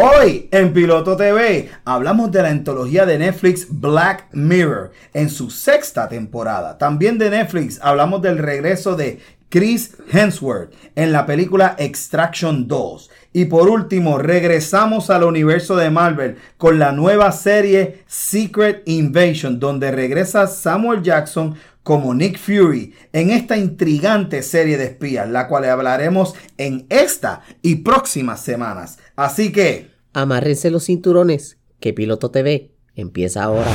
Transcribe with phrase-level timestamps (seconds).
[0.00, 6.08] Hoy en Piloto TV hablamos de la antología de Netflix Black Mirror en su sexta
[6.08, 6.78] temporada.
[6.78, 13.10] También de Netflix hablamos del regreso de Chris Hemsworth en la película Extraction 2.
[13.32, 19.90] Y por último, regresamos al universo de Marvel con la nueva serie Secret Invasion, donde
[19.90, 21.56] regresa Samuel Jackson
[21.88, 27.76] como Nick Fury en esta intrigante serie de espías, la cual hablaremos en esta y
[27.76, 28.98] próximas semanas.
[29.16, 29.92] Así que...
[30.12, 33.72] Amárrense los cinturones, que Piloto TV empieza ahora.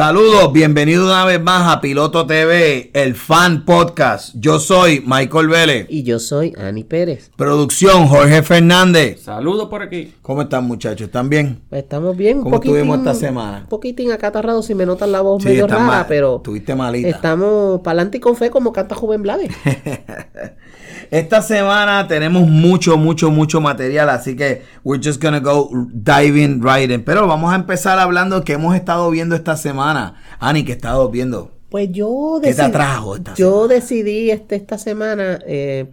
[0.00, 4.34] Saludos, bienvenido una vez más a Piloto TV, el fan podcast.
[4.34, 5.86] Yo soy Michael Vélez.
[5.90, 7.30] Y yo soy Ani Pérez.
[7.36, 9.20] Producción Jorge Fernández.
[9.20, 10.14] Saludos por aquí.
[10.22, 11.08] ¿Cómo están muchachos?
[11.08, 11.60] ¿Están bien?
[11.68, 12.40] Pues estamos bien.
[12.40, 13.58] ¿Cómo estuvimos esta semana?
[13.58, 16.40] Un poquitín acatarrado si me notan la voz medio rara, pero...
[16.42, 17.06] Tuviste malita.
[17.06, 19.50] Estamos para adelante y con fe como canta Juven Blades.
[21.10, 26.88] Esta semana tenemos mucho, mucho, mucho material, así que we're just gonna go diving right
[26.88, 27.02] in.
[27.02, 30.14] Pero vamos a empezar hablando que hemos estado viendo esta semana.
[30.38, 31.50] Ani, ¿qué estado viendo?
[31.68, 35.86] Pues yo decidí, ¿Qué te atrajo esta Yo decidí este, esta semana eh,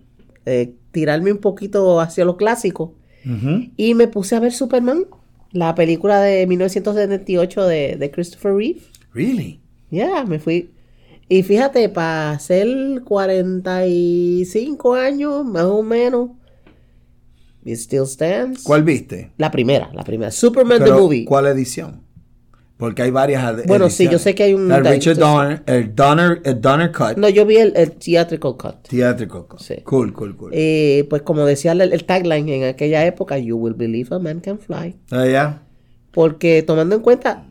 [0.45, 2.93] eh, tirarme un poquito hacia lo clásico
[3.75, 5.05] y me puse a ver Superman,
[5.51, 8.79] la película de 1978 de, de Christopher Reeve.
[9.13, 9.59] Really?
[9.89, 10.71] Yeah, me fui
[11.29, 12.67] y fíjate, para ser
[13.03, 16.29] 45 años, más o menos,
[17.65, 18.63] it still stands.
[18.63, 19.31] ¿Cuál viste?
[19.37, 20.31] La primera, la primera.
[20.31, 21.25] Superman the Movie.
[21.25, 22.07] ¿Cuál edición?
[22.77, 24.71] Porque hay varias Bueno, sí, yo sé que hay un...
[24.71, 27.17] El Richard Donner, el Donner, el Donner Cut.
[27.17, 28.87] No, yo vi el, Theatrical Cut.
[28.87, 29.59] Theatrical Cut.
[29.59, 29.77] Sí.
[29.83, 30.51] Cool, cool, cool.
[30.53, 34.59] Eh, pues como decía el, tagline en aquella época, You will believe a man can
[34.59, 34.95] fly.
[35.09, 35.63] Ah, ya.
[36.11, 37.47] Porque tomando en cuenta,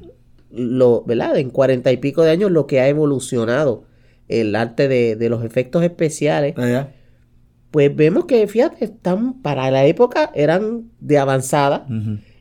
[0.56, 1.36] lo, ¿verdad?
[1.36, 3.84] En cuarenta y pico de años lo que ha evolucionado
[4.28, 6.54] el arte de, los efectos especiales.
[6.56, 6.88] Ah,
[7.70, 11.86] pues vemos que, fíjate, están para la época eran de avanzada.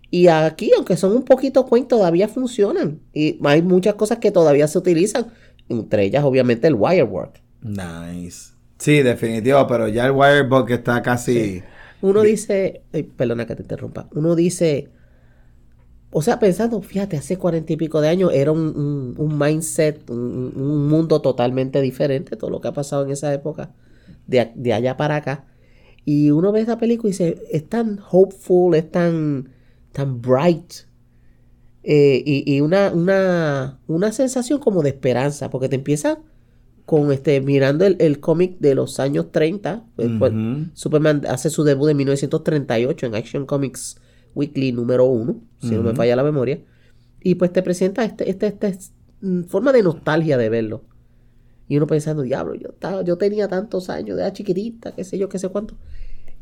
[0.09, 3.01] Y aquí, aunque son un poquito cuentos, todavía funcionan.
[3.13, 5.27] Y hay muchas cosas que todavía se utilizan.
[5.67, 7.41] Entre ellas, obviamente, el wirework.
[7.61, 8.53] Nice.
[8.77, 11.63] Sí, definitivo, pero ya el wirework está casi...
[12.01, 12.83] Uno dice,
[13.17, 14.89] perdona que te interrumpa, uno dice,
[16.17, 21.19] o sea, pensando, fíjate, hace cuarenta y pico de años era un, mindset, un, mundo
[21.19, 23.73] totalmente diferente, todo lo que ha pasado en esa época,
[24.25, 25.43] de, allá para acá.
[26.05, 29.49] Y uno ve esa película y dice, es tan hopeful, es tan,
[29.91, 30.85] tan bright.
[31.83, 36.19] Eh, y, una, una, una, sensación como de esperanza, porque te empieza
[36.85, 39.83] con este, mirando el, cómic de los años 30.
[39.97, 40.31] Pues,
[40.75, 43.97] Superman hace su debut en 1938 en Action Comics
[44.35, 46.61] Weekly número uno, si no me falla la memoria.
[47.21, 48.77] Y pues te presenta esta este, este,
[49.21, 50.83] mm, forma de nostalgia de verlo.
[51.67, 55.27] Y uno pensando, diablo, yo, estaba, yo tenía tantos años, de chiquitita, qué sé yo,
[55.29, 55.75] qué sé cuánto.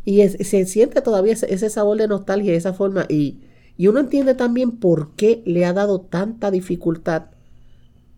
[0.04, 3.06] Y se siente todavía ese, sabor de nostalgia, esa forma.
[3.08, 3.40] Y,
[3.80, 7.28] uno entiende también por qué le ha dado tanta dificultad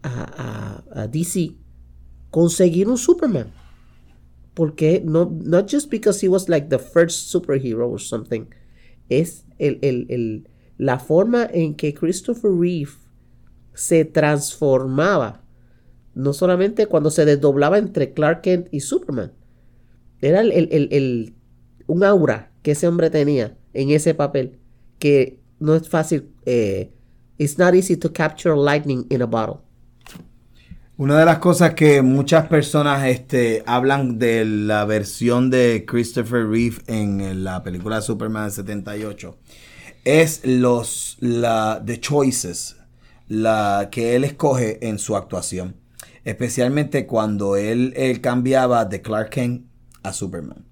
[0.02, 1.52] a, a, DC
[2.32, 3.54] conseguir un Superman.
[4.56, 8.48] Porque no, not just because he was like the first superhero or something
[9.10, 12.92] es el, la forma en que Christopher Reeve
[13.74, 15.44] se transformaba,
[16.14, 19.34] no solamente cuando se desdoblaba entre Clark Kent y Superman,
[20.22, 21.36] era el,
[21.88, 24.58] un aura que ese hombre tenía en ese papel,
[24.98, 26.92] que no es fácil, eh,
[27.38, 29.66] it's not easy to capture lightning in a bottle.
[30.98, 36.78] Una de las cosas que muchas personas este, hablan de la versión de Christopher Reeve
[36.88, 39.38] en la película Superman 78
[40.06, 42.78] es los la, the choices
[43.28, 45.76] la, que él escoge en su actuación.
[46.24, 49.66] Especialmente cuando él, él cambiaba de Clark Kent
[50.04, 50.66] a Superman.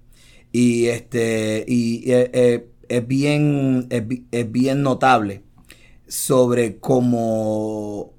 [0.50, 5.42] Y este y, eh, eh, es, bien, es bien notable
[6.06, 8.14] sobre cómo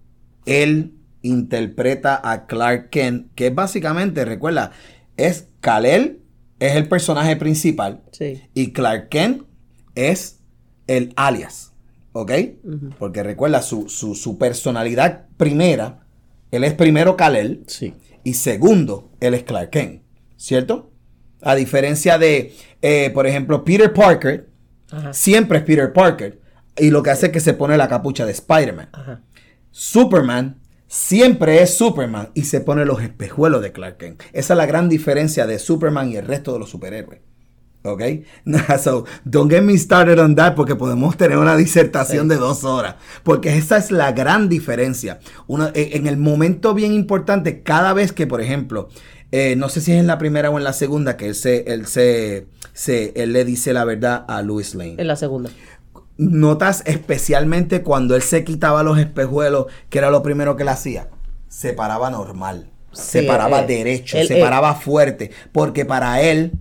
[0.45, 4.71] él interpreta a Clark Kent, que es básicamente, recuerda,
[5.17, 6.21] es Kal-El,
[6.59, 8.03] es el personaje principal.
[8.53, 9.43] Y Clark Kent
[9.95, 10.34] es
[10.87, 11.73] el alias.
[12.13, 12.31] ¿Ok?
[12.97, 16.05] Porque recuerda, su, personalidad primera,
[16.51, 17.63] él es primero Kal-El.
[17.67, 17.93] Sí.
[18.23, 20.01] Y segundo, él es Clark Kent.
[20.37, 20.91] ¿Cierto?
[21.41, 24.49] A diferencia de, eh, por ejemplo, Peter Parker,
[25.11, 26.39] siempre es Peter Parker.
[26.77, 28.89] Y lo que hace es que se pone la capucha de Spider-Man.
[29.71, 34.23] Superman siempre es Superman y se pone los espejuelos de Clark Kent.
[34.33, 37.19] Esa es la gran diferencia de Superman y el resto de los superhéroes.
[37.85, 38.01] ¿Ok?
[38.79, 42.95] So, don't get me started on that porque podemos tener una disertación de dos horas.
[43.23, 45.19] Porque esa es la gran diferencia.
[45.73, 48.89] E, en el momento bien importante, cada vez que, por ejemplo,
[49.31, 51.71] eh, no sé si es en la primera o en la segunda, que él, se,
[51.73, 52.47] él, se,
[53.15, 54.95] él le dice la verdad a Louis Lane.
[54.97, 55.49] En la segunda.
[56.17, 61.09] Notas especialmente cuando él se quitaba los espejuelos, que era lo primero que él hacía.
[61.49, 62.69] Se paraba normal.
[62.91, 65.31] se paraba eh, derecho, se paraba fuerte.
[65.51, 66.53] Porque para él,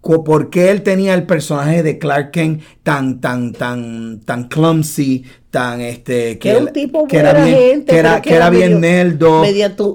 [0.00, 5.80] por qué él tenía el personaje de Clark Kent tan, tan, tan, tan clumsy, tan
[5.80, 9.42] este que, era un tipo que era bien, gente, que era, que era, bien neldo,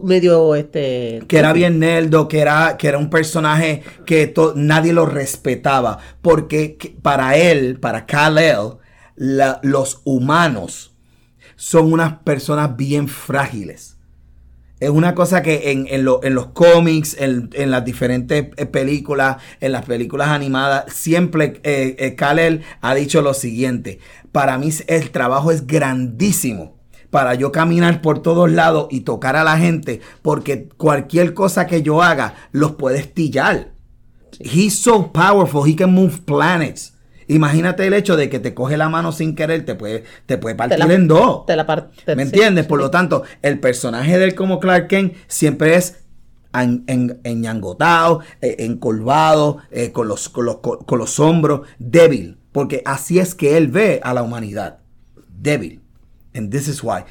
[0.03, 5.05] medio, este que era bien neldo, que era que era un personaje que nadie lo
[5.05, 8.77] respetaba, porque para él, para Kal-El,
[9.15, 10.93] los humanos
[11.55, 13.94] son unas personas bien frágiles
[14.79, 19.85] es una cosa que en, en, los cómics, en, las diferentes eh, películas, en las
[19.85, 23.99] películas animadas, siempre eh, eh ha dicho lo siguiente.
[24.31, 26.75] Para mí el trabajo es grandísimo
[27.09, 31.81] para yo caminar por todos lados y tocar a la gente, porque cualquier cosa que
[31.81, 33.71] yo haga los puede estillar.
[34.39, 36.94] He's so powerful, he can move planets.
[37.27, 40.55] Imagínate el hecho de que te coge la mano sin querer, te puede, te puede
[40.55, 41.45] partir en dos.
[41.45, 42.65] Te la parte, ¿Me entiendes?
[42.65, 45.97] Por lo tanto, el personaje de él como Clark Kent siempre es
[46.53, 52.37] enñangotado, eh, encolvado, eh, con, los, con, los, con los hombros, débil.
[52.51, 54.79] Porque así es que él ve a la humanidad.
[55.27, 55.81] Débil.
[56.33, 57.03] And this is why.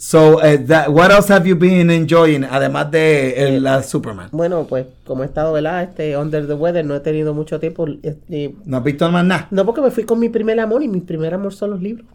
[0.00, 4.30] So, uh, what else have you been enjoying además de el, la Superman?
[4.32, 5.82] Bueno, pues como he estado, ¿verdad?
[5.82, 7.86] Este, under the weather, no he tenido mucho tiempo.
[8.02, 9.48] Este, ¿No has visto más nada?
[9.50, 12.08] No, porque me fui con mi primer amor y mi primer amor son los libros.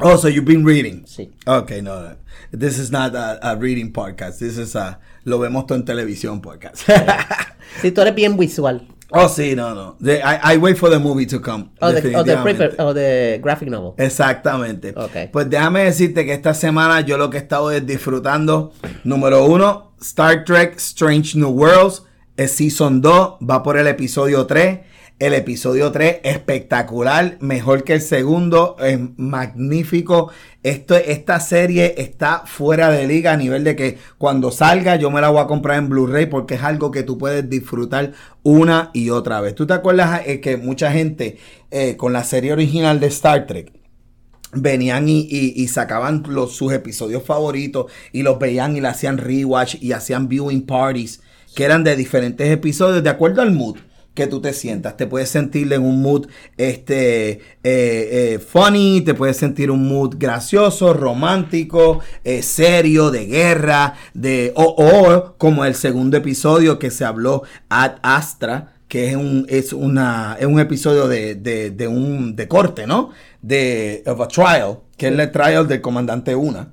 [0.00, 1.06] Oh, so you've been reading?
[1.06, 1.32] Sí.
[1.46, 2.14] Okay, no,
[2.50, 4.38] this is not a, reading podcast.
[4.38, 6.86] This is a, lo vemos todo en televisión podcast.
[7.80, 8.86] sí, tú eres bien visual.
[9.10, 9.96] Oh, sí, no, no.
[10.02, 11.70] I, wait for the movie to come.
[11.80, 13.94] O the, graphic novel.
[13.98, 14.92] Exactamente.
[14.96, 15.28] Okay.
[15.28, 18.72] Pues déjame decirte que esta semana yo lo que he estado es disfrutando.
[19.04, 22.02] Número uno, Star Trek Strange New Worlds.
[22.36, 24.80] Es Season 2, va por el episodio 3.
[25.20, 30.32] El episodio 3 espectacular, mejor que el segundo, es magnífico.
[30.64, 35.20] Esto, esta serie está fuera de liga a nivel de que cuando salga yo me
[35.20, 38.12] la voy a comprar en Blu-ray porque es algo que tú puedes disfrutar
[38.42, 39.54] una y otra vez.
[39.54, 41.38] ¿Tú te acuerdas eh, que mucha gente
[41.70, 43.72] eh, con la serie original de Star Trek
[44.52, 49.92] venían y, sacaban los, sus episodios favoritos y los veían y le hacían rewatch y
[49.92, 51.20] hacían viewing parties
[51.54, 53.76] que eran de diferentes episodios de acuerdo al mood?
[54.14, 54.96] Que tú te sientas.
[54.96, 60.14] Te puedes sentir en un mood este, eh, eh, funny, te puedes sentir un mood
[60.16, 67.42] gracioso, romántico, eh, serio, de guerra, de o, como el segundo episodio que se habló
[67.68, 72.86] Ad Astra que es un, es una, es un episodio de, de, un de corte,
[72.86, 73.10] ¿no?
[73.42, 76.70] De of a trial, que es el trial del comandante Una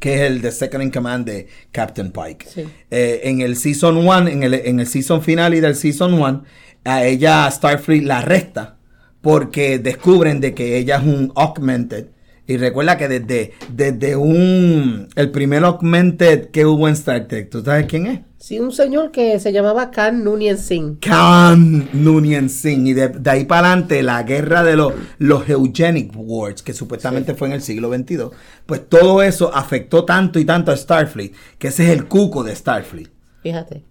[0.00, 2.46] que es el de Second in Command de Captain Pike.
[2.90, 6.44] Eh, en el Season 1, en el, en el Season final y del Season 1,
[6.84, 8.78] a ella Starfleet la arresta
[9.22, 12.08] porque descubren de que ella es un Augmented.
[12.46, 17.62] Y recuerda que desde, desde un, el primer Augmented que hubo en Star Trek, ¿tú
[17.64, 18.20] sabes quién es?
[18.42, 20.98] Sí, un señor que se llamaba Khan Noonien Singh.
[20.98, 22.88] Khan Noonien Singh.
[22.88, 27.46] Y de, ahí para adelante, la guerra de los, los Eugenic Wars, que supuestamente fue
[27.46, 28.30] en el siglo XXII,
[28.66, 32.56] pues todo eso afectó tanto y tanto a Starfleet, que ese es el cuco de
[32.56, 33.10] Starfleet.
[33.44, 33.84] Fíjate.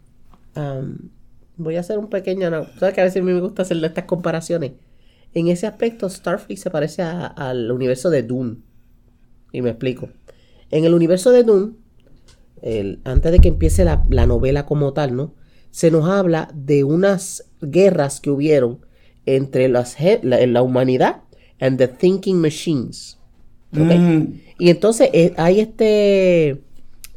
[1.55, 2.49] voy a hacer un pequeño...
[2.77, 4.73] ¿Sabes que a veces a mí me gusta hacer estas comparaciones?
[5.33, 8.57] En ese aspecto, Starfleet se parece al universo de Dune.
[9.53, 10.09] Y me explico.
[10.71, 11.71] En el universo de Dune,
[13.03, 15.33] antes de que empiece la, novela como tal, ¿no?
[15.71, 18.85] Se nos habla de unas guerras que hubieron
[19.25, 21.21] entre las, la, humanidad
[21.59, 23.17] and the thinking machines.
[23.71, 24.33] Mm.
[24.59, 26.61] Y entonces eh, hay este...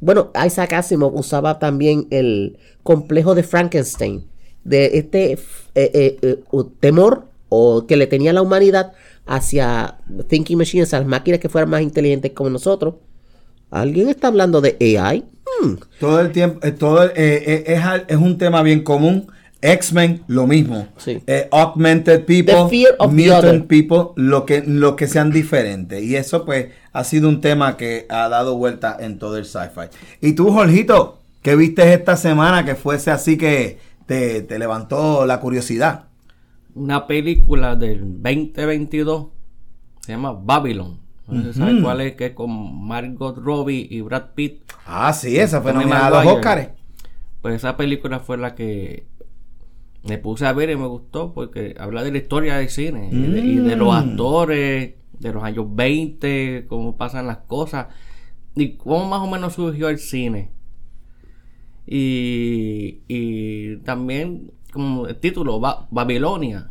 [0.01, 4.25] Bueno, Isaac Asimov usaba también el complejo de Frankenstein,
[4.63, 5.39] de este eh,
[5.75, 6.37] eh,
[6.81, 8.93] temor o que le tenía la humanidad
[9.27, 9.99] hacia
[10.29, 12.97] thinking machines, a las máquinas que fueran más inteligentes como nosotros.
[13.71, 15.25] ¿Alguien está hablando de AI?
[15.61, 15.75] Hmm.
[16.01, 19.27] Todo el tiempo, eh, todo, eh, eh, es, es, un tema bien común.
[19.61, 20.89] X-Men, lo mismo.
[21.51, 22.65] augmented people,
[23.11, 26.03] mutant people, lo que, lo que sean diferentes.
[26.03, 29.89] Y eso, pues, ha sido un tema que ha dado vuelta en todo el sci-fi.
[30.21, 35.41] Y tú, Jorgito, ¿qué viste esta semana que fuese así que te, te levantó la
[35.41, 36.09] curiosidad?
[36.75, 39.29] Una película del 2022
[40.01, 42.15] se llama Babylon No sé si ¿Sabes cuál es?
[42.17, 44.63] Que es con Margot Robbie y Brad Pitt.
[44.87, 46.37] Ah, sí, esa fue nominada a los Maguire.
[46.39, 46.69] Oscars.
[47.43, 49.07] Pues esa película fue la que
[50.03, 53.21] me puse a ver y me gustó porque habla de la historia del cine y,
[53.23, 53.97] de, y de los Mm.
[54.11, 57.87] actores, de los años 20, cómo pasan las cosas
[58.55, 60.51] y cómo más o menos surgió el cine.
[61.87, 66.71] Y, y también, como el título, Ba- Babilonia,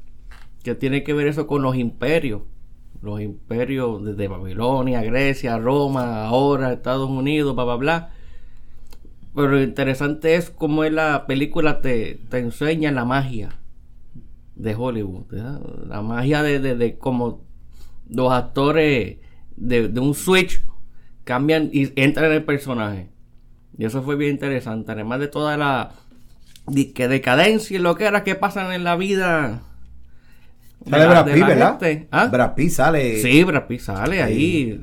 [0.64, 2.42] que tiene que ver eso con los imperios.
[3.04, 8.10] Los imperios desde Babilonia, Grecia, Roma, ahora Estados Unidos, bla, bla, bla.
[9.36, 13.60] Pero lo interesante es cómo en la película te, te enseña la magia
[14.56, 15.26] de Hollywood.
[15.86, 17.44] La magia de, de, de cómo
[18.10, 19.18] los actores
[19.58, 20.64] de, de un switch
[21.26, 23.10] cambian y entran en el personaje.
[23.78, 24.94] Y eso fue bien interesante.
[24.94, 25.92] Además de toda la
[26.96, 29.64] que decadencia y lo que era que pasan en la vida.
[30.90, 31.80] Sale Brad Pitt, ¿verdad?
[31.80, 32.08] gente.
[32.12, 32.26] ¿Ah?
[32.28, 33.22] Brad Pitt sale.
[33.22, 34.82] Sí, Brad Pitt sale ahí.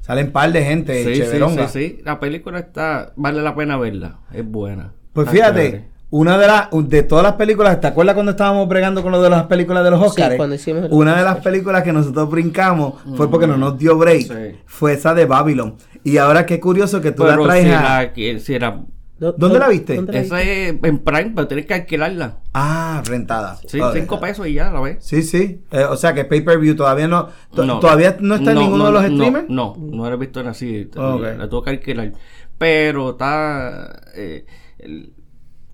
[0.00, 2.00] Salen un par de gente Sí, sí, sí, sí.
[2.04, 4.18] La película está, vale la pena verla.
[4.32, 4.92] Es buena.
[5.12, 5.84] Pues Está fíjate, chévere.
[6.10, 9.30] una de las de todas las películas, ¿te acuerdas cuando estábamos bregando con lo de
[9.30, 10.36] las películas de los Oscars?
[10.36, 13.96] cuando hicimos el- Una de las películas que nosotros brincamos fue porque no nos dio
[13.96, 14.22] break.
[14.22, 14.58] Sí.
[14.66, 15.76] Fue esa de Babylon.
[16.04, 18.80] Y ahora qué curioso que tú Pero la traes si a- que- si era-
[19.20, 19.94] ¿Dó- ¿Dónde dó- la viste?
[19.96, 20.68] dónde la esa viste?
[20.70, 22.38] es en Prime, pero tienes que alquilarla.
[22.54, 23.56] Ah, rentada.
[23.68, 23.92] Sí, Ok.
[23.94, 24.96] cinco pesos y ya la ves.
[25.00, 25.60] Sí, sí.
[25.70, 27.78] Eh, o sea que pay-per-view todavía no, to- No.
[27.80, 29.48] todavía no está en No, ninguno no, de los no, streamers.
[29.50, 30.88] No, no, la he visto en así.
[30.94, 32.12] La tengo que alquilar.
[32.58, 34.00] Pero está.
[34.16, 34.46] Eh,
[34.78, 35.12] el-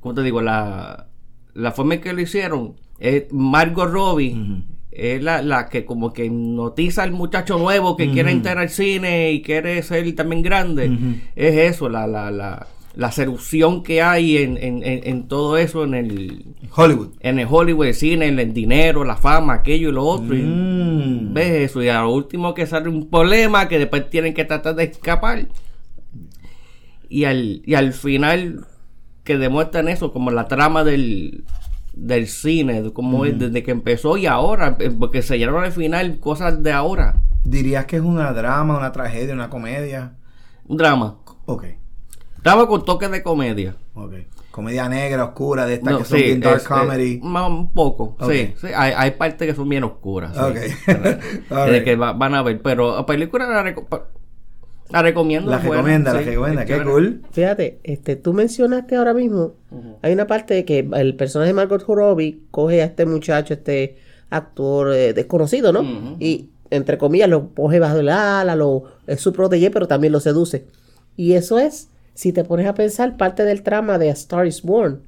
[0.01, 0.41] ¿Cómo te digo?
[0.43, 1.07] La,
[1.55, 4.65] la forma en que lo hicieron es Margot Robbie.
[4.91, 9.31] Es la, la que como que notiza al muchacho nuevo que quiere entrar al cine
[9.33, 10.91] y quiere ser también grande.
[11.35, 15.95] Es eso, la, la, la, la seducción que hay en, en, en, todo eso, en
[15.95, 17.11] el, Hollywood.
[17.21, 20.35] en el Hollywood, el cine, en el dinero, la fama, aquello y lo otro.
[20.35, 21.33] y- Mm.
[21.35, 24.75] ves eso y a lo último que sale un problema que después tienen que tratar
[24.75, 25.47] de escapar
[27.09, 28.67] y al, y al final
[29.25, 31.45] que demuestran eso como la trama del,
[31.95, 35.73] del cine de cómo es desde que empezó y ahora eh, porque se llenaron al
[35.73, 40.15] final cosas de ahora ¿Dirías que es una drama, una tragedia, una comedia?
[40.67, 41.65] un drama Ok,
[42.47, 44.13] drama con toques de comedia ok.
[44.51, 47.21] Comedia negra, oscura, de estas No, que son sí, bien dark es- es comedy.
[47.23, 50.41] más- un poco sí, sí, hay, hay partes que son bien oscuras sí.
[50.91, 51.67] Ok.
[51.71, 54.03] de que va- van a ver pero la película la, reco-
[54.89, 56.65] la recomiendo La buena, recomienda, la sí, recomienda.
[56.65, 57.23] Qué cool.
[57.33, 59.55] Fíjate, este, tú mencionaste ahora mismo,
[60.01, 63.97] hay una parte que el personaje de Margot Robbie coge a este muchacho, este
[64.31, 66.17] actor eh, desconocido, ¿no?
[66.21, 70.21] Y entre comillas lo coge bajo el ala, lo, es su protege, pero también lo
[70.21, 70.67] seduce.
[71.17, 74.63] Y eso es, si te pones a pensar, parte del trama de A Star is
[74.63, 75.03] Born.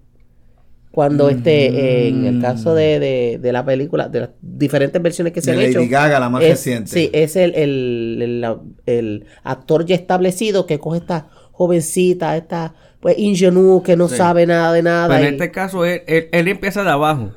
[0.90, 5.40] Cuando este, en el caso de, de- de la película, de las diferentes versiones que
[5.40, 5.90] se De han Lady hecho.
[5.90, 6.90] Gaga, la más es- reciente.
[6.90, 8.44] Sí, es el, el,
[8.86, 14.16] el- actor ya establecido que coge esta jovencita, esta pues ingenue que no Sí.
[14.16, 15.08] sabe nada de nada.
[15.08, 17.30] Pero en este caso, él, él- él empieza de abajo.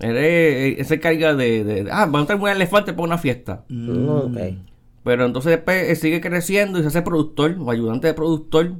[0.00, 3.64] Él, se carga de, de- Ah, vamos a traer un elefante para una fiesta.
[3.68, 4.38] Mm, ok.
[5.06, 8.72] Pero entonces después él sigue creciendo y se hace productor o ayudante de productor.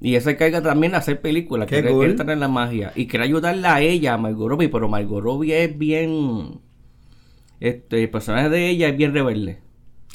[0.00, 1.66] Y él se carga también de hacer películas.
[1.66, 2.10] Quiere cool.
[2.10, 2.92] entrar en la magia.
[2.94, 4.68] Y quiere ayudarla a ella, a Margot Robbie.
[4.68, 6.60] Pero Margot Robbie es bien.
[7.58, 9.58] Este, el personaje de ella es bien rebelde.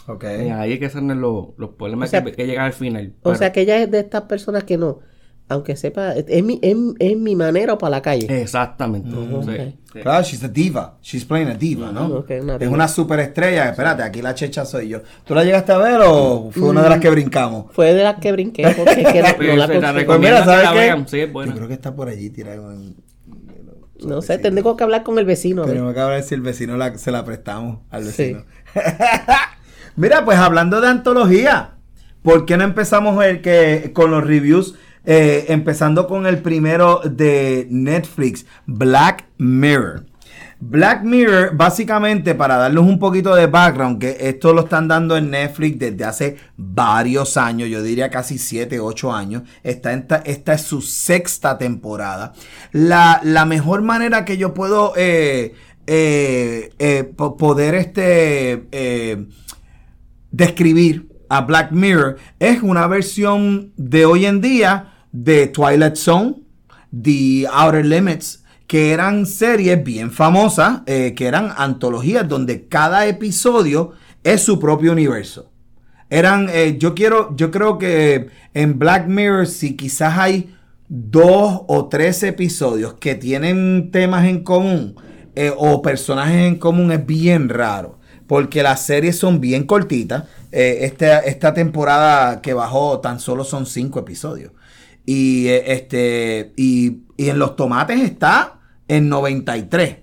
[0.08, 0.24] Ok.
[0.24, 3.13] Y ahí es que salen los, los problemas O sea, que, que llegan al final.
[3.20, 5.00] O Pero- sea que ella es de estas personas que no,
[5.48, 8.42] aunque sepa, es, es mi, es, es mi manera o para la calle.
[8.42, 9.10] Exactamente.
[9.12, 9.80] sí.
[10.02, 10.98] Claro, she's a diva.
[11.02, 12.08] She's playing a diva, ¿no?
[12.08, 12.72] Ok, una es diva.
[12.72, 13.70] una superestrella.
[13.70, 15.00] Espérate, aquí la checha soy yo.
[15.24, 16.92] ¿Tú la llegaste a ver o fue una de Mm.
[16.92, 17.66] las que brincamos?
[17.72, 20.06] Fue de las que brinqué porque es que no, la se la.
[20.06, 20.80] Pues mira, ¿sabes la qué?
[20.80, 21.52] vean, sí, es buena.
[21.54, 22.96] Yo creo que está por allí tirado en...
[24.06, 25.64] No sé, tengo que hablar con el vecino.
[25.64, 28.34] Tenemos que ver si el vecino la- se la prestamos al Sí.
[28.34, 28.44] vecino.
[29.96, 31.75] Mira, pues hablando de antología,
[32.22, 34.75] ¿por qué no empezamos el que con los reviews?
[35.06, 40.06] Eh, empezando con el primero de Netflix, Black Mirror.
[40.60, 45.30] Black Mirror, básicamente, para darles un poquito de background, que esto lo están dando en
[45.30, 49.44] Netflix desde hace varios años, yo diría casi 7, 8 años.
[49.64, 52.34] Esta, esta, es su sexta temporada.
[52.72, 55.54] La, mejor manera que yo puedo eh,
[55.86, 59.28] eh, po- poder este,
[60.32, 66.36] describir a Black Mirror es una versión de hoy en día de Twilight Zone,
[66.91, 73.93] The Outer Limits, que eran series bien famosas, eh, que eran antologías donde cada episodio
[74.24, 75.51] es su propio universo.
[76.10, 80.53] Eran, eh, yo quiero, yo creo que en Black Mirror, si quizás hay
[80.88, 84.95] dos o tres episodios que tienen temas en común
[85.36, 88.00] eh, o personajes en común, es bien raro.
[88.27, 90.24] porque las series son bien cortitas.
[90.51, 94.51] Esta, esta temporada que bajó tan solo son cinco episodios.
[95.06, 99.98] Y, eh, este, y, y en los tomates está en 93.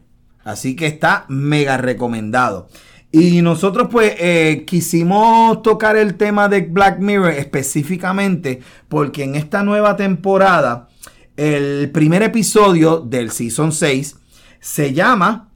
[0.45, 2.69] Así que está mega recomendado.
[3.15, 9.63] Y nosotros pues eh, quisimos tocar el tema de Black Mirror específicamente porque en esta
[9.63, 10.89] nueva temporada
[11.37, 14.17] el primer episodio del Season 6
[14.61, 15.51] se llama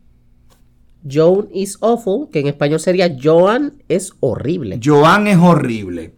[1.11, 4.79] Joan is awful, que en español sería Joan es horrible.
[4.85, 6.16] Joan es horrible.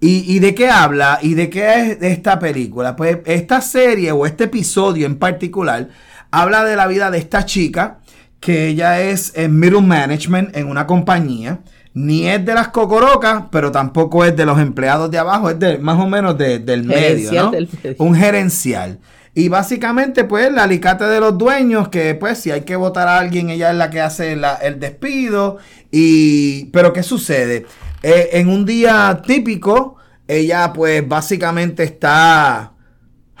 [0.00, 1.18] ¿Y, y de qué habla?
[1.20, 2.96] ¿Y de qué es esta película?
[2.96, 5.88] Pues esta serie o este episodio en particular
[6.30, 7.98] habla de la vida de esta chica
[8.40, 11.58] que ella es en middle management en una compañía.
[11.92, 15.76] Ni es de las cocorocas, pero tampoco es de los empleados de abajo, es de
[15.78, 17.50] más o menos de- del medio, ¿no?
[17.50, 17.96] del medio.
[17.98, 19.00] Un gerencial.
[19.34, 23.18] Y básicamente, pues, la alicate de los dueños, que pues si hay que votar a
[23.18, 25.58] alguien, ella es la que hace la- el despido.
[25.90, 26.66] Y.
[26.66, 27.66] Pero, ¿qué sucede?
[28.02, 32.72] Eh, en un día típico, ella, pues, básicamente está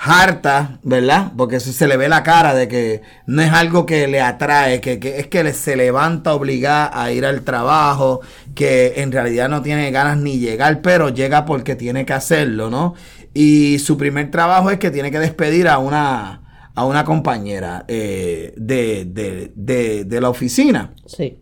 [0.02, 1.32] harta, ¿verdad?
[1.36, 4.98] Porque se le ve la cara de que no es algo que le atrae, que,
[5.18, 8.20] es que se levanta obligada a ir al trabajo,
[8.54, 12.94] que en realidad no tiene ganas ni llegar, pero llega porque tiene que hacerlo, ¿no?
[13.34, 18.54] Y su primer trabajo es que tiene que despedir a una, a una compañera eh,
[18.56, 20.94] de, de, de la oficina.
[21.06, 21.39] Sí.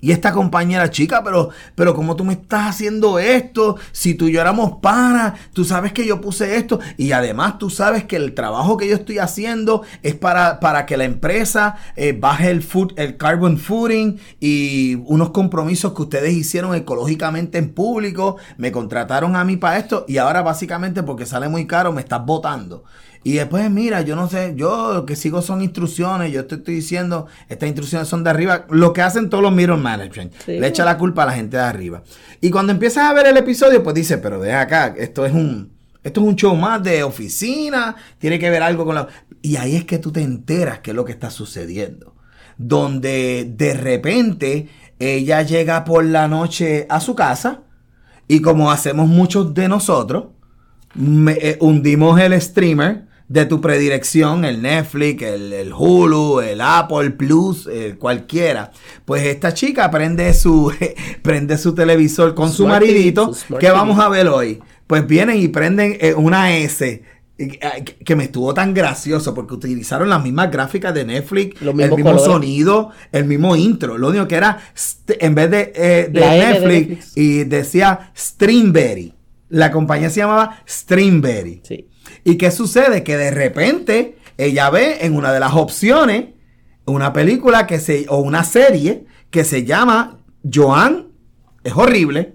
[0.00, 3.76] Y esta compañera chica, pero, pero ¿cómo tú me estás haciendo esto?
[3.92, 6.80] Si tú y yo éramos panas, tú sabes que yo puse esto.
[6.96, 10.96] Y además tú sabes que el trabajo que yo estoy haciendo es para, para que
[10.96, 16.74] la empresa eh, baje el, food, el carbon footing y unos compromisos que ustedes hicieron
[16.74, 18.36] ecológicamente en público.
[18.56, 22.24] Me contrataron a mí para esto y ahora básicamente porque sale muy caro me estás
[22.24, 22.84] votando.
[23.24, 26.76] Y después, mira, yo no sé, yo lo que sigo son instrucciones, yo te estoy
[26.76, 30.58] diciendo, estas instrucciones son de arriba, lo que hacen todos los middle management, Sí.
[30.58, 32.02] le echa la culpa a la gente de arriba.
[32.40, 35.72] Y cuando empiezas a ver el episodio, pues dice, pero deja acá, esto es un,
[36.02, 39.08] esto es un show más de oficina, tiene que ver algo con la...
[39.42, 42.14] Y ahí es que tú te enteras qué es lo que está sucediendo.
[42.56, 47.62] Donde de repente ella llega por la noche a su casa
[48.26, 50.26] y como hacemos muchos de nosotros,
[50.94, 57.10] me- eh, hundimos el streamer de tu predilección, el Netflix, el, el Hulu, el Apple
[57.10, 58.70] Plus, el cualquiera.
[59.04, 60.72] Pues esta chica prende su,
[61.22, 63.34] prende su televisor con su maridito.
[63.34, 64.60] su ¿Qué vamos a ver hoy?
[64.86, 67.02] Pues vienen y prenden eh, una S.
[67.36, 71.96] eh, Que me estuvo tan gracioso porque utilizaron las mismas gráficas de Netflix, el mismo
[72.14, 72.22] colores.
[72.24, 73.98] sonido, el mismo intro.
[73.98, 74.58] Lo único que era,
[75.08, 77.16] en vez de, eh, de La N de Netflix, Netflix.
[77.16, 79.12] y decía Streamberry.
[79.50, 81.60] La compañía se llamaba Streamberry.
[81.62, 81.86] Sí.
[82.30, 83.02] ¿Y qué sucede?
[83.04, 86.26] Que de repente ella ve en una de las opciones
[86.86, 90.18] una película que se, o una serie que se llama
[90.52, 91.08] Joan,
[91.64, 92.34] es horrible.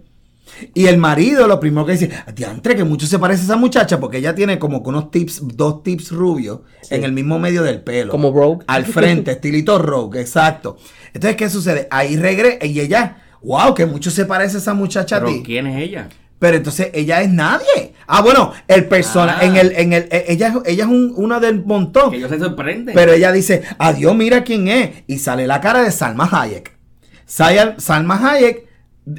[0.75, 3.99] Y el marido lo primero que dice, diantre, que mucho se parece a esa muchacha
[3.99, 6.93] porque ella tiene como que unos tips, dos tips rubios Sí.
[6.95, 8.11] en el mismo medio del pelo.
[8.11, 8.63] Como Rogue.
[8.67, 10.77] Al frente, estilito Rogue, exacto.
[11.13, 11.87] Entonces, ¿qué sucede?
[11.89, 15.43] Ahí regresa y ella, wow, que mucho se parece a esa muchacha a ¿Pero ti.
[15.43, 16.09] quién es ella?
[16.43, 17.93] Pero entonces ella es nadie.
[18.05, 19.47] Ah, bueno, el personaje, Ah.
[19.47, 22.11] en el, en el, eh, ella, es- ella es un- una del montón.
[22.11, 22.93] Que ellos se sorprenden.
[22.93, 24.89] Pero ella dice, adiós, mira quién es.
[25.07, 26.77] Y sale la cara de Salma Hayek.
[27.77, 28.67] Salma Hayek,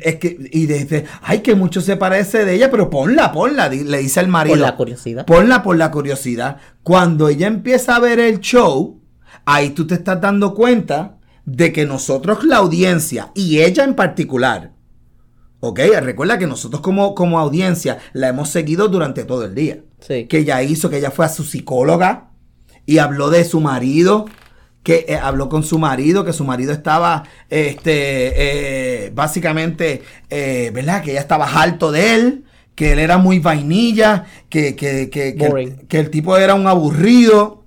[0.03, 3.99] es que, y dice, ay, que mucho se parece de ella, pero ponla, ponla, le
[3.99, 4.57] dice el marido.
[4.57, 5.25] Por la curiosidad.
[5.25, 6.59] Ponla por la curiosidad.
[6.83, 9.01] Cuando ella empieza a ver el show,
[9.47, 14.73] ahí tú te estás dando cuenta de que nosotros, la audiencia, y ella en particular,
[15.69, 20.27] ok, recuerda que nosotros como, como audiencia la hemos seguido durante todo el día Sí.
[20.27, 22.31] que ella hizo, que ella fue a su psicóloga
[22.87, 24.27] y habló de su marido,
[24.83, 31.03] que eh, habló con su marido, que su marido estaba, este, eh, básicamente, eh, ¿verdad?
[31.03, 35.77] Que ella estaba harto de él, que él era muy vainilla, que, que, que, que,
[35.89, 37.63] que el tipo era un aburrido.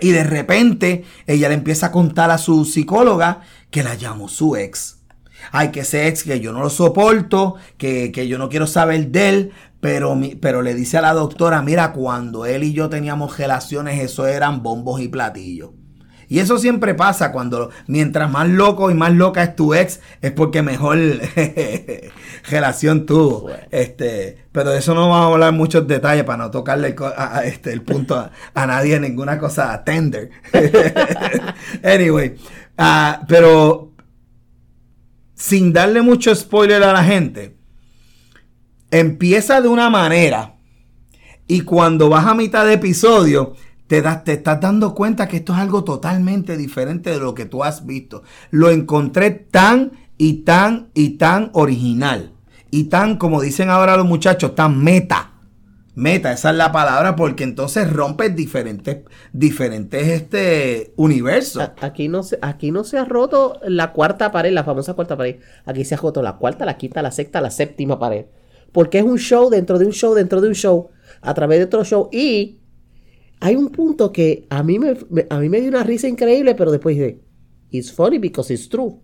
[0.00, 4.56] Y de repente ella le empieza a contar a su psicóloga que la llamó su
[4.56, 4.99] ex.
[5.52, 9.08] Ay, que ese ex que yo no lo soporto, que, que yo no quiero saber
[9.08, 12.88] de él, pero, mi- pero le dice a la doctora, mira, cuando él y yo
[12.88, 15.70] teníamos relaciones, eso eran bombos y platillos.
[16.28, 20.30] Y eso siempre pasa cuando mientras más loco y más loca es tu ex, es
[20.30, 20.96] porque mejor
[22.50, 23.40] relación tuvo.
[23.42, 23.58] Bueno.
[23.70, 27.06] Este, pero de eso no vamos a hablar muchos detalles para no tocarle el, co-
[27.06, 30.30] a- a este, el punto a, a nadie, ninguna cosa tender.
[31.82, 32.36] anyway,
[32.78, 33.89] ah, pero
[35.40, 37.56] sin darle mucho spoiler a la gente,
[38.90, 40.56] empieza de una manera
[41.46, 43.54] y cuando vas a mitad de episodio,
[43.86, 47.46] te, das, te estás dando cuenta que esto es algo totalmente diferente de lo que
[47.46, 48.22] tú has visto.
[48.50, 52.34] Lo encontré tan y tan, y tan original.
[52.70, 55.29] Y tan, como dicen ahora los muchachos, tan meta.
[56.00, 59.00] Meta, esa es la palabra, porque entonces rompes diferentes,
[59.34, 61.72] diferentes este universos.
[61.82, 65.40] Aquí no, se, aquí no se ha roto la cuarta pared, la famosa cuarta pared.
[65.66, 68.24] Aquí se ha roto la cuarta, la quinta, la sexta, la séptima pared.
[68.72, 70.88] Porque es un show dentro de un show, dentro de un show,
[71.20, 72.08] a través de otro show.
[72.10, 72.60] Y
[73.40, 74.96] hay un punto que a mí me,
[75.28, 77.20] a mí me dio una risa increíble, pero después dije,
[77.68, 79.02] it's funny because it's true.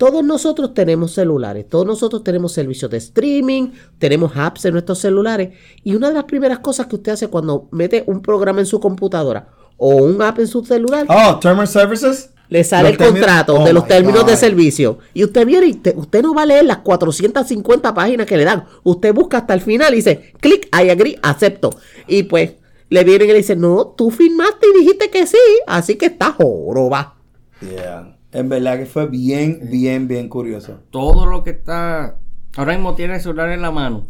[0.00, 5.50] Todos nosotros tenemos celulares, todos nosotros tenemos servicios de streaming, tenemos apps en nuestros celulares.
[5.84, 8.80] Y una de las primeras cosas que usted hace cuando mete un programa en su
[8.80, 12.30] computadora o un app en su celular, Oh, Term Services.
[12.48, 15.00] le sale Los el contrato Oh de los my términos de servicio.
[15.12, 18.44] Y usted viene y te- usted no va a leer las 450 páginas que le
[18.46, 18.64] dan.
[18.82, 21.68] Usted busca hasta el final y dice, clic, I agree, acepto.
[22.08, 22.52] Y pues
[22.88, 25.36] le vienen y le dicen, no, tú firmaste y dijiste que sí,
[25.66, 27.16] así que está joroba.
[27.60, 28.16] Yeah.
[28.32, 30.80] En verdad que fue bien, bien, bien curioso.
[30.90, 32.18] Todo lo que está.
[32.56, 34.06] Ahora mismo tiene el celular en la mano.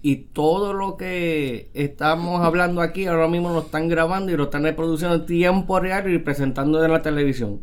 [0.00, 4.62] Y todo lo que estamos hablando aquí ahora mismo lo están grabando y lo están
[4.62, 7.60] reproduciendo en tiempo real y presentando en la televisión.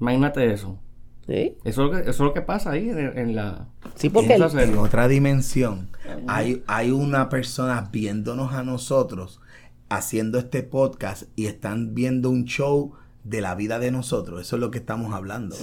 [0.00, 0.78] Imagínate eso.
[1.26, 1.56] ¿Sí?
[1.64, 3.68] Eso es lo que, eso es lo que pasa ahí en, en la.
[3.94, 4.58] Sí, porque en.
[4.58, 5.90] En otra dimensión,
[6.26, 9.40] hay, hay una persona viéndonos a nosotros
[9.88, 14.40] haciendo este podcast y están viendo un show de la vida de nosotros.
[14.40, 15.54] Eso es lo que estamos hablando.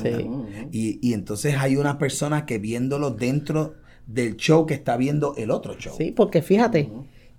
[0.72, 3.76] Y, y entonces hay una persona que viéndolo dentro
[4.08, 5.94] del show que está viendo el otro show.
[5.98, 6.90] Sí, porque fíjate,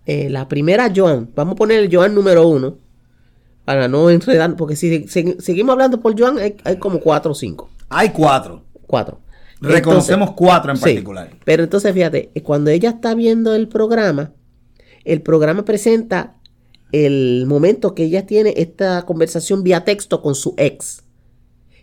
[0.06, 2.78] eh, la primera Joan, vamos a poner el Joan número uno,
[3.64, 7.34] para no enredar, porque si, si- seguimos hablando por Joan, hay, hay como cuatro o
[7.34, 7.70] cinco.
[7.88, 8.64] Hay cuatro.
[8.86, 9.20] Cuatro.
[9.60, 11.30] Reconocemos cuatro en sí, particular.
[11.44, 14.32] pero entonces fíjate, cuando ella está viendo el programa,
[15.04, 16.36] el programa presenta
[16.92, 21.04] el momento que ella tiene esta conversación vía texto con su ex.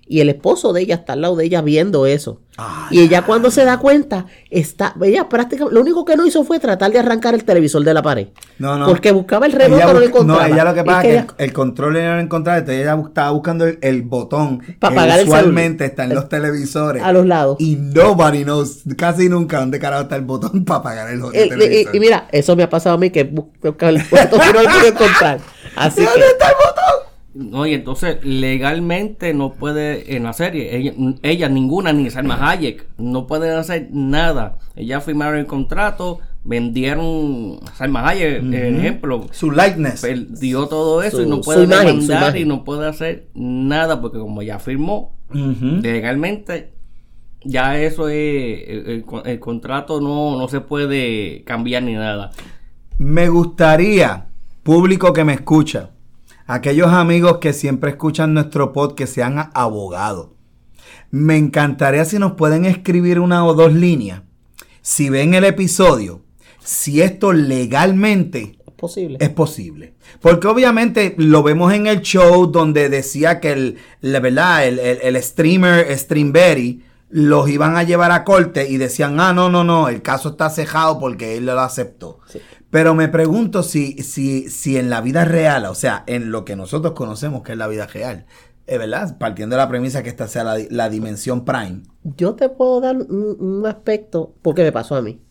[0.09, 2.39] Y el esposo de ella está al lado de ella viendo eso.
[2.59, 6.43] Ay, y ella cuando se da cuenta, está, ella prácticamente, lo único que no hizo
[6.43, 8.29] fue tratar de arrancar el televisor de la pared.
[8.57, 8.87] No, no.
[8.87, 10.47] Porque buscaba el remoto, Ella no lo encontraba.
[10.47, 12.57] No, ella lo que pasa es que quería- el, el control ella no lo encontraba,
[12.59, 15.89] entonces ella estaba buscando el, el botón Pa' que apagar el usualmente celular.
[15.91, 17.03] está en los televisores.
[17.03, 17.57] a los lados.
[17.59, 21.49] Y nobody knows, casi nunca, dónde carajo está el botón para apagar el, Eh, el
[21.49, 21.93] televisor.
[21.93, 24.63] y, y mira, eso me ha pasado a mí que busca el botón y no
[24.63, 25.39] lo puedo encontrar.
[25.75, 26.96] Así ¿Dónde que, está el botón?
[27.37, 32.87] No, y entonces legalmente no puede, en la serie, ella, ella ninguna, ni Salma Hayek,
[32.97, 34.57] no pueden hacer nada.
[34.75, 40.01] Ellas firmaron el contrato, vendieron Salma Hayek, por ejemplo, Su likeness.
[40.01, 44.41] perdió todo eso Su- y no puede demandar y no puede hacer nada porque como
[44.41, 45.13] ya firmó
[45.83, 46.73] legalmente,
[47.43, 52.31] ya eso es, el, el contrato no, no se puede cambiar ni nada.
[52.97, 54.25] Me gustaría,
[54.63, 55.91] público que me escucha,
[56.47, 60.29] aquellos amigos que siempre escuchan nuestro pod, que sean abogados.
[61.11, 64.21] Me encantaría si nos pueden escribir una o dos líneas.
[64.81, 66.21] Si ven el episodio,
[66.63, 69.17] si esto legalmente es posible.
[69.21, 69.93] es posible.
[70.21, 74.99] Porque obviamente lo vemos en el show donde decía que el, la verdad, el, el-
[75.01, 79.87] el streamer Streamberry los iban a llevar a corte y decían, ah, no, no, no,
[79.87, 82.19] el caso está cejado porque él lo aceptó.
[82.27, 82.39] Sí.
[82.69, 86.55] Pero me pregunto si, si, si en la vida real, o sea, en lo que
[86.55, 88.25] nosotros conocemos que es la vida real,
[88.65, 91.83] es verdad, partiendo de la premisa que esta sea la, la dimensión prime.
[92.03, 95.21] Yo te puedo dar un, un aspecto, porque me pasó a mí.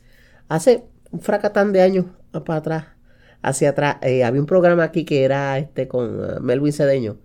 [0.48, 2.84] Hace un fracatán de años para atrás,
[3.42, 7.18] hacia atrás, eh, había un programa aquí que era este con eh, Melvin Cedeño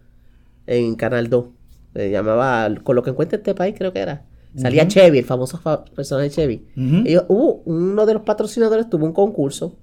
[0.67, 1.45] en Canal 2.
[1.93, 4.25] Se llamaba Con lo que encuentra este país, creo que era.
[4.57, 6.65] Salía Chevy, el famoso fa- personaje Chevy.
[7.05, 9.77] Ellos- hubo uno de los patrocinadores tuvo un concurso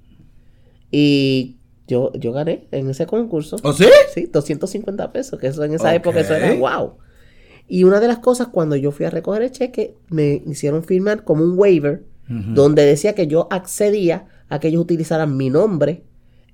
[0.90, 3.56] y yo, yo gané en ese concurso.
[3.62, 3.86] ¿O sí?
[4.14, 6.94] Sí, 250 pesos, que eso en esa época eso era wow.
[7.66, 11.24] Y una de las cosas, cuando yo fui a recoger el cheque, me hicieron firmar
[11.24, 16.04] como un waiver, donde decía que yo accedía a que ellos utilizaran mi nombre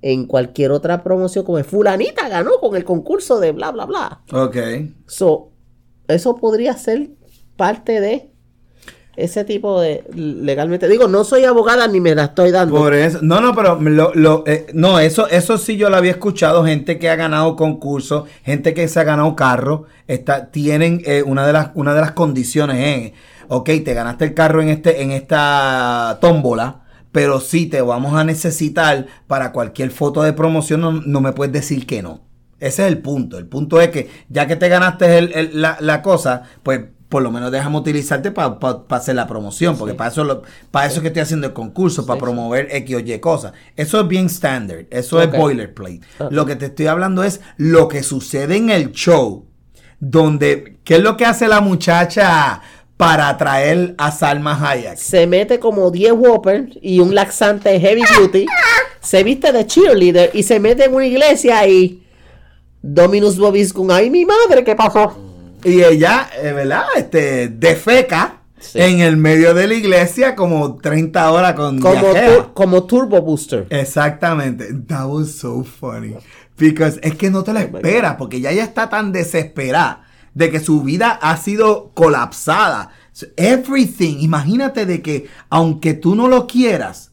[0.01, 4.21] en cualquier otra promoción, como fulanita ganó con el concurso de bla, bla, bla.
[4.31, 4.57] Ok.
[5.07, 5.51] So,
[6.07, 7.09] eso podría ser
[7.57, 8.31] parte de
[9.15, 10.87] ese tipo de legalmente.
[10.87, 12.75] Digo, no soy abogada ni me la estoy dando.
[12.75, 16.65] Por eso, no, no, pero lo, eh, no, eso, eso sí yo lo había escuchado,
[16.65, 21.45] gente que ha ganado concursos, gente que se ha ganado carro, está, tienen eh, una
[21.47, 23.13] de las, una de las condiciones,
[23.47, 28.23] ok, te ganaste el carro en este, en esta tómbola, pero sí te vamos a
[28.23, 32.21] necesitar para cualquier foto de promoción, no, no me puedes decir que no.
[32.59, 33.37] Ese es el punto.
[33.37, 37.31] El punto es que ya que te ganaste el- la, la cosa, pues por lo
[37.31, 38.57] menos déjame utilizarte para
[38.89, 40.41] hacer la promoción, porque para eso lo-
[40.71, 43.53] para eso es que estoy haciendo el concurso, para promover X o Y cosas.
[43.75, 46.01] Eso es bien standard, eso es boilerplate.
[46.31, 49.45] Lo que te estoy hablando es lo que sucede en el show.
[49.99, 52.61] donde, ¿qué es lo que hace la muchacha
[52.97, 54.97] para atraer a Salma Hayek?
[54.97, 58.45] Se mete como 10 Whopper y un laxante heavy duty.
[59.01, 62.01] se viste de cheerleader y se mete en una iglesia y.
[62.81, 65.17] Dominus Bobiscum, ay mi madre, ¿qué pasó?
[65.65, 66.85] Y ella, eh, ¿verdad?
[66.95, 68.79] Este, defeca Sí.
[68.79, 71.79] en el medio de la iglesia como 30 horas con
[72.53, 73.67] Como, Turbo Booster.
[73.69, 74.73] Exactamente.
[74.87, 76.15] That was so funny.
[76.57, 80.49] Because es que no te lo Oh esperas, porque ya ella está tan desesperada de
[80.49, 82.89] que su vida ha sido colapsada.
[83.35, 84.17] Everything.
[84.19, 87.11] Imagínate de que aunque tú no lo quieras,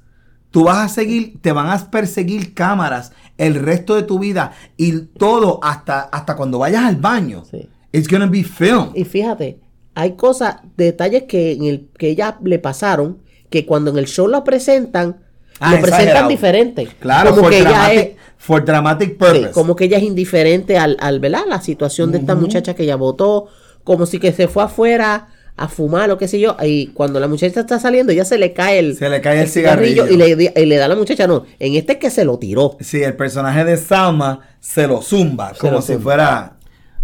[0.51, 5.01] tú vas a seguir, te van a perseguir cámaras el resto de tu vida y
[5.01, 7.45] todo hasta, hasta cuando vayas al baño.
[7.51, 7.69] Sí.
[7.93, 8.95] It's gonna be filmed.
[8.95, 9.59] Y fíjate,
[9.95, 13.19] hay cosas, detalles que, en el, que ella le pasaron,
[13.51, 15.21] que cuando en el show lo presentan,
[15.61, 16.29] Ah, lo presentan exagerado.
[16.31, 16.89] diferente.
[16.99, 19.51] Claro, como for que ella dramatic, es, for dramatic sí, purpose.
[19.53, 21.43] como que ella es indiferente al, al ¿verdad?
[21.49, 23.47] La situación de esta muchacha que ella votó,
[23.85, 27.29] como si que se fue afuera a fumar o qué sé yo, y cuando la
[27.29, 30.09] muchacha está saliendo, ya se le cae el, Se le cae el cigarrillo.
[30.09, 32.25] y le, di- y le da a la muchacha, no, en este es que se
[32.25, 32.79] lo tiró.
[32.81, 36.03] Sí, el personaje de Salma se lo zumba, como lo si zumba.
[36.03, 36.57] fuera...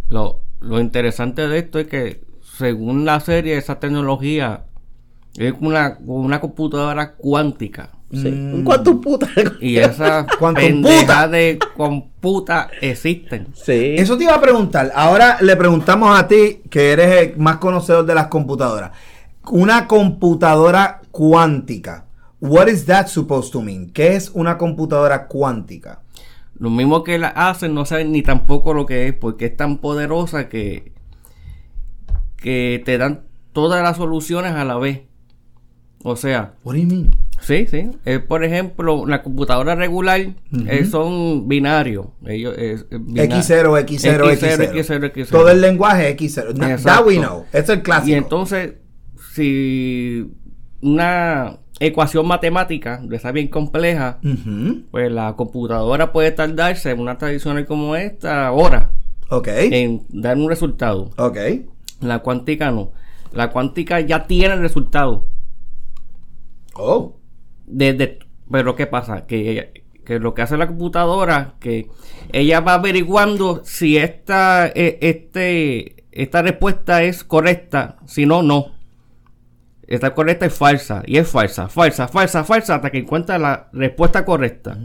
[0.09, 2.21] Lo, lo interesante de esto es que,
[2.57, 4.65] según la serie, esa tecnología
[5.37, 7.91] es una, una computadora cuántica.
[8.11, 8.31] Sí.
[8.31, 8.65] Mm.
[9.03, 9.29] Puta.
[9.61, 13.49] Y esas pendejas de computa existen.
[13.55, 13.97] Sí.
[13.99, 14.91] Eso te iba a preguntar.
[14.95, 18.93] Ahora le preguntamos a ti, que eres el más conocedor de las computadoras.
[19.51, 22.07] Una computadora cuántica.
[22.41, 23.91] What is that supposed to mean?
[23.91, 26.01] ¿Qué es una computadora cuántica?
[26.59, 29.79] Lo mismo que la hacen, no saben ni tampoco lo que es, porque es tan
[29.79, 30.93] poderosa que,
[32.37, 35.03] que te dan todas las soluciones a la vez.
[36.05, 37.11] O sea, What do you mean?
[37.41, 37.91] sí, sí.
[38.05, 40.21] Eh, por ejemplo, la computadora regular
[40.67, 42.07] eh, son binarios.
[42.27, 44.73] Ellos, eh, eh, bina- X0, X0, X0.
[44.73, 45.31] X0, X0.
[45.31, 46.55] Todo el lenguaje X0.
[46.55, 47.45] Na- That we know.
[47.53, 48.11] Es el clásico.
[48.11, 48.75] Y entonces,
[49.35, 50.31] si
[50.81, 54.19] una ecuación matemática de esa bien compleja,
[54.91, 58.89] pues la computadora puede tardarse en una tradicional como esta horas
[59.31, 59.49] Ok.
[59.49, 61.11] en dar un resultado.
[62.01, 62.93] La cuántica no.
[63.33, 65.27] La cuántica ya tiene el resultado.
[66.75, 67.17] Oh.
[67.67, 68.19] Desde,
[68.51, 69.27] pero ¿qué pasa?
[69.27, 71.89] Que, que lo que hace la computadora, que
[72.33, 78.78] ella va averiguando si esta, eh, este, esta respuesta es correcta, si no, no.
[79.89, 84.23] Esta correcta es falsa, y es falsa, falsa, falsa, falsa, hasta que encuentra la respuesta
[84.23, 84.77] correcta.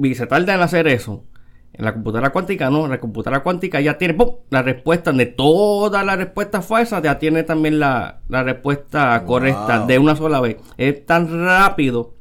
[0.00, 1.24] Y se tarda en hacer eso.
[1.72, 4.36] En la computadora cuántica no, en la computadora cuántica ya tiene ¡pum!
[4.50, 9.98] la respuesta de todas las respuestas falsas, ya tiene también la, la respuesta correcta de
[9.98, 10.58] una sola vez.
[10.76, 12.14] Es tan rápido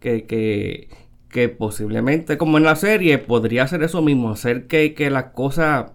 [0.00, 0.88] que, que,
[1.28, 5.92] que posiblemente, como en la serie, podría hacer eso mismo, hacer que, que las cosas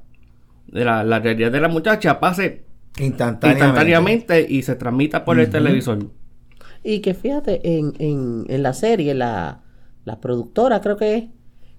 [0.68, 3.50] de la, la realidad de la muchacha pase Instantáneamente.
[3.50, 6.08] instantáneamente y se transmita por el televisor.
[6.84, 9.62] Y que fíjate, en, en, en la serie, la,
[10.06, 11.24] la productora creo que es,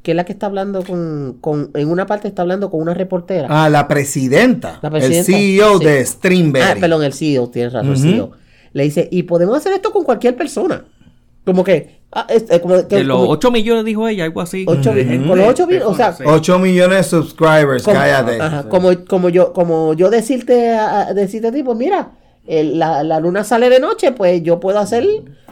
[0.02, 2.94] que es la que está hablando con, con, en una parte está hablando con una
[2.94, 3.48] reportera.
[3.50, 4.78] Ah, la presidenta.
[4.82, 5.84] La presidenta, El CEO sí.
[5.84, 6.70] de Streamberry.
[6.70, 7.98] Ah, perdón, el CEO, tienes razón, el.
[7.98, 8.30] CEO.
[8.72, 10.84] Le dice, y podemos hacer esto con cualquier persona.
[11.50, 14.40] Como que, ah, es- eh, como que De los como 8 millones dijo ella, algo
[14.40, 14.64] así.
[14.68, 16.24] ocho De mil- gente, con los ocho mil, o sea, personas, sí.
[16.26, 18.40] 8 millones de subscribers, como, cállate.
[18.40, 22.12] ajá, como, como yo, como yo decirte a, decirte a ti, pues mira,
[22.46, 25.04] el- la, la luna sale de noche, pues yo puedo hacer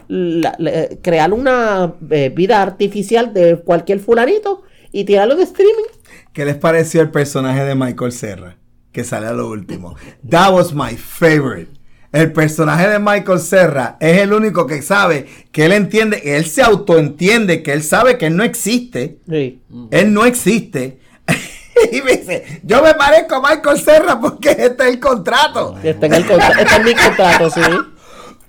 [0.07, 5.85] la- la- eh, crear una eh, vida artificial de cualquier fulanito y tirarlo en streaming.
[6.33, 8.57] ¿Qué les pareció el personaje de Michael Serra?
[8.91, 9.95] Que sale a lo último.
[10.27, 11.69] That was my favorite.
[12.11, 16.63] El personaje de Michael Serra es el único que sabe que él entiende, él se
[16.63, 19.19] autoentiende que él sabe que él no existe.
[19.29, 19.61] Sí.
[19.91, 20.99] Él no existe.
[21.91, 25.75] y me dice, yo me parezco a Michael Serra porque este es el contrato.
[25.83, 27.61] Está en, el contra- está en mi contrato, sí.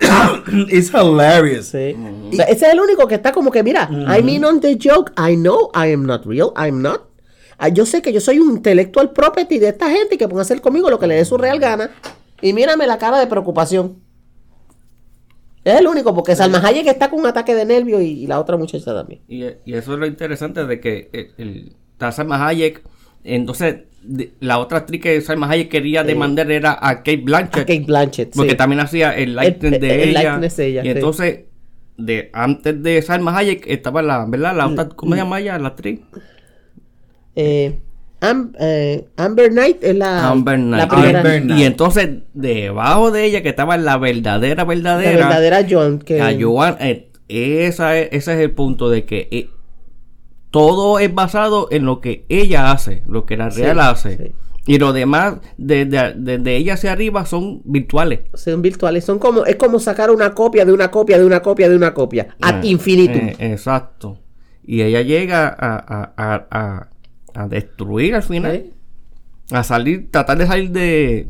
[0.70, 1.66] It's hilarious.
[1.66, 1.94] Sí.
[2.33, 4.79] O sea, ese es el único que está como que, mira, I mean on the
[4.81, 7.03] joke, I know I am not real, I'm not.
[7.59, 10.40] Ah, yo sé que yo soy un intellectual property de esta gente y que pueden
[10.40, 11.90] hacer conmigo lo que le dé su real gana.
[12.42, 13.98] Y mírame la cara de preocupación.
[15.62, 18.40] Es el único, porque Salma Hayek está con un ataque de nervio y, y la
[18.40, 19.20] otra muchacha también.
[19.29, 22.83] Y, y eso es lo interesante de que el, el, está Salma Hayek,
[23.24, 27.57] entonces de- la otra actriz que Salma Hayek quería demandar era a Kate Blanchett.
[27.57, 28.35] A Kate Blanchett.
[28.35, 28.57] Porque sí.
[28.57, 30.22] también hacía el likeness El- de el ella.
[30.31, 30.90] likeness de ella, y sí.
[30.92, 31.40] entonces,
[31.98, 34.57] de, antes de Salma Hayek estaba la, ¿verdad?
[34.57, 35.59] La otra, ¿cómo se llama ella?
[35.59, 36.00] La actriz.
[37.37, 37.79] Eh,
[38.20, 40.83] Am- eh, Amber Knight es la, Amber Knight.
[40.83, 41.18] la primera.
[41.20, 41.61] Amber Knight.
[41.61, 45.98] Y entonces, debajo de ella, que estaba la verdadera, La verdadera, verdadera Joan.
[46.00, 49.48] Que, a Joan, eh, esa es- ese es el punto de que eh,
[50.50, 54.16] todo es basado en lo que ella hace, lo que la real hace.
[54.16, 54.33] sí.
[54.66, 58.20] Y lo demás, desde de, ella hacia arriba, son virtuales.
[58.35, 61.68] Son virtuales, son como, es como sacar una copia de una copia de una copia
[61.68, 62.37] de una copia.
[62.42, 63.28] Ad Eh, infinitum.
[63.28, 64.18] eh, exacto.
[64.64, 66.88] Y ella llega a, a- a- a-
[67.35, 68.55] a destruir al final.
[68.55, 68.71] ¿Eh?
[69.51, 71.27] A salir, tratar de salir de...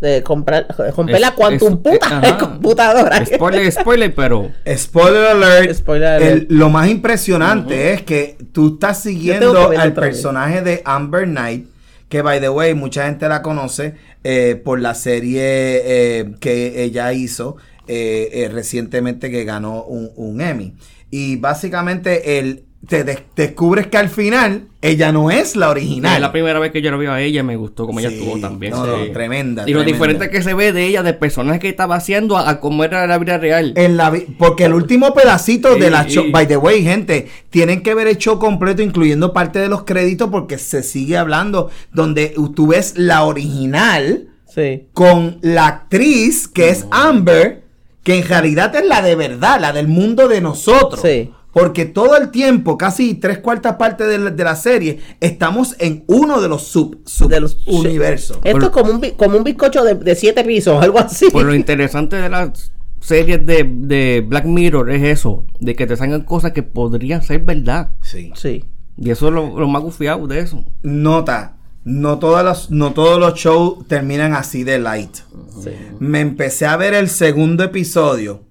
[0.00, 2.38] De comprar, romper Es- la quantum es- puta ajá.
[2.38, 3.24] computadora.
[3.26, 4.50] Spoiler, spoiler, pero...
[4.76, 5.74] Spoiler alert.
[5.74, 6.50] Spoiler alert.
[6.50, 10.00] El- lo más impresionante es que tú estás siguiendo al vez.
[10.00, 11.66] personaje de Amber Knight,
[12.08, 17.12] que by the way, mucha gente la conoce eh, por la serie eh, que ella
[17.12, 20.74] hizo eh, eh, recientemente que ganó un, un Emmy.
[21.10, 26.14] Y básicamente el, te des- descubres que al final ella no es la original.
[26.14, 28.08] Es la primera vez que yo la veo a ella y me gustó como ella
[28.08, 28.72] estuvo también.
[28.72, 29.84] no, tremenda, Y lo tremenda.
[29.84, 33.06] diferente que se ve de ella, del personaje que estaba haciendo a, a cómo era
[33.06, 33.74] la vida real.
[33.76, 37.82] En la vi- porque el último pedacito de la show, by the way, gente, tienen
[37.82, 42.34] que ver el show completo, incluyendo parte de los créditos, porque se sigue hablando, donde
[42.56, 44.88] tú ves la original Sí.
[44.94, 47.62] con la actriz que es Amber,
[48.02, 51.00] que en realidad es la de verdad, la del mundo de nosotros.
[51.02, 51.30] Sí.
[51.52, 56.04] Porque todo el tiempo, casi tres cuartas partes de la, de la serie, estamos en
[56.06, 58.38] uno de los sub, sub- De los universos.
[58.44, 61.28] Esto Por- es como un, como un bizcocho de, de siete pisos, algo así.
[61.30, 65.96] Por lo interesante de las series de, de Black Mirror es eso, de que te
[65.96, 67.92] salgan cosas que podrían ser verdad.
[68.02, 68.30] Sí.
[68.36, 68.64] Sí.
[68.96, 70.64] Y eso es lo, lo más gufiado de eso.
[70.82, 75.16] Nota, no, todas las, no todos los shows terminan así de light.
[75.64, 75.70] sí.
[75.98, 78.42] Me empecé a ver el segundo episodio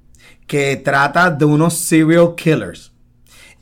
[0.50, 2.92] que trata de unos serial killers.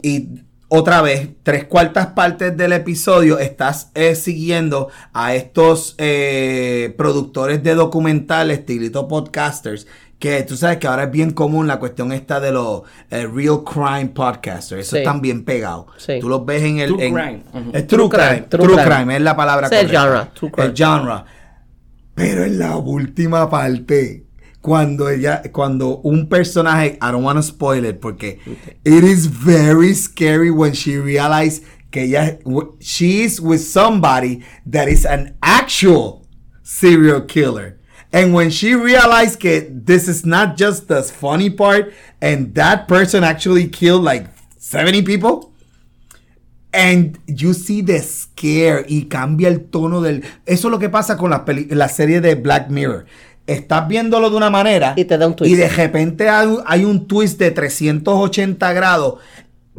[0.02, 0.30] Y
[0.70, 7.76] otra vez, tres cuartas partes del episodio estás eh, siguiendo a estos eh, productores de
[7.76, 9.86] documentales, estilito podcasters,
[10.18, 13.64] que tú sabes que ahora es bien común la cuestión esta de los eh, real
[13.66, 14.82] crime podcasters.
[14.88, 15.00] Eso Sí.
[15.00, 15.88] están bien pegados.
[15.98, 16.20] Sí.
[16.22, 16.88] Tú los ves en el...
[16.94, 17.44] True en- crime.
[17.52, 18.42] True, True crime.
[18.50, 18.96] True, true crime.
[18.96, 19.16] crime.
[19.18, 20.02] es la palabra es el correcta.
[20.02, 20.68] genre, true crime.
[20.70, 21.24] El genre.
[22.16, 24.26] Pero en la última parte,
[24.62, 28.40] cuando ella, cuando un personaje, I don't want to spoil it, porque
[28.84, 32.38] it is very scary when she realizes que ella,
[32.80, 36.26] she is with somebody that is an actual
[36.64, 37.80] serial killer.
[38.12, 43.24] And when she realized que this is not just the funny part, and that person
[43.24, 45.54] actually killed like 70 people,
[46.74, 50.22] And you see the scare y cambia el tono del...
[50.46, 53.06] Eso es lo que pasa con la, peli- la serie de Black Mirror.
[53.48, 55.52] Estás viéndolo de una manera Y te da un twist.
[55.52, 59.16] y de repente hay, un- hay un twist de 380 grados,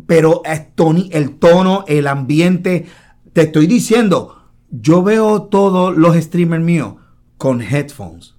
[0.07, 2.87] pero es toni- el tono, el ambiente,
[3.35, 4.37] te estoy diciendo,
[4.71, 6.95] yo veo todos los streamers míos
[7.37, 8.35] con headphones.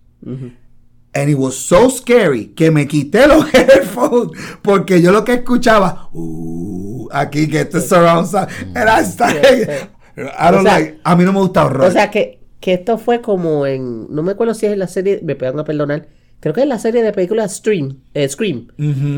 [1.11, 6.09] And it was so scary que me quité los headphones porque yo lo que escuchaba,
[6.13, 10.99] uh, aquí que esto es surround sound, and I started- I don't O sea- like-
[11.03, 11.85] a mí no me gusta horror.
[11.87, 14.07] O sea que, que esto fue como en.
[14.13, 15.19] No me acuerdo si es en la serie.
[15.23, 16.07] Me van a perdonar.
[16.41, 18.67] Creo que es la serie de películas Stream, eh, Scream.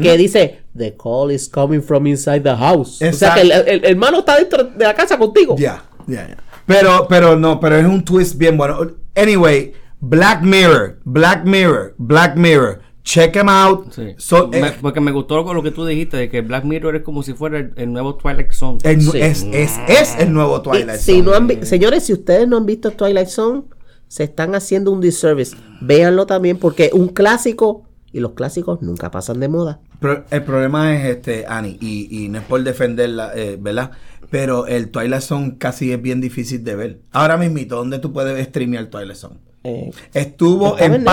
[0.02, 3.02] Que dice: The call is coming from inside the house.
[3.02, 5.56] O sea que el, el- el hermano está dentro de la casa contigo.
[5.58, 6.38] Ya, ya, ya.
[6.66, 8.80] Pero, pero no, pero es un twist bien bueno.
[9.16, 12.80] Anyway, Black Mirror, Black Mirror, Black Mirror.
[13.04, 13.92] Check them out.
[13.94, 14.14] Sí.
[14.18, 16.98] So, Me- eh, porque me gustó con lo que tú dijiste, de que Black Mirror
[16.98, 18.78] es como si fuera el, el nuevo Twilight Zone.
[18.84, 19.22] el nu- Sí.
[19.22, 21.24] es, es, es el nuevo Y Twilight si Zone.
[21.24, 23.64] no han vi- señores, si ustedes no han visto Twilight Zone,
[24.08, 25.56] se están haciendo un disservice.
[25.82, 29.80] Véanlo también porque un clásico y los clásicos nunca pasan de moda.
[30.00, 33.92] Pero el problema es este, Annie, y, y no es por defenderla, eh, ¿verdad?
[34.30, 37.00] Pero el Twilight Zone casi es bien difícil de ver.
[37.12, 39.38] Ahora mismito, ¿dónde tú puedes streamear Twilight Zone?
[39.64, 41.06] Eh, Estuvo en Netflix.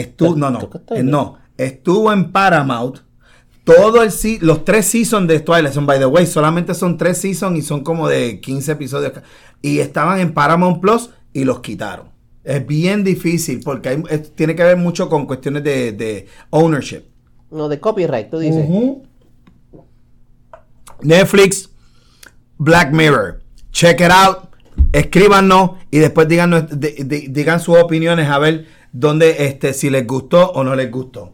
[0.00, 2.98] Estuvo, no, no, eh, no, estuvo en Paramount.
[3.64, 4.10] Todo el
[4.42, 7.82] los tres seasons de Twilight Zone, by the way, solamente son tres seasons y son
[7.82, 9.12] como de 15 episodios.
[9.60, 12.08] Y estaban en Paramount Plus y los quitaron.
[12.44, 17.02] Es bien difícil porque hay- es- tiene que ver mucho con cuestiones de, de ownership.
[17.50, 18.66] no, de copyright, tú dices.
[21.02, 21.68] Netflix,
[22.58, 23.40] Black Mirror.
[23.72, 24.48] Check it out.
[24.92, 30.64] Escríbanos y después díganos, digan sus opiniones a ver dónde, este, si les gustó o
[30.64, 31.32] no les gustó.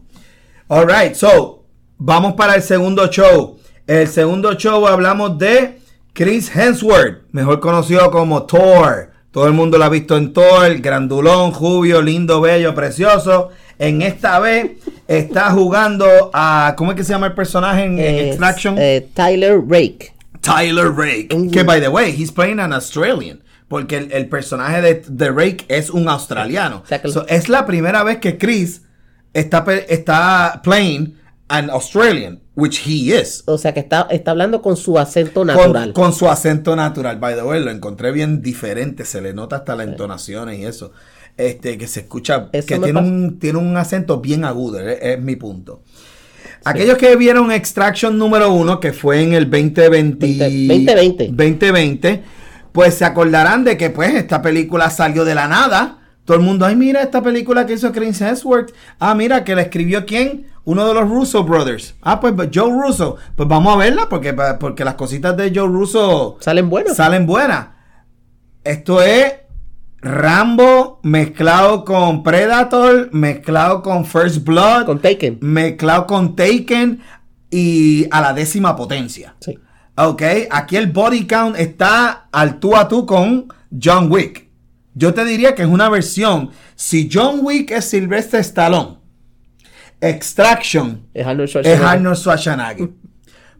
[0.69, 1.63] Alright, so,
[1.97, 3.59] vamos para el segundo show.
[3.85, 5.79] El segundo show hablamos de
[6.13, 9.11] Chris Hemsworth, mejor conocido como Thor.
[9.31, 13.49] Todo el mundo lo ha visto en Thor, grandulón, jubio, lindo, bello, precioso.
[13.79, 14.73] En esta vez
[15.07, 18.75] está jugando a, ¿cómo es que se llama el personaje en, en Extraction?
[18.77, 20.13] eh, Tyler Rake.
[20.41, 21.29] Tyler Rake.
[21.51, 23.41] Que, by the way, he's playing an Australian.
[23.73, 26.83] Porque el, el personaje de, de Rake es un australiano.
[26.83, 28.83] O sea que- So, es la primera vez que Chris
[29.33, 31.15] está, está playing
[31.47, 33.41] an Australian, which he is.
[33.47, 35.91] O sea que está, está hablando con su acento natural.
[35.93, 37.17] con su acento natural.
[37.17, 39.05] By the way, lo encontré bien diferente.
[39.05, 40.91] Se le nota hasta las entonaciones y eso.
[41.35, 44.79] Este, que se escucha, Eso que tiene un, tiene un acento bien agudo.
[44.87, 45.81] Es, es mi punto.
[46.63, 51.27] Aquellos que vieron Extraction número uno, que fue en el 2020, 2020.
[51.33, 52.23] 2020,
[52.73, 55.99] pues se acordarán de que pues esta película salió de la nada.
[56.25, 58.73] Todo el mundo, ay, mira esta película que hizo Chris Hemsworth.
[58.99, 60.47] Ah, mira, que la escribió quién?
[60.65, 61.95] Uno de los Russo Brothers.
[62.01, 63.17] Ah, pues Joe Russo.
[63.35, 66.95] Pues vamos a verla porque, porque las cositas de Joe Russo Salen buenos.
[66.95, 67.67] salen buenas.
[68.63, 69.33] Esto es
[70.01, 75.39] Rambo mezclado con Predator, mezclado con First Blood, con Taken.
[75.41, 77.01] mezclado con Taken
[77.49, 79.35] y a la décima potencia.
[79.39, 79.57] Sí.
[79.95, 83.47] Ok, aquí el body count está al tú a tú con
[83.81, 84.47] John Wick.
[84.95, 86.49] Yo te diría que es una versión.
[86.75, 88.97] Si John Wick es Sylvester Stallone,
[90.01, 91.85] Extraction Es Arnold es Schwarzenegger.
[91.85, 92.89] Arnold Schwarzenegger.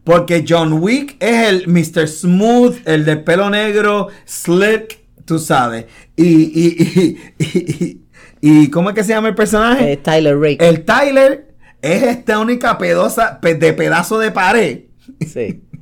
[0.04, 2.06] Porque John Wick es el Mr.
[2.08, 5.86] Smooth, el de pelo negro, slick, tú sabes.
[6.14, 8.00] Y, y, y,
[8.42, 9.92] y, ¿cómo es que se llama el personaje?
[9.92, 10.58] Eh, Tyler Rake.
[10.68, 14.80] el Tyler es esta única pedosa pe- de pedazo de pared.
[15.26, 15.62] Sí.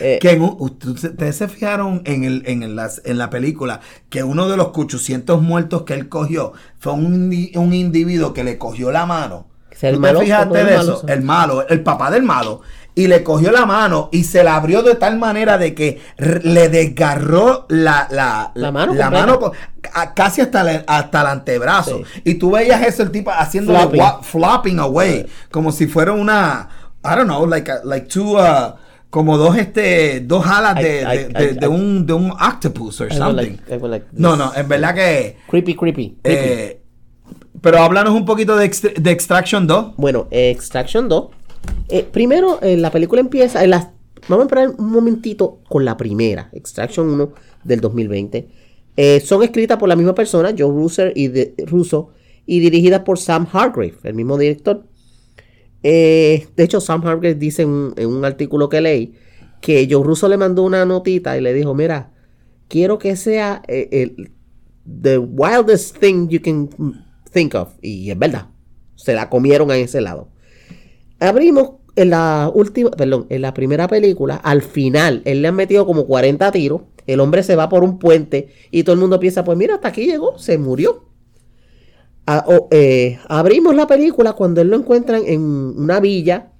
[0.00, 3.80] Eh, Que en un- ustedes se fijaron en, el, en, el- las- en la película
[4.10, 8.58] que uno de los 800 muertos que él cogió fue un, un individuo que le
[8.58, 9.46] cogió la mano.
[9.80, 11.04] El ¿Tú malo, te fijaste de eso?
[11.06, 12.62] El malo, el papá del malo.
[12.96, 16.00] Y le cogió la mano y se la abrió de tal manera de que
[16.42, 19.52] le desgarró la, la, La mano la mano
[20.16, 21.98] casi hasta, la- hasta el antebrazo.
[21.98, 22.20] Sí.
[22.24, 24.02] Y tú veías eso, el tipo haciendo Flopping.
[24.22, 25.26] flopping away.
[25.52, 26.68] Como si fuera una,
[27.04, 28.74] I don't know, like, a- like two, uh,
[29.10, 32.30] como dos, este, dos alas de, I- I- de, de- I- de un, de un
[32.30, 33.56] octopus or something.
[33.68, 35.36] like- no, no, en verdad que...
[35.48, 36.16] Creepy, creepy.
[36.22, 36.38] creepy.
[36.44, 36.80] eh,
[37.60, 39.94] pero háblanos un poquito de, de Extraction 2.
[39.96, 41.28] Bueno, eh, Extraction 2.
[41.88, 43.64] eh, primero, eh, la película empieza.
[43.64, 43.88] en las-
[44.28, 47.32] vamos a esperar un momentito con la primera, Extraction 1
[47.64, 48.48] del 2020.
[48.96, 52.10] Eh, son escritas por la misma persona, Joe Russo y, de, Russo,
[52.46, 54.84] y dirigidas por Sam Hargrave, el mismo director.
[55.82, 59.14] Eh, de hecho, Sam Hargrave dice en, en un artículo que leí
[59.60, 62.12] que Joe Russo le mandó una notita y le dijo: Mira,
[62.68, 64.32] quiero que sea eh, el,
[65.02, 66.68] the wildest thing you can
[67.32, 67.74] think of.
[67.82, 68.48] Y es verdad,
[68.94, 70.28] se la comieron a ese lado.
[71.20, 75.84] Abrimos en la última, perdón, en la primera película, al final, él le han metido
[75.84, 76.82] como 40 tiros.
[77.06, 79.88] El hombre se va por un puente y todo el mundo piensa, pues mira, hasta
[79.88, 81.07] aquí llegó, se murió.
[82.46, 86.52] O, eh, abrimos la película cuando él lo encuentran en una villa,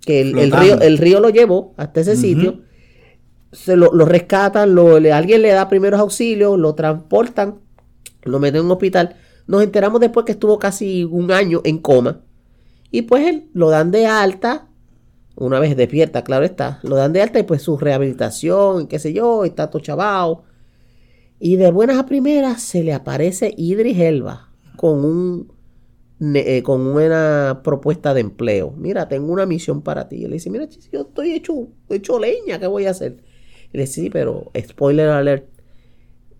[0.00, 2.60] que el, río, el río lo llevó hasta ese sitio.
[3.52, 7.60] Se lo, lo rescatan, lo, le- alguien le da primeros auxilios, lo transportan,
[8.24, 9.14] lo meten en un hospital.
[9.46, 12.20] Nos enteramos después que estuvo casi un año en coma.
[12.90, 14.68] Y pues él lo dan de alta,
[15.36, 19.12] una vez despierta, claro está, lo dan de alta y pues su rehabilitación, qué sé
[19.12, 20.42] yo, está todo chavao.
[21.38, 25.52] Y de buenas a primeras se le aparece Idris Elba con un
[26.24, 28.72] eh, con una propuesta de empleo.
[28.76, 30.16] Mira, tengo una misión para ti.
[30.16, 33.24] Y le dice, mira, yo estoy hecho, hecho leña, ¿qué voy a hacer?
[33.72, 35.48] Y le dice, sí, pero spoiler alert,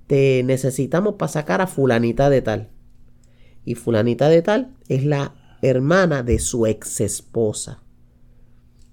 [0.06, 2.70] te necesitamos para sacar a fulanita de tal.
[3.64, 7.82] Y fulanita de tal es la hermana de su ex esposa.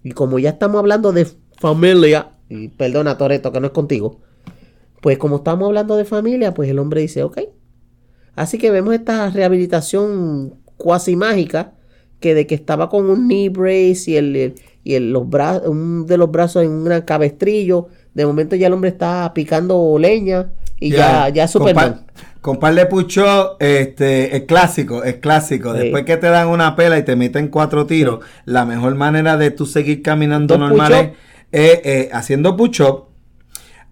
[0.04, 1.28] Y como ya estamos hablando de
[1.60, 4.22] familia, y perdona Toreto que no es contigo,
[5.02, 7.42] pues como estamos hablando de familia, pues el hombre dice, ok.
[8.40, 11.74] Así que vemos esta rehabilitación cuasi mágica,
[12.20, 15.68] que de que estaba con un knee brace y el, el- y el- los brazos,
[15.68, 19.98] un de los brazos en un gran cabestrillo, de momento ya el hombre está picando
[20.00, 21.94] leña y ya, ya, con Superman.
[21.94, 22.06] par-
[22.42, 25.74] Con par de pucho, este, es clásico, es clásico.
[25.74, 25.80] Sí.
[25.82, 29.52] Después que te dan una pela y te meten cuatro tiros, la mejor manera de
[29.52, 30.92] tú seguir caminando normal
[31.52, 33.09] es eh, eh, haciendo push-up,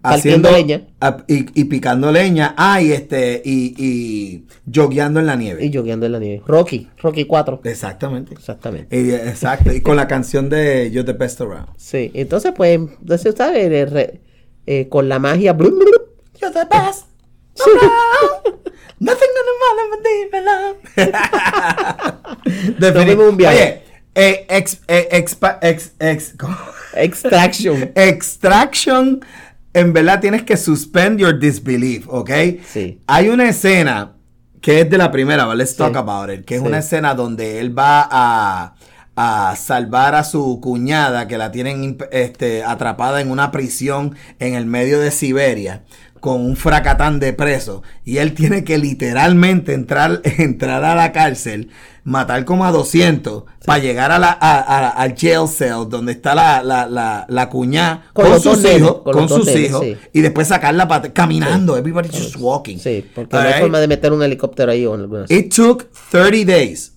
[0.02, 0.86] haciendo leña.
[1.00, 5.64] ah, y, y picando leña, ah, y este, y, y jogueando en la nieve.
[5.64, 6.42] Y jogueando en la nieve.
[6.46, 7.60] Rocky, Rocky 4.
[7.64, 8.34] Exactamente.
[8.34, 8.96] Exactamente.
[8.96, 9.72] Y, eh, exacto.
[9.72, 11.68] Y con la canción de You're the Best Around.
[11.76, 14.20] Sí, entonces pues, entonces usted sabe, re-
[14.66, 15.52] eh, con la magia...
[15.52, 15.90] blu, blu, blu.
[16.40, 17.06] You're the best
[17.66, 18.58] around.
[19.00, 20.34] Nothing gonna bother my deep
[23.20, 23.56] un viaje.
[23.56, 23.82] Oye,
[24.14, 25.36] eh, ex, eh, ex,
[26.00, 26.34] ex.
[26.94, 27.92] Extraction.
[27.94, 29.20] Extraction,
[29.74, 32.30] en verdad tienes que suspend your disbelief, ¿ok?
[32.66, 33.00] Sí.
[33.06, 34.12] Hay una escena
[34.60, 35.58] que es de la primera, ¿vale?
[35.64, 35.76] Let's Sí.
[35.78, 36.44] talk about it.
[36.44, 36.66] Que es Sí.
[36.66, 38.74] una escena donde él va a,
[39.16, 44.66] a salvar a su cuñada que la tienen este, atrapada en una prisión en el
[44.66, 45.84] medio de Siberia.
[46.20, 51.70] con un fracatán de preso y él tiene que literalmente entrar, entrar a la cárcel,
[52.08, 56.34] matar como a 200 para llegar a la, a- a- al jail cell donde está
[56.34, 59.82] la, la, la, la cuñada Con con, sus nenes, hijos, con con, sus nenes, hijos
[59.82, 59.96] sí.
[60.12, 62.78] y después sacarla pa- caminando, everybody's just walking.
[62.78, 64.86] Sí, porque no hay forma de meter un helicóptero ahí
[65.28, 66.94] It took 30 days.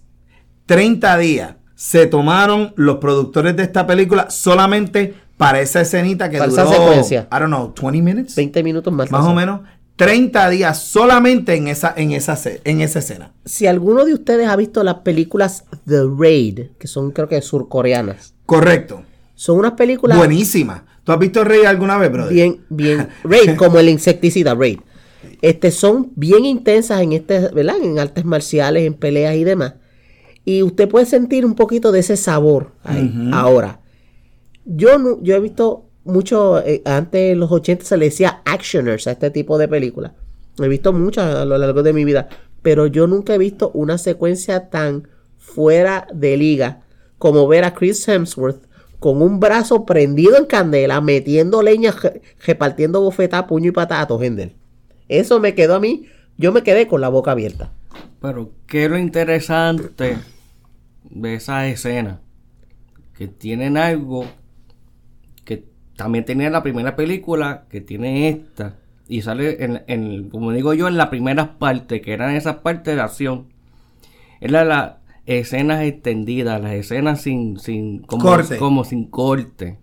[0.66, 6.52] 30 días se tomaron los productores de esta película solamente para esa escenita que Para
[6.52, 7.28] esa duró, secuencia.
[7.32, 9.10] I don't know, 20 minutes, 20 minutos más.
[9.12, 9.62] más o menos.
[10.02, 13.34] 30 días solamente en esa, en esa, en esa escena.
[13.46, 18.34] Si alguno de ustedes ha visto las películas The Raid, que son creo que surcoreanas,
[18.48, 19.04] Correcto.
[19.36, 20.86] son unas películas Buenísima.
[21.04, 22.34] ¿Tú has visto Rey alguna vez, brother?
[22.34, 24.80] bien, bien, Raid, como el insecticida Raid.
[25.44, 27.76] Este, son bien intensas en este, ¿verdad?
[27.80, 29.76] En artes marciales, en peleas y demás.
[30.46, 33.30] Y usted puede sentir un poquito de ese sabor ahí.
[33.32, 33.82] Ahora,
[34.66, 39.08] yo no, yo he visto mucho, eh, antes en los 80 se le decía actioners
[39.08, 40.14] a este tipo de películas.
[40.60, 42.30] He visto muchas a lo largo de mi vida,
[42.62, 46.82] pero yo nunca he visto una secuencia tan fuera de liga
[47.18, 48.66] como ver a Chris Hemsworth
[49.00, 51.94] con un brazo prendido en candela, metiendo leña,
[52.46, 54.56] repartiendo bofetas, puño y patada a Hendel.
[55.08, 57.72] Eso me quedó a mí, yo me quedé con la boca abierta.
[58.22, 60.18] Pero, ¿qué lo interesante
[61.10, 62.22] de esa escena?
[63.18, 64.26] Que tienen algo
[66.02, 68.76] también tenía la primera película, que tiene esta.
[69.08, 72.96] Y sale, en, en- como digo yo, en la primera parte, que eran esas partes
[72.96, 73.46] de acción.
[74.40, 74.94] Era las
[75.26, 78.58] escenas extendidas, las escenas sin, sin como, Corte.
[78.58, 79.78] como sin corte.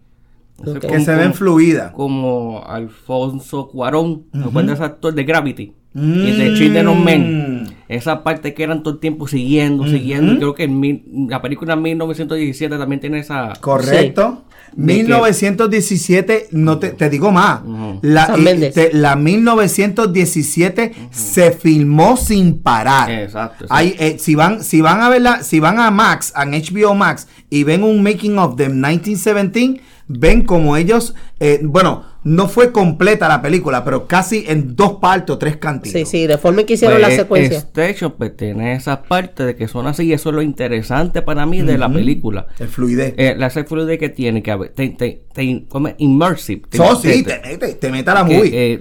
[0.81, 1.93] Que como- se ven fluidas.
[1.93, 5.75] como Alfonso Cuarón, ¿te acuerdas de ese actor de Gravity?
[5.95, 6.39] Y Mm.
[6.39, 7.69] de Children of Men.
[7.89, 10.37] Esa parte que eran todo el tiempo siguiendo, siguiendo.
[10.37, 13.55] Creo que en mil- la película 1917 también tiene esa...
[13.61, 14.45] Correcto.
[14.77, 17.61] Que- 1917, no te, te digo más.
[18.03, 23.11] La, y- te- la 1917 se filmó sin parar.
[23.11, 23.67] Exacto, exacto.
[23.75, 27.27] Hay, eh, si van, si van a verla, si van a Max, a HBO Max,
[27.51, 33.29] y ven un making of de 1917, ven como ellos, eh, bueno, no fue completa
[33.29, 35.93] la película, pero casi en dos partes o tres cantitos.
[36.01, 37.59] Sí, sí, de forma que hicieron Pues, la secuencia.
[37.59, 41.23] Este hecho, pues tiene esas partes de que son así, y eso es lo interesante
[41.23, 42.47] para mí de la película.
[42.59, 43.15] El fluidez.
[43.17, 46.63] Eh, la fluidez que tiene, que te, te, te- como immersive.
[46.69, 48.51] Te- So, sí, te- te, mete, te mete a la que, movie.
[48.53, 48.81] eh,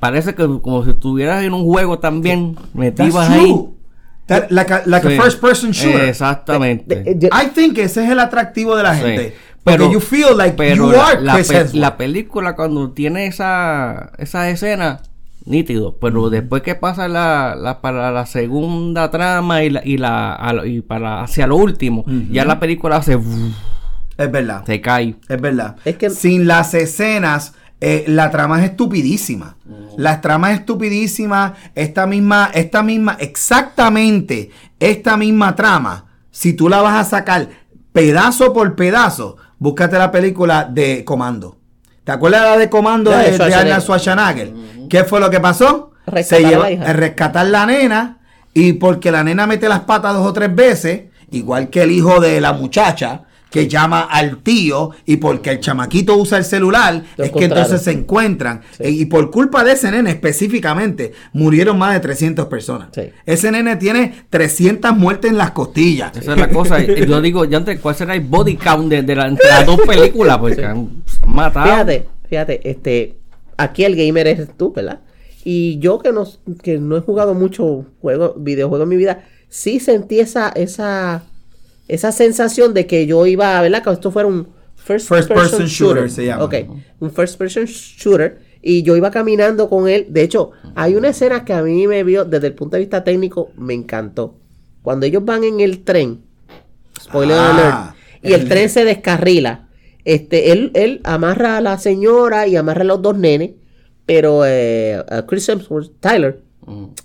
[0.00, 3.10] parece que como si estuvieras en un juego también, true.
[3.16, 3.54] ahí.
[4.26, 5.14] That- like a, like Sí.
[5.16, 6.08] a first person shooter.
[6.08, 6.96] Exactamente.
[6.96, 9.32] De- de- I think ese es el atractivo de la Sí.
[9.64, 11.74] Porque you feel like pero you la, are la Chris pe- Hemsworth.
[11.80, 15.00] la película cuando tiene esa esa escena
[15.46, 20.54] nítido, pero después que pasa la, la- para la segunda trama y la y la
[20.66, 23.18] y para hacia lo último, ya la película se
[24.16, 24.64] Es verdad.
[24.66, 25.16] se cae.
[25.28, 25.76] Es verdad.
[25.84, 29.56] Es que- Sin las escenas, eh, la trama es estupidísima.
[29.96, 31.54] La trama es estupidísima.
[31.74, 34.50] Esta misma, esta misma, exactamente
[34.80, 37.48] esta misma trama, si tú la vas a sacar
[37.92, 41.56] pedazo por pedazo, búscate la película de Comando.
[42.04, 43.72] ¿Te acuerdas de la de Comando La de de, de Schwarzenegger.
[43.72, 44.52] Arnold Schwarzenegger?
[44.88, 45.92] ¿Qué fue lo que pasó?
[46.06, 46.84] Rescatar a la hija.
[46.84, 48.18] eh, rescatar la nena
[48.52, 52.20] y porque la nena mete las patas dos o tres veces, igual que el hijo
[52.20, 53.22] de la muchacha
[53.54, 57.92] que llama al tío y porque el chamaquito usa el celular, es que entonces se
[57.92, 58.62] encuentran.
[58.78, 62.88] Eh, Y por culpa de ese nene específicamente, murieron más de 300 personas.
[62.92, 63.02] Sí.
[63.24, 66.16] Ese nene tiene 300 muertes en las costillas.
[66.16, 66.82] Esa es la cosa.
[66.84, 69.80] Yo digo, ya antes, ¿cuál será el body count de, de la- entre las dos
[69.86, 70.38] películas?
[70.38, 71.66] Porque han matado.
[71.66, 73.16] Fíjate, fíjate, este,
[73.56, 75.00] aquí el gamer es tú, ¿verdad?
[75.44, 76.24] Y yo que no,
[76.62, 81.22] que no he jugado mucho juego, videojuegos en mi vida, sí sentí esa, esa,
[81.88, 83.82] esa sensación de que yo iba, ¿verdad?
[83.82, 86.44] Que esto fuera un first, First person shooter se llama.
[86.44, 86.54] Ok,
[87.00, 88.38] un first person shooter.
[88.66, 90.06] Y yo iba caminando con él.
[90.08, 93.04] De hecho, hay una escena que a mí me vio, desde el punto de vista
[93.04, 94.38] técnico, me encantó.
[94.80, 96.22] Cuando ellos van en el tren,
[96.98, 99.68] spoiler Ah, alert, y el el- tren se descarrila.
[100.06, 103.50] Este, él, él amarra a la señora y amarra a los dos nenes,
[104.06, 106.40] pero eh, a Chris Hemsworth, Tyler.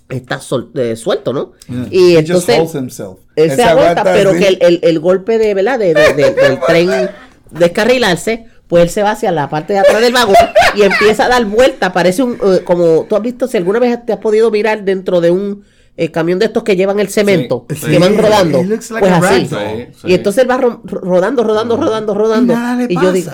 [0.08, 1.52] Está sol- eh, suelto, ¿no?
[1.68, 1.86] Yeah.
[1.90, 3.18] Y He just entonces himself.
[3.36, 5.78] él Él se aguanta, aguanta pero que el, el- el golpe de, ¿verdad?
[5.78, 7.10] De, de- de- del tren
[7.50, 10.36] descarrilarse, pues él se va hacia la parte de atrás del vagón
[10.76, 11.92] y empieza a dar vuelta.
[11.92, 15.20] Parece un, eh, como tú has visto, si alguna vez te has podido mirar dentro
[15.20, 15.64] de un
[15.96, 17.98] eh, camión de estos que llevan el cemento, Sí, que sí.
[17.98, 18.62] van rodando.
[18.62, 19.48] Like pues así.
[19.48, 19.48] ragdoll.
[19.48, 20.08] Sí, sí.
[20.08, 22.52] Y entonces él va ro- rodando, rodando, rodando, rodando.
[22.52, 23.06] Y nada le Y pasa.
[23.06, 23.30] yo digo,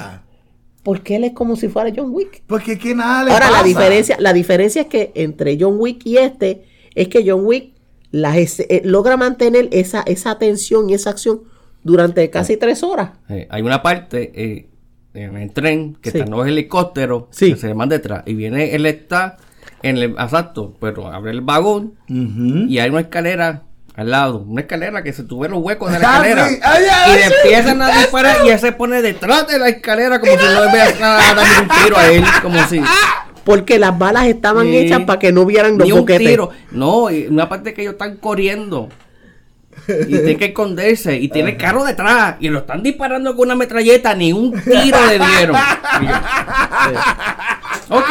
[0.87, 2.45] ¿por qué él es como si fuera John Wick?
[2.47, 3.59] Porque que nada le Ahora, pasa.
[3.59, 6.65] la diferencia, la diferencia es que entre John Wick y este,
[6.95, 7.73] es que John Wick
[8.13, 11.41] eh, logra mantener esa, esa atención y esa acción
[11.83, 13.11] durante casi tres horas.
[13.49, 14.69] Hay una parte eh,
[15.15, 16.19] en el tren que Sí.
[16.19, 17.51] están los helicópteros Sí.
[17.53, 19.39] que se le van detrás y viene él está
[19.83, 23.65] en el, exacto, pero abre el vagón y hay una escalera
[23.97, 26.51] al lado, una escalera que se tuve los huecos de la Ah, escalera.
[26.51, 30.39] y le empiezan a disparar y él se pone detrás de la escalera como si
[30.45, 32.83] no le nada, darle un tiro a él, como si
[33.45, 34.77] Porque las balas estaban Sí.
[34.77, 36.27] hechas para que no vieran los ni un boquetes.
[36.27, 36.51] tiro.
[36.73, 38.89] No, y una parte que ellos están corriendo.
[39.89, 41.15] Y tienen que esconderse.
[41.17, 42.37] Y tiene el carro detrás.
[42.41, 44.15] Y lo están disparando con una metralleta.
[44.15, 45.57] Ni un tiro le dieron.
[47.91, 48.11] Yo, ok.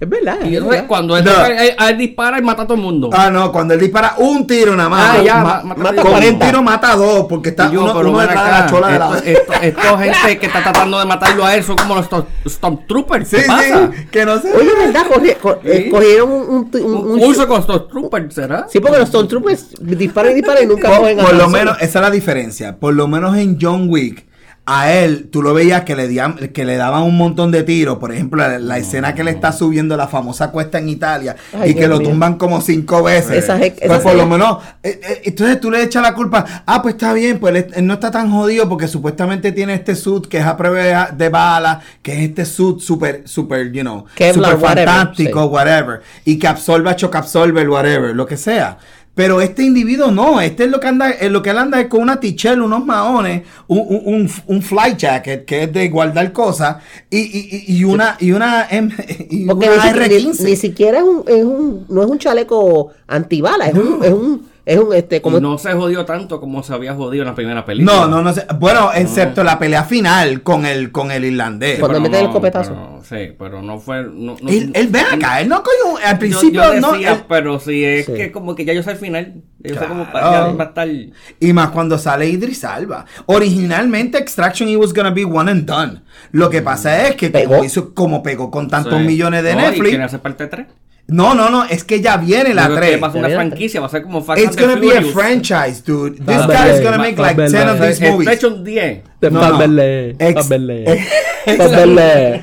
[0.00, 0.38] Es verdad.
[0.46, 0.86] Y es verdad.
[0.88, 1.44] cuando él, No.
[1.44, 3.10] él- él dispara y mata a todo el mundo.
[3.12, 5.18] Ah, no, cuando él dispara un tiro nada más.
[5.18, 6.32] Ah, ya, ma- ma- mata con 40.
[6.32, 8.88] un tiro mata a dos, porque está Y yo, uno, pero uno acá, la chola
[8.88, 12.06] de la esto, esto, gente que está tratando de matarlo a él son como los
[12.08, 13.28] Storm- Stormtroopers.
[13.28, 13.90] Sí, ¿Qué pasa?
[13.92, 14.52] sí, que no sé.
[14.56, 15.02] Oye, ¿verdad?
[15.06, 18.66] Corri- eh, cogieron un, un, un- Un un- curso con Stormtroopers, ¿será?
[18.70, 21.76] Sí, porque los Stormtroopers disparan y disparan y nunca por, cogen a por lo menos,
[21.80, 22.76] esa es la diferencia.
[22.78, 24.24] Por lo menos en John Wick,
[24.72, 27.98] a él, tú lo veías que le, dian- que le daban un montón de tiros.
[27.98, 31.70] Por ejemplo, la, la escena que le está subiendo la famosa cuesta en Italia Ay,
[31.70, 32.08] y que lo mío.
[32.10, 33.44] tumban como cinco veces.
[33.86, 36.44] Pues por lo menos, eh, eh, entonces tú le echas la culpa.
[36.66, 39.96] Ah, pues está bien, pues él, él no está tan jodido porque supuestamente tiene este
[39.96, 44.04] suit que es a prueba de bala, que es este suit súper, súper, you know,
[44.34, 45.48] súper whatever, fantástico, sí.
[45.48, 48.78] whatever, y que absorba, choque absorber, whatever, lo que sea.
[49.14, 51.88] Pero este individuo no, este es lo que anda, es lo que él anda es
[51.88, 56.76] con una tichel, unos maones, un, un, un, fly jacket que es de guardar cosas
[57.10, 58.94] y, y, y una y una, M-
[59.28, 60.38] y Porque una ni, siquiera- R15.
[60.44, 64.12] ni- ni siquiera es un, es un, no es un chaleco antibala, es un, es
[64.12, 67.28] un, es un, este, como Y no se jodió tanto como se había jodido en
[67.28, 67.92] la primera película.
[67.94, 68.46] no, no, no sé.
[68.58, 71.78] Bueno, excepto la pelea final con el con el irlandés.
[71.78, 72.70] Cuando Pero mete el no, escopetazo.
[72.72, 74.02] pero- sí, pero no fue.
[74.04, 76.92] No, no- él, él ven acá, él no cogió al Yo- principio yo, no.
[76.92, 78.14] decía, él- pero sí, es Sí.
[78.14, 79.34] que como que ya yo sé el final.
[79.62, 79.88] Yo sé ya
[80.52, 80.88] va a estar.
[81.40, 83.04] Y más cuando sale Idris Alba.
[83.26, 86.02] Originalmente Extraction it was gonna be one and done.
[86.32, 87.50] Lo que pasa es que Pegó.
[87.52, 89.04] como, hizo, como pegó con tantos Sí.
[89.06, 89.88] millones de No, ¿Y Netflix.
[89.90, 90.66] quién hace parte 3?
[91.10, 93.02] No, no, no, es que ya viene la 3.
[93.02, 95.02] Va a ser una franquicia, va a ser como Fast It's the gonna be a
[95.02, 96.16] franchise, dude.
[96.18, 98.28] This guy is gonna make like va- 10 va- of these movies.
[98.28, 99.02] Station 10.
[99.20, 99.50] De No, no.
[99.50, 101.06] Pabele, Pabele,
[101.58, 102.42] Pabele.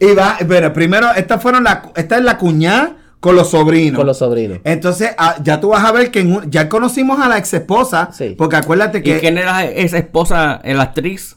[0.00, 3.96] Y va, pero primero, esta fueron la, esta es la cuñada con los sobrinos.
[3.98, 4.58] Con los sobrinos.
[4.64, 7.52] Entonces, ah, ya tú vas a ver que en un- ya conocimos a la ex
[7.54, 8.10] esposa.
[8.12, 8.34] Sí.
[8.36, 9.20] Porque acuérdate ¿Y que.
[9.20, 11.36] quién era esa esposa, la actriz?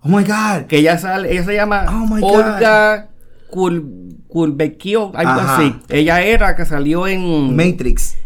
[0.00, 0.66] Oh my God.
[0.68, 2.30] Que ella sale, ella se llama Oh my God.
[2.34, 3.08] Olga
[3.48, 5.56] Kulbekio, algo Ajá.
[5.58, 5.74] así.
[5.88, 7.54] Ella era que salió en.
[7.56, 8.16] Matrix.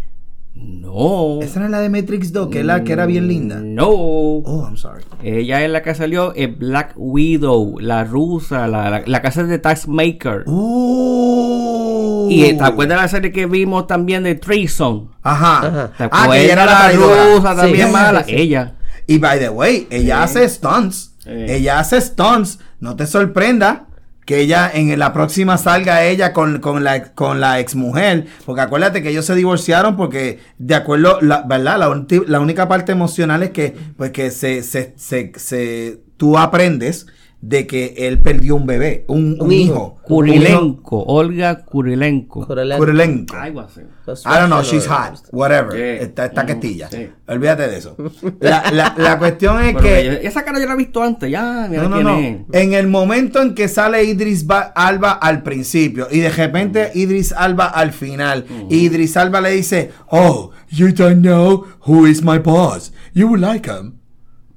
[0.54, 1.40] No.
[1.40, 3.60] Esa no es la de Matrix 2, que, es la que era bien linda.
[3.62, 3.88] No.
[3.88, 5.04] Oh, I'm sorry.
[5.22, 9.58] Ella es la que salió en Black Widow, la rusa, la, la, la casa de
[9.58, 10.44] Taxmaker.
[10.46, 12.26] Uh.
[12.30, 15.10] Y te acuerdas de la serie que vimos también de Treason.
[15.22, 15.92] Ajá.
[15.96, 16.28] ¿Te Ah, acuerdas?
[16.36, 17.34] que ella era la traidora.
[17.36, 18.24] rusa también Sí, mala.
[18.24, 18.36] sí, sí.
[18.42, 18.74] Ella.
[19.06, 21.14] Y by the way, ella hace stunts.
[21.18, 21.30] Sí.
[21.30, 22.58] Ella hace stunts.
[22.80, 23.86] No te sorprenda
[24.30, 28.26] que ella en la próxima salga ella con, con la con la exmujer.
[28.46, 31.78] Porque acuérdate que ellos se divorciaron porque de acuerdo, la, ¿verdad?
[31.80, 37.08] La, la única parte emocional es que pues que se, se, se, se- tú aprendes
[37.42, 39.96] de que él perdió un bebé, un, un Un hijo.
[40.02, 41.04] Kurilenko.
[41.04, 42.46] Olga Kurilenko.
[42.46, 43.36] Kurilenko.
[43.36, 43.80] Algo así.
[43.80, 45.72] I don't know, she's hot, whatever.
[45.72, 46.04] Sí.
[46.04, 46.88] Está, está Mm, quetilla.
[46.90, 47.08] sí.
[47.28, 47.96] Olvídate de eso.
[48.40, 50.20] La, la, la cuestión es que.
[50.26, 52.48] esa cara yo la he visto antes, ya, mira No, no, quién no.
[52.52, 52.62] es.
[52.62, 57.32] En el momento en que sale Idris Ba- Alba al principio y de repente Idris
[57.32, 62.38] Alba al final, y Idris Alba le dice, Oh, you don't know who is my
[62.38, 62.92] boss.
[63.14, 63.99] You will like him.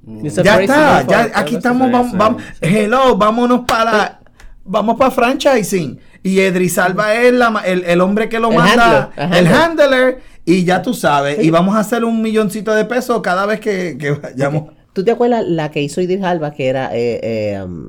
[0.06, 4.20] A Ya está, ya aquí estamos, vamos, vamos- hello, vámonos para,
[4.64, 5.98] vamos para franchising.
[6.22, 10.18] Y Idris Alba es la el, el hombre que lo El manda, handler, el handler,
[10.46, 13.96] y ya tú sabes, y vamos a hacer un milloncito de pesos cada vez que,
[13.98, 14.72] que vayamos.
[14.94, 17.88] ¿Tú te acuerdas la que hizo Idris Alba que era, eh, eh, um,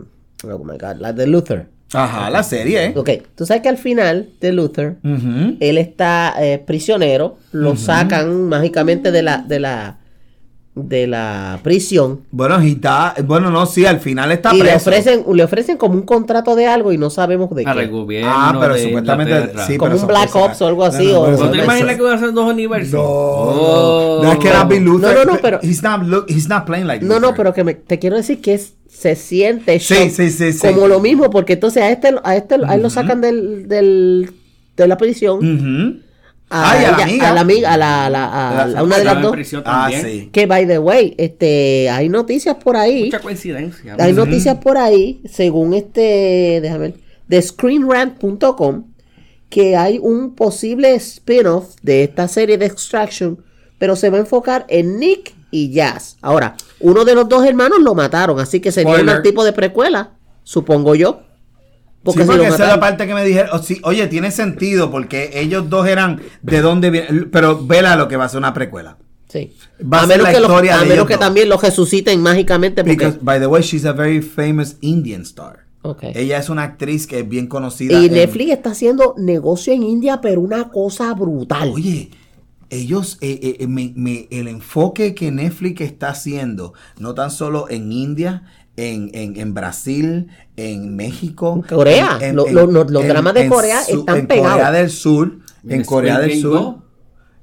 [0.51, 1.67] oh my god, la de Luther?
[1.93, 2.93] Ajá, la serie, ¿eh?
[2.97, 9.11] Ok, tú sabes que al final de Luther, él está eh, prisionero, lo sacan mágicamente
[9.11, 9.97] de la, de la,
[10.75, 14.89] de la prisión Bueno, y está, bueno, no, sí, al final está y le preso.
[14.89, 17.93] ofrecen, le ofrecen como un contrato de algo y no sabemos de Para el qué.
[17.93, 18.29] gobierno.
[18.29, 21.25] Ah, pero de supuestamente sí, Como pero un Black Ops o algo así, No, o-
[21.27, 22.93] no, ¿No pero te imaginas que van a hacer dos universos?
[22.93, 24.19] No, Oh.
[24.21, 25.15] no, es que be Luther.
[25.15, 27.63] No, no, no, pero- He's not, look, he's not playing like No, no, pero que
[27.63, 30.59] me, te quiero decir que es, se siente Sí, sí, sí, sí.
[30.67, 34.31] como lo mismo, porque entonces a este, a este, a él lo sacan del, del,
[34.75, 35.99] de la prisión, Ujú.
[36.49, 37.29] A, Ay, a la amiga.
[37.29, 38.25] a la amiga, a la, a la-
[38.61, 39.35] a La- a una de las dos,
[39.65, 40.29] Ah, sí.
[40.31, 43.95] que by the way, este, hay noticias por ahí, Mucha coincidencia.
[43.99, 46.93] hay noticias por ahí, según este, déjame ver,
[47.27, 48.83] de screenrant.com,
[49.49, 53.43] que hay un posible spin-off de esta serie de Extraction,
[53.77, 56.17] pero se va a enfocar en Nick y Jazz.
[56.21, 60.11] Ahora, uno de los dos hermanos lo mataron, así que sería un tipo de precuela,
[60.43, 61.21] supongo yo.
[62.05, 63.49] Porque sí, si lo porque esa es la parte que me dijeron.
[63.51, 67.29] oh, sí, oye, tiene sentido porque ellos dos eran de dónde vienen.
[67.31, 68.97] Pero vela lo que va a ser una precuela.
[69.27, 69.53] Sí.
[69.81, 72.95] Va a menos la que, lo- historia a menos que también los resuciten mágicamente porque...
[72.95, 75.65] Because, by the way, she's a very famous Indian star.
[75.81, 76.03] Ok.
[76.13, 77.99] Ella es una actriz que es bien conocida.
[77.99, 81.71] Y en- Netflix está haciendo negocio en India, pero una cosa brutal.
[81.73, 82.11] Oye,
[82.69, 87.67] ellos, eh, eh, eh, me- me- el enfoque que Netflix está haciendo, no tan solo
[87.69, 88.43] en India,
[88.77, 91.53] en, en, en Brasil, en México.
[91.55, 92.19] En Corea.
[92.33, 94.51] Lo- lo- lo- los dramas de Corea están en pegados.
[94.53, 95.31] Corea del Sur.
[95.67, 96.53] En Squid Corea del Game Sur.
[96.53, 96.61] 2.
[96.67, 96.77] O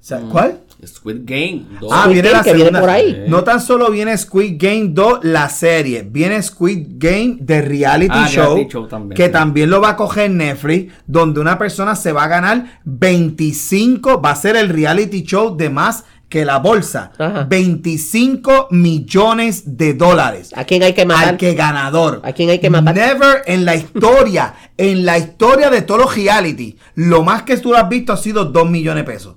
[0.01, 0.59] sea, ¿Cuál?
[0.85, 1.63] Squid Game.
[1.81, 1.91] dos.
[1.93, 2.81] Ah, Squid viene Game, la que viene segunda.
[2.81, 3.25] por ahí.
[3.29, 6.03] No tan solo viene Squid Game 2, la serie.
[6.03, 9.31] Viene Squid Game de reality, Ah, show, reality show también, que sí.
[9.33, 14.31] también lo va a coger Netflix, donde una persona se va a ganar 25, va
[14.33, 17.13] a ser el reality show de más que la bolsa.
[17.19, 17.45] Ajá.
[17.47, 20.51] 25 millones de dólares.
[20.57, 21.29] ¿A quién hay que matar?
[21.29, 22.23] Al que ganador.
[22.25, 22.95] ¿A quién hay que matar?
[22.95, 27.75] Never en la historia, en la historia de todos los reality, lo más que tú
[27.75, 29.37] has visto ha sido 2 millones de pesos.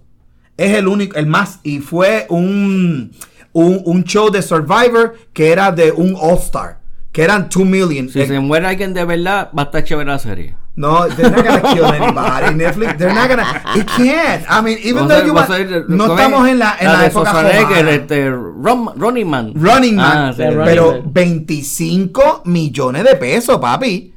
[0.56, 3.12] Es el único, el más, y fue un,
[3.52, 6.80] un, un show de Survivor que era de un All-Star,
[7.12, 8.08] que eran 2 million.
[8.08, 10.56] Si Eh, se muere alguien de verdad, va a estar chévere la serie.
[10.78, 12.54] No, they're not gonna kill anybody.
[12.56, 13.46] Netflix, they're not gonna.
[13.76, 14.44] It can't.
[14.50, 16.52] I mean, even though you va a wa- ser- no ¿cómo estamos es?
[16.52, 19.54] en la, en la, época Schwarzenegger, este, Ron- Running Man.
[19.56, 20.18] Running Man.
[20.18, 21.14] Ah, sí, Running pero Man.
[21.14, 24.14] 25 millones de pesos, papi.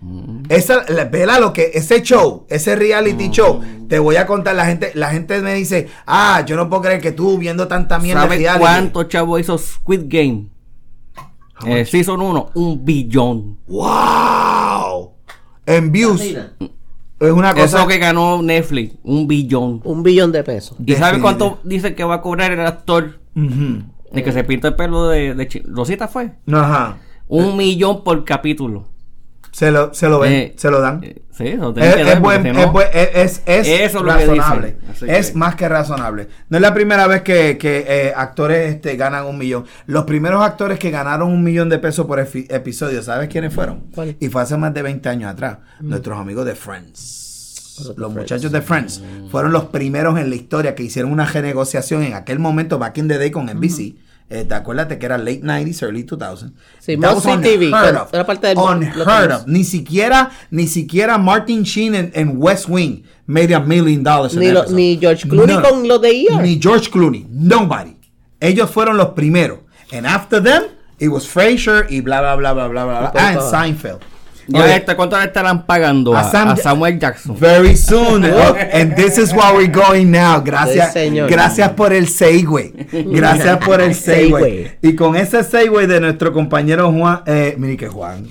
[0.48, 4.64] Esa, la- vela lo que, ese show, ese reality show, te voy a contar, la
[4.66, 8.22] gente, la gente me dice, ah, yo no puedo creer que tú viendo tanta mierda
[8.22, 8.60] ¿Sabes reality.
[8.60, 10.48] cuánto chavo hizo Squid Game?
[11.66, 13.58] Eh, season 1, un billón.
[13.66, 14.37] ¡Wow!
[15.68, 16.20] En views.
[16.22, 19.80] Es una Eso cosa que ganó Netflix, un billón.
[19.84, 20.78] Un billón de pesos.
[20.86, 23.20] ¿Y sabes cuánto dice que va a cobrar el actor?
[23.36, 23.82] Ujú.
[24.12, 26.32] El que se pinta el pelo de, de Rosita fue.
[26.50, 26.96] Ajá.
[27.26, 28.86] Un millón por capítulo.
[29.52, 31.02] Se lo, se lo ven, Eh, se lo dan.
[31.02, 33.10] Eh, sí, lo Es, tienen que es dar, buen- porque si es no- buen- es-
[33.14, 34.76] es- es Eso es lo que razonable.
[35.06, 36.28] Es que- más que razonable.
[36.48, 39.64] No es la primera vez que, que, eh, actores este, ganan un millón.
[39.86, 43.84] Los primeros actores que ganaron un millón de pesos por episodio, ¿sabes quiénes fueron?
[43.94, 44.16] ¿Cuál?
[44.20, 45.58] Y fue hace más de 20 años atrás.
[45.80, 47.94] Nuestros amigos de Friends.
[47.96, 52.14] Los muchachos de Friends fueron los primeros en la historia que hicieron una renegociación en
[52.14, 53.94] aquel momento, back in the day, con NBC.
[54.30, 56.52] Eh, te acuérdate que era late 90s, early 2000s.
[56.80, 58.12] Sí, was TV, of.
[58.12, 59.46] era parte del- Unheard lo of.
[59.46, 64.34] Ni siquiera, ni siquiera Martin Sheen en, en West Wing made a million dollars.
[64.34, 64.64] Ni lo-
[64.98, 66.42] George Clooney con los de ER.
[66.42, 67.26] Ni George Clooney.
[67.30, 67.96] Nobody.
[68.38, 69.60] Ellos fueron los primeros.
[69.92, 70.64] And after them,
[70.98, 72.98] it was Frasier y bla, bla, bla, bla, bla, bla.
[73.14, 73.50] Ah, and.
[73.50, 74.00] Seinfeld.
[74.50, 77.36] Este, ¿Cuánto le estarán pagando a, A Sam- a Samuel Jackson?
[77.38, 78.24] Very soon.
[78.72, 80.40] And this is where we're going now.
[80.42, 80.92] Gracias.
[80.94, 81.28] Sí, señor.
[81.30, 82.72] gracias por el segue.
[83.10, 84.78] Gracias por el segue.
[84.80, 87.22] Y con ese segue de nuestro compañero Juan.
[87.26, 88.26] Eh, mire que Juan.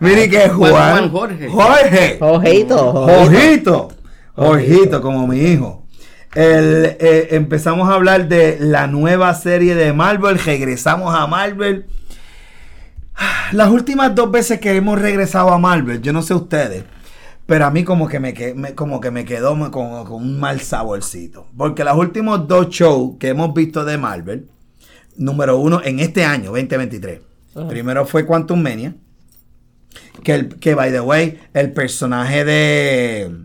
[0.00, 1.10] Mire que Juan- Juan.
[1.10, 1.48] Juan Jorge.
[1.48, 2.16] Jorge.
[2.20, 3.06] Ojito, ojito.
[3.06, 3.88] Jorgito.
[4.34, 5.86] Jorgito, como mi hijo.
[6.34, 10.38] El, eh, empezamos a hablar de la nueva serie de Marvel.
[10.38, 11.84] Regresamos a Marvel.
[13.52, 16.84] Las últimas dos veces que hemos regresado a Marvel, yo no sé ustedes,
[17.46, 20.60] pero a mí como que me, me- como que me quedó con, con un mal
[20.60, 21.46] saborcito.
[21.56, 24.48] Porque los últimos dos shows que hemos visto de Marvel,
[25.16, 27.20] número uno en este año, 2023.
[27.54, 27.68] Ajá.
[27.68, 28.94] Primero fue Quantum Mania.
[30.24, 33.36] Que, el, que, by the way, el personaje de...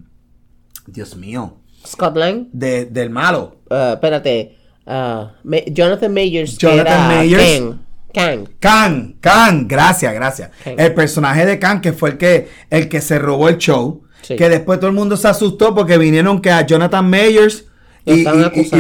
[0.85, 1.57] Dios mío.
[1.85, 2.47] Scott Lang.
[2.53, 3.57] de- del malo.
[3.69, 4.55] ah, espérate.
[4.85, 5.33] ah,
[5.71, 6.57] Jonathan Majors.
[6.57, 7.75] que era Majors.
[8.13, 8.47] Kang.
[8.59, 9.15] Kang.
[9.21, 10.49] Khan, gracias, gracias.
[10.63, 10.75] Kang.
[10.79, 14.35] El personaje de Khan, que fue el que, el que se robó el show, Sí.
[14.35, 17.65] que después todo el mundo se asustó porque vinieron que a Jonathan Mayers
[18.03, 18.23] y,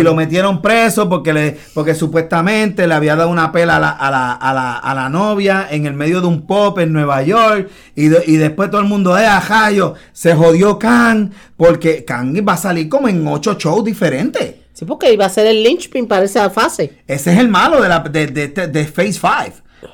[0.01, 4.09] lo metieron preso porque le, porque supuestamente le había dado una pela a la, a
[4.11, 7.69] la, a la, a la novia en el medio de un pop en Nueva York
[7.95, 12.53] y, de- y después todo el mundo, eh, ajayo, se jodió Khan porque Khan va
[12.53, 14.55] a salir como en ocho shows diferentes.
[14.77, 16.99] Sí, porque iba a ser el linchpin para esa fase.
[17.07, 19.33] Ese es el malo de, la, de, de, de- de Phase 5.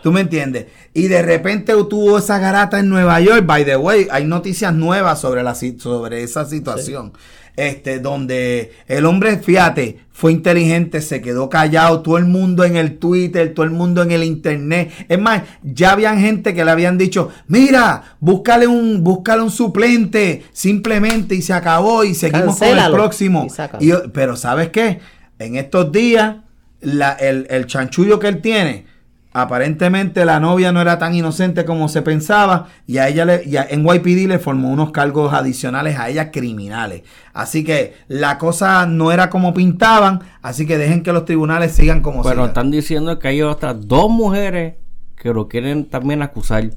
[0.02, 0.66] ¿Tú me entiendes?
[0.94, 3.46] Y de repente tuvo esa garata en Nueva York.
[3.46, 7.14] By the way, hay noticias nuevas sobre, la, sobre esa situación.
[7.56, 12.97] Este, donde el hombre, fíjate, fue inteligente, se quedó callado, todo el mundo en el
[12.97, 14.91] Twitter, todo el mundo en el internet.
[15.08, 20.43] Es más, ya habían gente que le habían dicho, mira, búscale un, búscale un suplente,
[20.51, 23.43] simplemente, y se acabó, y seguimos con el próximo.
[23.80, 23.91] Y.
[23.91, 24.99] Y pero ¿sabes qué?
[25.38, 26.38] En estos días,
[26.82, 28.86] la- el, el chanchullo que él tiene,
[29.34, 33.58] aparentemente la novia no era tan inocente como se pensaba y a ella le, y
[33.58, 37.04] a NYPD le formó unos cargos adicionales a ella criminales.
[37.34, 42.02] Así que la cosa no era como pintaban, así que dejen que los tribunales sigan
[42.02, 42.48] como Pero sigan.
[42.48, 44.76] están diciendo que hay otras dos mujeres
[45.16, 46.70] que lo quieren también acusar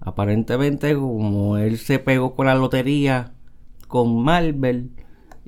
[0.00, 3.32] Aparentemente, como él se pegó con la lotería
[3.88, 4.90] con Marvel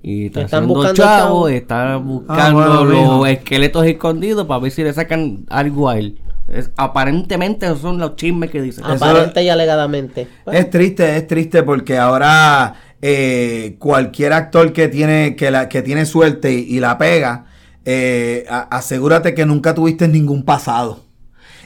[0.02, 1.48] y está Están haciendo buscando chavo, chavo.
[1.48, 6.20] está buscando bueno, los esqueletos escondidos para ver si le sacan algo a él.
[6.48, 8.84] Es- aparentemente esos son los chismes que dicen.
[8.84, 10.26] Aparente y alegadamente.
[10.44, 15.82] Bueno, Es triste, es triste porque ahora eh, cualquier actor que tiene, que la, que
[15.82, 17.44] tiene suerte y, y la pega,
[17.84, 21.04] eh, a- asegúrate que nunca tuviste ningún pasado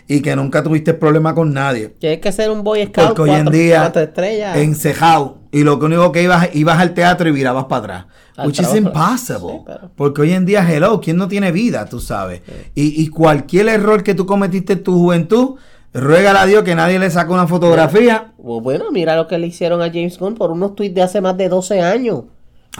[0.08, 1.88] y que nunca tuviste problema con nadie.
[1.88, 4.56] Tienes que ser un Boy Scout Porque hoy en día, estrellas.
[4.58, 8.06] encejado, y lo que único que ibas, ibas al teatro y virabas para atrás.
[8.36, 9.52] Al Which is impossible.
[9.52, 11.84] Sí, pero- Porque hoy en día, hello, ¿quién no tiene vida?
[11.86, 12.40] Tú sabes.
[12.74, 15.56] Y, y cualquier error que tú cometiste en tu juventud,
[15.92, 18.32] ruégale a Dios que nadie le saque una fotografía.
[18.38, 21.20] Bu- Bueno, mira lo que le hicieron a James Gunn por unos tweets de hace
[21.20, 22.24] más de 12 años.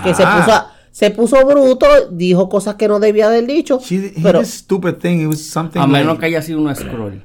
[0.03, 0.39] Que se Ah.
[0.39, 3.79] puso a- se puso bruto, dijo cosas que no debía haber dicho.
[3.81, 5.21] She, pero did stupid thing.
[5.23, 7.23] It was something A menos like- que haya sido un scroll.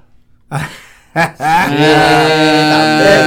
[1.18, 1.34] Eh,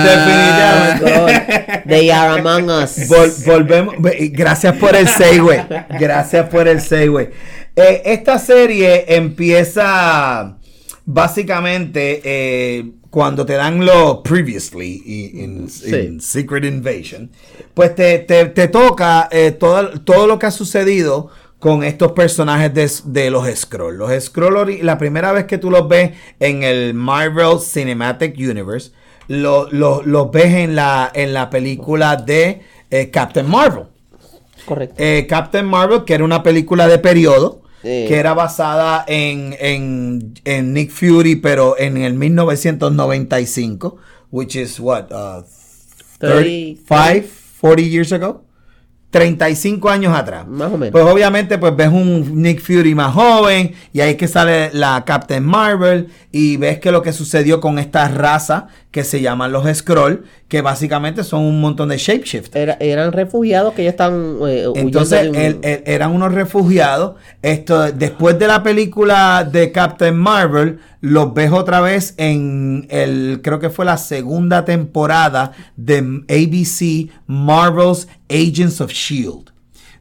[1.04, 1.82] definitivamente.
[1.86, 3.08] They are among us.
[3.08, 3.94] Vol- volvemos.
[3.98, 5.64] ve- Gracias por el segue.
[5.98, 7.30] Gracias por el segue.
[7.76, 10.56] Eh, esta serie empieza
[11.04, 15.94] básicamente eh, cuando te dan lo previously y- in, Sí.
[15.96, 17.30] in Secret Invasion.
[17.74, 21.30] Pues te, te- te toca eh, todo, todo lo que ha sucedido
[21.60, 22.90] con estos personajes de,
[23.22, 23.96] de los Skrull.
[23.98, 28.90] Los ori- la primera vez que tú los ves en el Marvel Cinematic Universe,
[29.28, 33.84] lo- lo- los ves en la, en la película de eh, Captain Marvel.
[34.66, 34.96] Correcto.
[34.98, 38.04] Eh, Captain Marvel, que era una película de periodo, Sí.
[38.08, 43.96] que era basada en, en, en Nick Fury, pero en el 1995,
[44.30, 45.42] which is what, uh,
[46.18, 47.26] 35,
[47.60, 48.44] 40 years ago.
[49.10, 50.46] 35 años atrás.
[50.46, 50.92] Más o menos.
[50.92, 55.44] Pues obviamente pues ves un Nick Fury más joven y ahí que sale la Captain
[55.44, 60.24] Marvel y ves que lo que sucedió con esta raza que se llaman los Skrull,
[60.48, 62.56] que básicamente son un montón de shapeshifters.
[62.56, 67.14] Era- eran refugiados que ya están eh, huyendo Entonces, de un- eran unos refugiados.
[67.40, 73.60] Esto, después de la película de Captain Marvel, los ves otra vez en el, creo
[73.60, 79.50] que fue la segunda temporada de ABC Marvel's Agents of Shield.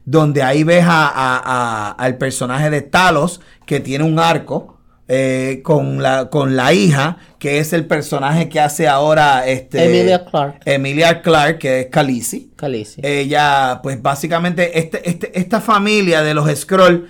[0.04, 4.79] Donde ahí ves a- a- a- al personaje de Talos, que tiene un arco.
[5.12, 10.24] Eh, con, la, con la hija, que es el personaje que hace ahora este, Emilia
[10.24, 10.60] Clarke.
[10.64, 12.52] Emilia Clarke, que es Khaleesi.
[12.54, 13.00] Khaleesi.
[13.02, 17.08] Ella, pues básicamente, este, este, esta familia de los Skrull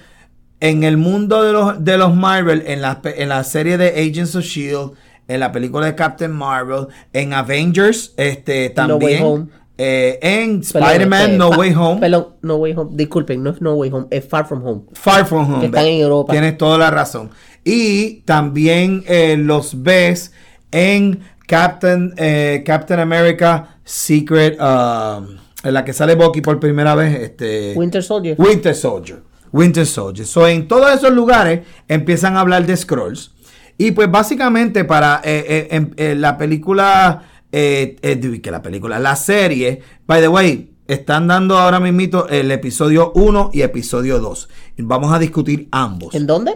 [0.61, 4.35] en el mundo de los, de los Marvel, en la, en la serie de Agents
[4.35, 4.93] of Shield,
[5.29, 9.47] en la película de Captain Marvel, en Avengers, este No Way también, Home.
[9.83, 12.91] Eh, en Spider-Man este, No Way Home, Perdón, No Way Home.
[12.93, 14.83] Disculpen, no es No Way Home, es Far From Home.
[14.93, 15.61] Far From Home.
[15.61, 16.33] que están en Europa.
[16.33, 17.31] Tienes toda la razón.
[17.65, 20.33] Y también eh, los ves
[20.71, 27.19] en Captain, eh, Captain America Secret, um, en la que sale Bucky por primera vez,
[27.19, 28.37] este, Winter Soldier.
[28.39, 29.23] Winter Soldier.
[29.51, 30.27] Winter Soldier.
[30.27, 33.33] So, en todos esos lugares empiezan a hablar de Scrolls.
[33.81, 37.23] Y pues básicamente para eh, eh, eh, la película,
[37.53, 42.51] eh, eh, que la película, la serie, by the way, están dando ahora mismo el
[42.51, 44.49] episodio 1 y episodio 2.
[44.77, 46.53] Y Vamos a discutir ambos ¿En dónde?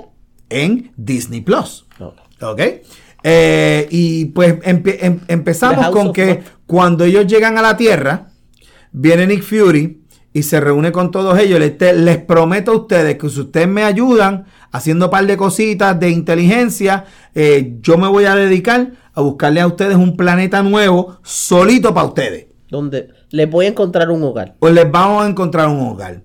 [0.51, 1.86] en Disney Plus.
[2.40, 2.61] Ok.
[3.22, 8.28] Eh, y pues empe- em- empezamos con que cuando ellos llegan a la Tierra,
[8.92, 10.03] viene Nick Fury
[10.35, 11.59] y se reúne con todos ellos.
[11.61, 15.37] Les, te- les prometo a ustedes que si ustedes me ayudan haciendo un par de
[15.39, 20.62] cositas de inteligencia, eh, yo me voy a dedicar a buscarle a ustedes un planeta
[20.62, 22.47] nuevo solito para ustedes.
[22.68, 24.57] Donde les voy a encontrar un hogar.
[24.59, 26.22] Pues les vamos a encontrar un hogar.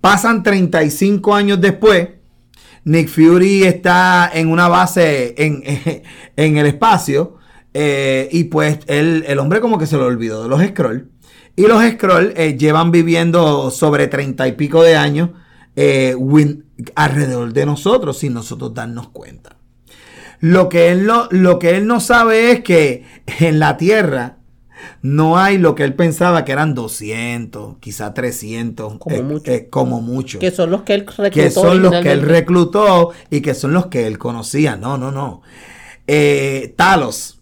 [0.00, 2.08] Pasan 35 años después.
[2.84, 5.62] Nick Fury está en una base en,
[6.36, 7.36] en el espacio.
[7.74, 11.10] eh, y pues él- el hombre como que se lo olvidó de los Skrull.
[11.60, 15.28] Y los Skrull eh, llevan viviendo sobre 30 y pico de años
[15.76, 16.16] eh,
[16.94, 19.56] alrededor de nosotros sin nosotros darnos cuenta.
[20.40, 23.04] Lo que, él no, lo que él no sabe es que
[23.40, 24.38] en la Tierra
[25.02, 29.50] no hay lo que él pensaba que eran 200, quizá 300, Como eh, mucho.
[29.52, 30.38] eh, como mucho.
[30.38, 33.74] Que son los que él reclutó Que son los que él reclutó y que son
[33.74, 34.76] los que él conocía.
[34.76, 35.42] No, no, no.
[36.06, 37.39] Eh, Talos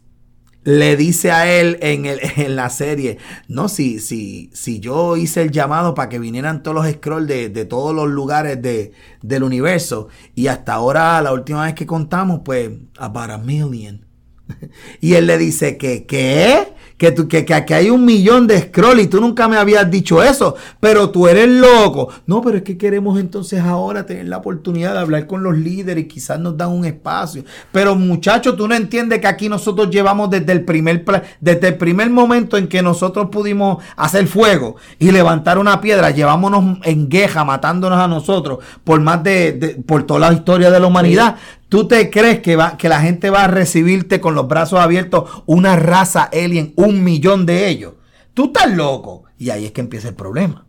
[0.68, 5.42] le dice a él en, el- en la serie, no, si, si, si yo hice
[5.42, 8.92] el llamado para que vinieran todos los scrolls de, de todos los lugares de,
[9.22, 14.04] del universo y hasta ahora, la última vez que contamos, pues, about a million.
[15.00, 16.74] Y él le dice que, ¿qué?
[16.98, 19.90] Que, tú, que, que, que hay un millón de scroll y tú nunca me habías
[19.90, 22.08] dicho eso, pero tú eres loco.
[22.26, 26.04] No, pero es que queremos entonces ahora tener la oportunidad de hablar con los líderes
[26.04, 27.44] y quizás nos dan un espacio.
[27.72, 31.04] Pero muchacho, tú no entiendes que aquí nosotros llevamos desde el primer,
[31.40, 36.78] desde el primer momento en que nosotros pudimos hacer fuego y levantar una piedra, llevámonos
[36.82, 41.36] en gueja matándonos a nosotros por más de, por toda la historia de la humanidad.
[41.68, 45.28] ¿Tú te crees que, va, que la gente va a recibirte con los brazos abiertos
[45.44, 47.94] una raza alien, un millón de ellos?
[48.34, 49.24] Tú estás loco.
[49.38, 50.66] Y ahí es que empieza el problema.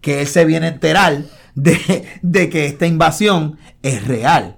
[0.00, 1.22] Que él se viene a enterar
[1.54, 4.56] de, de, que esta invasión es real.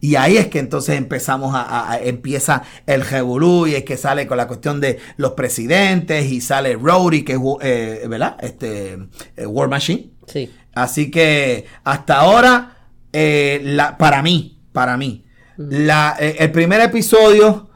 [0.00, 4.36] Y ahí es que entonces empezamos a, empieza el revolú y es que sale con
[4.36, 8.36] la cuestión de los presidentes y sale Rhodey, que es, eh, ¿verdad?
[8.40, 8.98] Este,
[9.36, 10.10] eh, War Machine.
[10.26, 10.50] Sí.
[10.74, 12.76] Así que hasta ahora,
[13.12, 15.24] eh, la, para mí, para mí,
[15.56, 17.70] la, eh, el primer episodio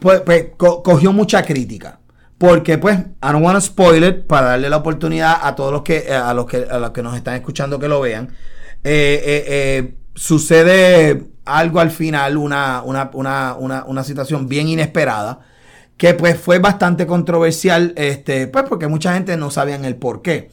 [0.00, 2.00] pues, pues cogió mucha crítica.
[2.36, 5.82] Porque pues, I don't want to spoil it para darle la oportunidad a todos los
[5.82, 8.32] que, a los que, a los que nos están escuchando que lo vean.
[8.84, 15.40] Eh, sucede algo al final, una, una, una, una, situación bien inesperada,
[15.96, 20.50] que pues fue bastante controversial, este, pues porque mucha gente no sabían el por qué.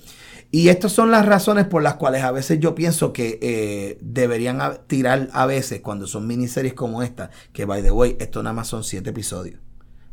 [0.52, 4.62] Y estas son las razones por las cuales a veces yo pienso que eh, deberían
[4.88, 8.68] tirar a veces cuando son miniseries como esta, que by the way, esto nada más
[8.68, 9.60] son siete episodios.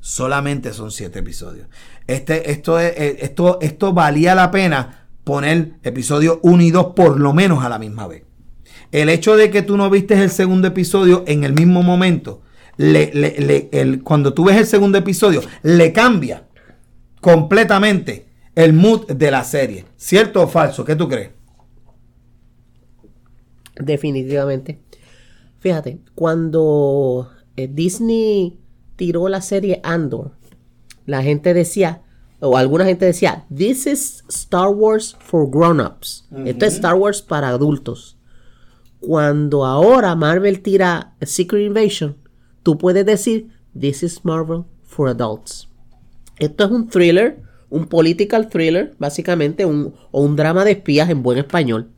[0.01, 1.69] Solamente son siete episodios.
[2.09, 7.33] Este, esto, eh, esto, esto valía la pena poner episodio 1 y 2 por lo
[7.33, 8.25] menos a la misma vez.
[8.91, 12.43] El hecho de que tú no viste el segundo episodio en el mismo momento,
[14.03, 16.49] cuando tú ves el segundo episodio, le cambia
[17.21, 19.87] completamente el mood de la serie.
[19.97, 20.85] ¿Cierto o falso?
[20.85, 21.31] ¿Qué tú crees?
[23.77, 24.81] Definitivamente.
[25.61, 28.61] Fíjate, cuando eh, Disney
[28.97, 30.33] tiró la serie Andor,
[31.07, 32.03] la gente decía,
[32.41, 36.29] o alguna gente decía, this is Star Wars for grown-ups.
[36.45, 38.19] Esto es Star Wars para adultos.
[39.01, 42.17] Cuando ahora Marvel tira Secret Invasion,
[42.63, 43.49] tú puedes decir,
[43.79, 45.69] this is Marvel for adults.
[46.39, 47.43] Esto es un thriller
[47.73, 51.89] un political thriller, básicamente, un, o un drama de espías en buen español.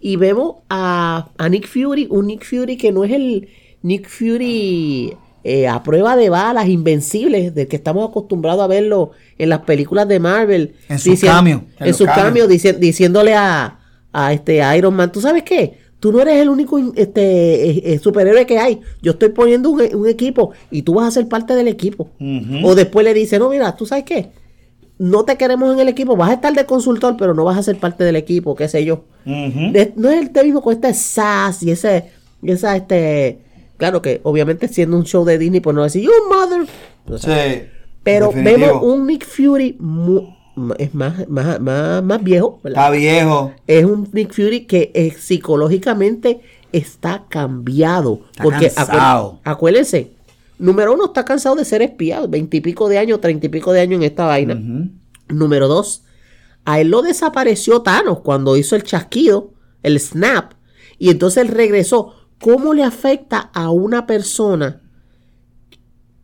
[0.00, 3.48] Y vemos a, Nick Fury, un Nick Fury que no es el
[3.82, 9.50] Nick Fury eh, a prueba de balas, invencibles, del que estamos acostumbrados a verlo en
[9.50, 10.74] las películas de Marvel.
[10.88, 11.64] En su cambio.
[11.78, 13.78] En, su cambio, diciéndole a,
[14.10, 15.84] a, este Iron Man, ¿tú sabes qué?
[16.00, 18.80] Tú no eres el único este, eh, eh, superhéroe que hay.
[19.02, 22.10] Yo estoy poniendo un, equipo y tú vas a ser parte del equipo.
[22.62, 24.30] O después le dice, no, mira, ¿tú sabes qué?
[24.98, 27.62] No te queremos en el equipo, vas a estar de consultor, pero no vas a
[27.62, 29.04] ser parte del equipo, qué sé yo.
[29.24, 32.10] no es el mismo con este SAS y ese,
[32.42, 33.40] esa, este,
[33.76, 36.66] claro que obviamente siendo un show de Disney, pues no decir, you mother.
[37.18, 37.68] sí,
[38.02, 39.78] pero vemos un Nick Fury
[40.78, 43.52] es más, más, más, viejo, Está viejo.
[43.66, 46.40] Es un Nick Fury que eh, psicológicamente
[46.70, 48.20] está cambiado.
[48.40, 48.70] porque
[49.42, 50.12] acuérdense,
[50.58, 52.28] Número uno, está cansado de ser espiado.
[52.28, 54.60] Veintipico de años, treinta y pico de años en esta vaina.
[55.28, 56.04] Número dos,
[56.64, 59.52] a él lo desapareció Thanos cuando hizo el chasquido,
[59.82, 60.52] el snap.
[60.98, 62.14] Y entonces él regresó.
[62.40, 64.82] ¿Cómo le afecta a una persona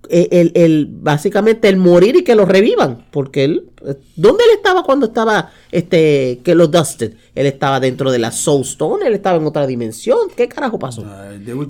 [0.08, 3.06] el, básicamente el morir y que lo revivan?
[3.10, 3.70] Porque él,
[4.16, 7.14] ¿dónde él estaba cuando estaba este que lo dusted?
[7.34, 10.18] Él estaba dentro de la Soul Stone, él estaba en otra dimensión.
[10.36, 11.04] ¿Qué carajo pasó?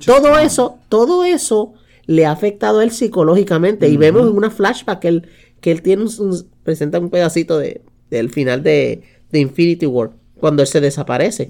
[0.04, 1.74] todo eso, todo eso
[2.10, 3.88] le ha afectado a él psicológicamente.
[3.88, 5.28] Y vemos en una flashback que él,
[5.60, 10.66] que él tiene un, presenta un pedacito de, del final de, Infinity War, cuando él
[10.66, 11.48] se desaparece.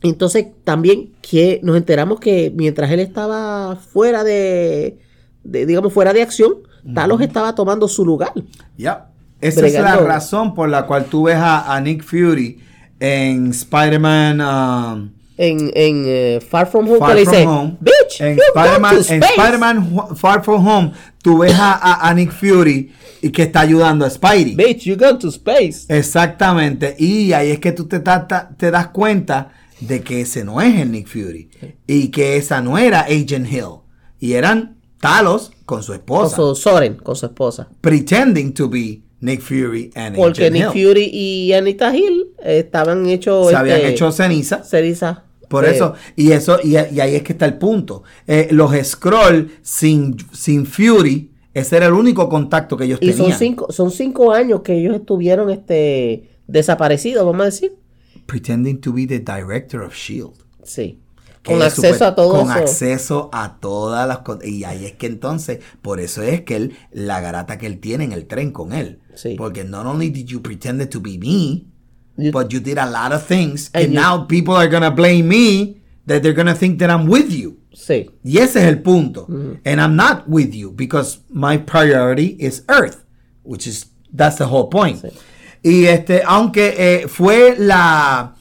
[0.00, 4.98] Entonces, también que nos enteramos que mientras él estaba fuera de,
[5.44, 6.54] digamos, fuera de acción,
[6.94, 8.32] Talos estaba tomando su lugar.
[8.78, 9.10] Ya.
[9.42, 12.60] Esa es la razón por la cual tú ves a, Nick Fury
[12.98, 14.40] en Spider-Man.
[14.40, 17.76] Um, en, en eh, Far From Home, Far from home.
[17.80, 18.38] bitch, en
[19.22, 24.54] Spider-Man Far From Home, tú ves a, Nick Fury y que está ayudando a Spidey.
[24.54, 25.86] Bitch, you go to space.
[25.88, 26.94] Exactamente.
[26.98, 30.90] Y ahí es que tú te, te das cuenta de que ese no es el
[30.90, 31.50] Nick Fury.
[31.86, 33.80] Y que esa no era Agent Hill.
[34.18, 36.36] Y eran Talos con su esposa.
[36.36, 37.68] Con su Soren, con su esposa.
[37.80, 43.48] Pretending to be Nick Fury and Porque Nick Fury y Anita Hill estaban hechos.
[43.48, 44.62] Se habían este, hecho ceniza.
[44.64, 45.25] Ceniza.
[45.48, 48.02] Por eso, y eso, y, ahí es que está el punto.
[48.26, 53.30] Eh, los Scroll sin, sin Fury, ese era el único contacto que ellos y tenían.
[53.30, 57.76] Son cinco, son cinco años que ellos estuvieron este, desaparecidos, vamos a decir.
[58.26, 60.34] Pretending to be the director of Shield.
[60.64, 61.00] Sí.
[61.44, 62.52] Con es acceso a todo Con eso.
[62.52, 64.46] acceso a todas las cosas.
[64.46, 68.04] Y ahí es que entonces, por eso es que él, la garata que él tiene
[68.04, 69.00] en el tren con él.
[69.14, 69.36] Sí.
[69.38, 71.64] Porque not only did you pretend to be me,
[72.18, 73.70] You- but you did a lot of things.
[73.74, 77.06] And And you- now people are gonna blame me that they're gonna think that I'm
[77.08, 77.58] with you.
[77.74, 78.08] Sí.
[78.24, 79.26] Y ese es el punto.
[79.64, 83.04] And I'm not with you because my priority is Earth,
[83.42, 85.02] which is that's the whole point.
[85.02, 85.10] Sí.
[85.62, 88.32] Y este, aunque eh, fue la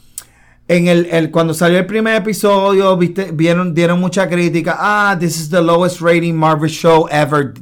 [0.67, 4.76] en el, el- cuando salió el primer episodio, viste, vieron, dieron mucha crítica.
[4.80, 7.53] Ah, this is the lowest rating Marvel show ever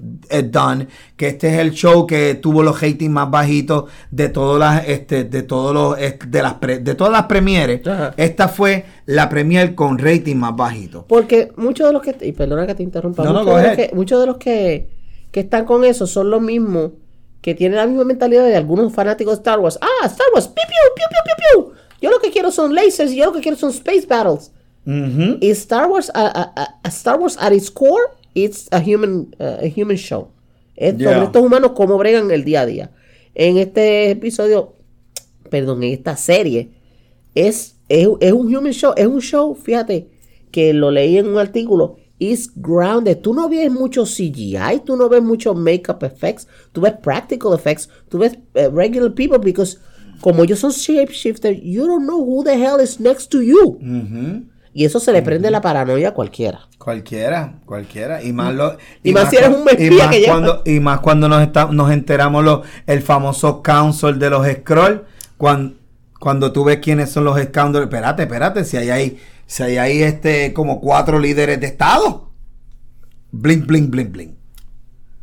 [0.51, 0.87] done.
[1.17, 5.23] Que este es el show que tuvo los ratings más bajitos de todas las, este,
[5.23, 5.97] de todos los,
[6.29, 7.85] de las, pre- de todas las premieres.
[7.87, 8.13] Ajá.
[8.17, 11.05] Esta fue la premier con rating más bajito.
[11.07, 13.91] Porque muchos de los que, y perdona que te interrumpa, No, muchos, de los que,
[13.95, 14.89] muchos de los que,
[15.31, 16.91] que están con eso son los mismos
[17.41, 19.77] que tienen la misma mentalidad de algunos fanáticos de Star Wars.
[19.81, 21.73] Ah, Star Wars, piu, piu, piu, piu, piu.
[22.01, 24.51] Yo lo que quiero son lasers y yo lo que quiero son space battles.
[24.85, 28.03] Y Star Wars, a, a- a- a Star Wars at its core,
[28.35, 30.29] it's a human, uh, a human show.
[30.75, 31.13] Es Yeah.
[31.13, 32.91] sobre estos humanos cómo bregan el día a día.
[33.35, 34.75] En este episodio,
[35.49, 36.69] perdón, en esta serie,
[37.35, 40.07] es, es, es un human show, es un show, fíjate,
[40.51, 43.17] que lo leí en un artículo, is grounded.
[43.19, 47.89] Tú no ves mucho CGI, tú no ves mucho makeup effects, tú ves practical effects,
[48.09, 49.77] tú ves eh, regular people, because
[50.21, 53.77] como ellos son shapeshifters, you don't know who the hell is next to you.
[53.81, 54.43] Ujú.
[54.73, 56.67] Y eso se le prende la paranoia a cualquiera.
[56.79, 58.23] Cualquiera, cualquiera.
[58.23, 60.79] Y más, lo, Y más si eres un espía y más que lleva- cuando Y
[60.79, 65.05] más cuando nos, está, nos enteramos lo, el famoso council de los Scroll.
[65.37, 65.75] Cuando,
[66.19, 67.85] cuando tú ves quiénes son los Scoundrels.
[67.85, 68.65] Espérate, espérate.
[68.65, 72.31] Si hay ahí, si hay ahí este, como cuatro líderes de Estado.
[73.31, 74.35] Blink, blink, blink, blink.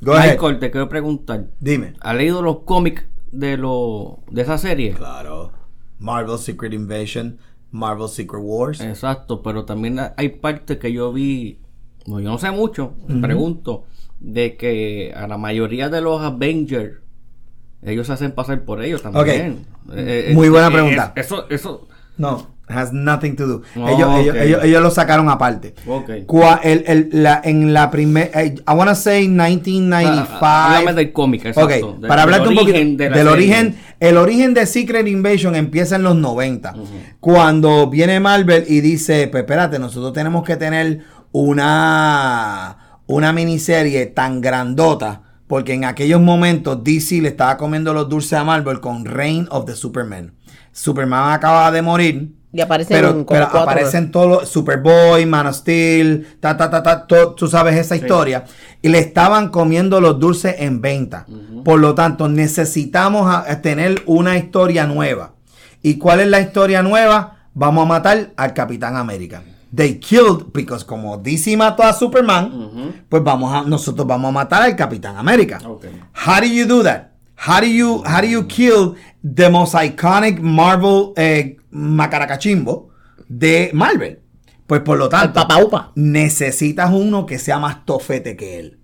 [0.01, 0.33] Go ahead.
[0.35, 1.47] Michael, te quiero preguntar.
[1.59, 1.95] Dime.
[2.01, 4.95] ¿Has leído los cómics de, lo, de esa serie?
[4.95, 5.53] Claro.
[5.99, 7.39] Marvel Secret Invasion.
[7.71, 8.81] Marvel Secret Wars.
[8.81, 11.59] Exacto, pero también hay partes que yo vi,
[12.07, 13.85] no, yo no sé mucho, pregunto,
[14.19, 16.99] de que a la mayoría de los Avengers,
[17.83, 19.65] ellos se hacen pasar por ellos también.
[19.93, 21.13] Eh, eh, Muy buena eh, pregunta.
[21.17, 23.63] es- eso, eso, No, has nothing to do.
[23.77, 24.41] Oh, ellos, ellos, ok.
[24.43, 25.75] ellos, ellos lo sacaron aparte.
[25.87, 26.11] ok.
[26.27, 30.39] Cua- el- el- la- en la primera, I wanna say 1995.
[30.41, 31.89] Ah, háblame del cómic, exacto.
[31.91, 33.29] Ok, de- para hablarte un poquito de del serie.
[33.29, 36.75] origen, el origen de Secret Invasion empieza en los 90.
[37.21, 41.01] Cuando viene Marvel y dice, pues espérate, nosotros tenemos que tener
[41.33, 45.23] una, una miniserie tan grandota.
[45.47, 49.65] Porque en aquellos momentos DC le estaba comiendo los dulces a Marvel con Reign of
[49.67, 50.33] the Superman.
[50.71, 52.33] Superman acaba de morir.
[52.53, 56.69] Y aparecen Pero, como pero cuatro aparecen todos los Superboy, Man of Steel, ta, ta,
[56.69, 58.45] ta, ta, to- tú sabes esa historia.
[58.83, 61.27] Y le estaban comiendo los dulces en venta.
[61.65, 65.35] Por lo tanto, necesitamos a- a tener una historia nueva.
[65.83, 67.37] ¿Y cuál es la historia nueva?
[67.55, 69.43] Vamos a matar al Capitán América.
[69.73, 74.63] They killed, because como DC mató a Superman, pues vamos a, nosotros vamos a matar
[74.63, 75.59] al Capitán América.
[76.27, 77.11] How do you do that?
[77.37, 82.91] How do you how do you kill the most iconic Marvel eh, macaracachimbo
[83.29, 84.21] de Marvel?
[84.67, 85.93] Pues por lo tanto, Papa Upa.
[85.97, 88.79] necesitas uno que sea más tofete que él.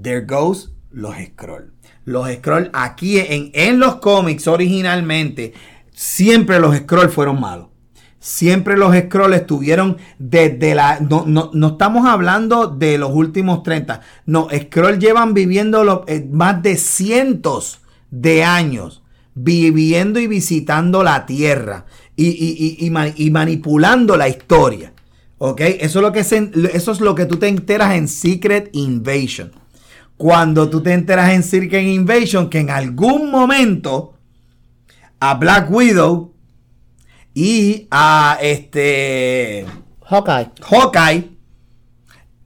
[0.00, 1.74] There goes los Scroll.
[2.04, 5.52] Los Scroll aquí en, en los cómics originalmente,
[5.92, 7.68] siempre los Scroll fueron malos.
[8.18, 11.00] Siempre los Scroll estuvieron desde la...
[11.00, 14.00] No, no, no estamos hablando de los últimos 30.
[14.26, 18.99] No, Scroll llevan viviendo lo- eh, más de cientos de años
[19.34, 24.92] viviendo y visitando la Tierra y, y- y- y ma- y manipulando la historia.
[25.38, 25.60] ¿Ok?
[25.62, 29.52] Eso es, lo que se- eso es lo que tú te enteras en Secret Invasion.
[30.16, 34.14] Cuando tú te enteras en Secret Invasion que en algún momento
[35.18, 36.34] a Black Widow
[37.32, 39.64] y a este
[40.04, 40.50] Hawkeye.
[40.62, 41.30] Hawkeye,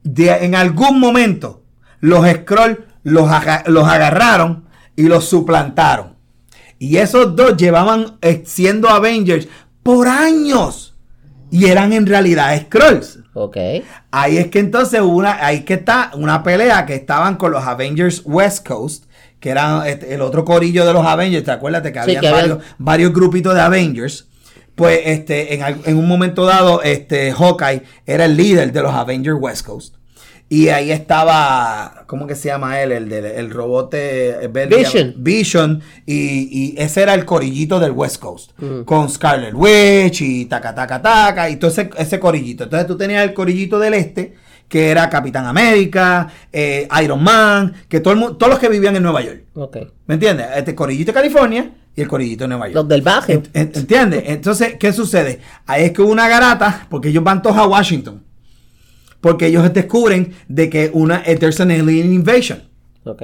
[0.04, 1.64] de- en algún momento
[2.00, 6.13] los Skrull los, aga- los agarraron y los suplantaron.
[6.84, 9.48] Y esos dos llevaban eh, siendo Avengers
[9.82, 10.94] por años.
[11.50, 13.20] Y eran en realidad Skrulls.
[13.34, 13.56] Ok.
[14.10, 17.64] Ahí es que entonces hubo una, ahí que está una pelea que estaban con los
[17.64, 19.04] Avengers West Coast,
[19.40, 22.40] que eran este, el otro corillo de los Avengers, ¿te acuerdas que había que había-
[22.40, 24.26] varios, varios grupitos de Avengers?
[24.74, 29.38] Pues este, en, en un momento dado, este Hawkeye era el líder de los Avengers
[29.40, 29.94] West Coast.
[30.48, 32.92] Y ahí estaba, ¿cómo que se llama él?
[32.92, 34.50] El del el robot eh.
[34.68, 35.14] Vision.
[35.16, 35.82] Vision.
[36.06, 36.14] Y,
[36.50, 38.50] y ese era el corillito del West Coast.
[38.84, 41.48] Con Scarlet Witch y taca, taca, taca.
[41.50, 42.64] Y todo ese, ese corillito.
[42.64, 44.34] Entonces tú tenías el corillito del este,
[44.68, 49.02] que era Capitán América, eh, Iron Man, que todo el todos los que vivían en
[49.02, 49.44] Nueva York.
[49.54, 49.78] Ok.
[50.06, 50.46] ¿Me entiendes?
[50.56, 52.74] Este corillito de California y el corillito de Nueva York.
[52.76, 54.22] Los del ent- ¿Entiendes?
[54.26, 55.40] Entonces, ¿qué sucede?
[55.66, 58.22] Ahí es que hubo una garata, porque ellos van todos a Washington.
[59.24, 62.62] Porque ellos descubren de que una, eh, there's an alien invasion.
[63.04, 63.22] Ok.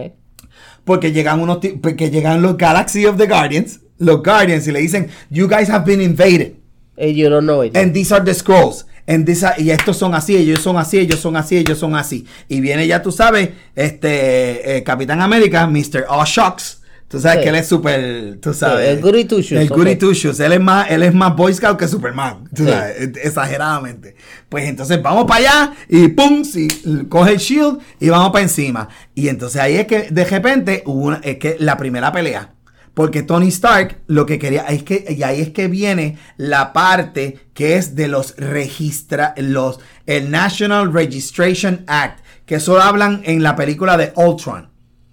[0.83, 5.09] Porque llegan unos, porque llegan los Galaxy of the Guardians, los Guardians, y le dicen,
[5.29, 6.55] you guys have been invaded.
[6.97, 7.77] And you don't know it.
[7.77, 8.87] And these are the scrolls.
[9.07, 11.95] And these are- y estos son así, ellos son así, ellos son así, ellos son
[11.95, 12.25] así.
[12.49, 16.07] Y viene ya, tú sabes, este eh, Capitán América, Mr.
[16.09, 16.80] All Shocks.
[17.11, 17.43] Tú sabes Sí.
[17.43, 18.89] que él es súper, tú sabes.
[18.89, 20.39] el goody two shoes, El goody two shoes.
[20.39, 22.45] Él es más, él es más Boy Scout que Superman.
[22.55, 22.71] Tú Sí.
[22.71, 24.15] sabes, eh, exageradamente.
[24.49, 26.69] Pues entonces vamos para allá y pum, si,
[27.09, 28.89] coge el shield y vamos para encima.
[29.17, 32.55] Y entonces ahí es que de repente hubo una, es que la primera pelea.
[32.95, 37.39] Porque Tony Stark lo que quería es que, y ahí es que viene la parte
[37.55, 43.57] que es de los registra, los, el National Registration Act, que eso hablan en la
[43.57, 44.70] película de Ultron.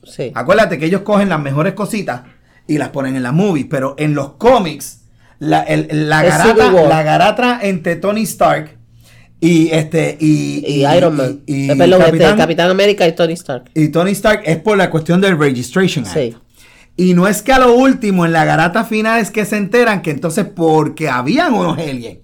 [0.07, 0.31] Sí.
[0.33, 2.21] Acuérdate que ellos cogen las mejores cositas
[2.67, 5.01] y las ponen en las movies, pero en los cómics,
[5.39, 8.77] la, el- la garata, la garata entre Tony Stark
[9.39, 11.41] y este y, Y, Iron Man.
[11.45, 13.65] y- perdón, este, Capitán- Capitán América y Tony Stark.
[13.75, 16.13] y Tony Stark es por la cuestión del Registration Act.
[16.17, 16.35] Sí.
[16.99, 20.01] Y no es que a lo último, en la garata final, es que se enteran
[20.01, 22.17] que entonces, porque habían unos aliens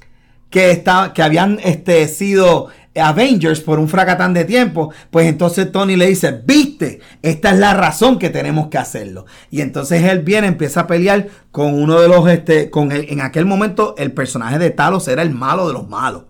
[0.50, 5.96] que, está, que habían este, sido Avengers por un fracatán de tiempo, pues entonces Tony
[5.96, 9.26] le dice, viste, esta es la razón que tenemos que hacerlo.
[9.50, 13.22] Y entonces él viene, empieza a pelear con uno de los, este, con el- en
[13.22, 16.26] aquel momento el personaje de Talos era el malo de los malos.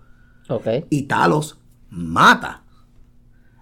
[0.49, 0.67] Ok.
[0.89, 1.59] Y Talos
[1.89, 2.63] mata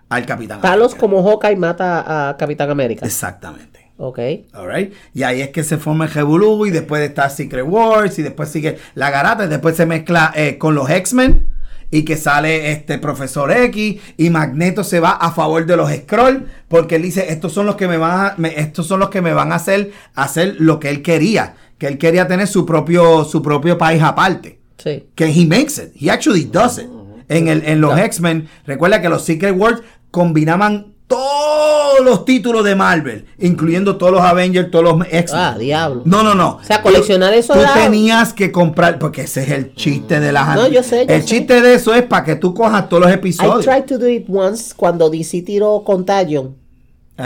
[0.10, 1.00] al Capitán Talos América.
[1.00, 3.06] como Hawkeye mata a Capitán América.
[3.06, 3.92] Exactamente.
[3.98, 4.20] Ok.
[4.54, 4.94] Alright.
[5.14, 8.50] Y ahí es que se forma el Revolú y después está Secret Wars y después
[8.50, 11.48] sigue la garata y después se mezcla eh, con los X-Men
[11.92, 16.48] y que sale este Profesor X y Magneto se va a favor de los Skrull
[16.68, 19.22] porque él dice estos son los que me van a, me- estos son los que
[19.22, 23.24] me van a hacer hacer lo que él quería que él quería tener su propio
[23.26, 25.04] su propio país aparte Sí.
[25.14, 25.92] que he makes it.
[25.96, 26.88] He actually does it.
[27.30, 32.76] En, el, en los X-Men, recuerda que los Secret Wars combinaban todos los títulos de
[32.76, 35.42] Marvel, incluyendo todos los Avengers, todos los X-Men.
[35.42, 36.02] Ah, diablo.
[36.06, 36.58] No, no, no.
[36.62, 40.56] O sea, coleccionar eso Tú tenías que comprar, porque ese es el chiste de las
[40.56, 41.28] No, yo sé, yo El sé.
[41.28, 43.66] chiste de eso es para que tú cojas todos los I episodios.
[43.66, 46.56] tried to do it once cuando DC tiró Contagion.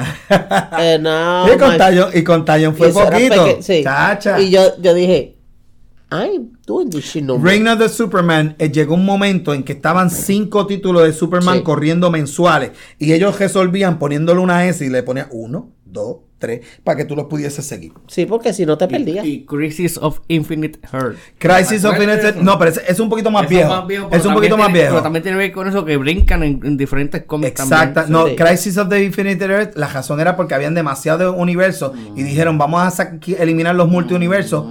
[0.80, 1.78] Eh, no, y, con
[2.14, 2.46] y con
[2.76, 3.46] fue era poquito.
[3.46, 3.82] peque- sí.
[3.84, 4.40] Chacha.
[4.42, 5.38] Y yo, yo dije,
[6.12, 7.50] I'm doing this shit no more.
[7.52, 11.58] Reign of the Superman, eh, llegó un momento en que estaban cinco títulos de Superman
[11.58, 11.64] Sí.
[11.64, 16.98] corriendo mensuales y ellos resolvían poniéndole una S y le ponían uno, dos, tres, para
[16.98, 17.94] que tú los pudieses seguir.
[18.08, 19.26] Sí, porque si no te perdías.
[19.26, 21.16] Y, y Crisis of Infinite Earth.
[21.40, 22.44] Crisis of ¿Recuerdas Infinite, eso?
[22.44, 23.88] no, pero es, es un poquito más viejo.
[24.12, 24.90] es un poquito más viejo.
[24.92, 28.12] Pero también tiene que ver con eso que brincan en, en diferentes cómics Exacta, también.
[28.12, 28.36] no, Sí.
[28.36, 32.26] Crisis of the Infinite Earth, la razón era porque habían demasiado universos y Mm.
[32.26, 34.66] dijeron, vamos a eliminar los multiuniversos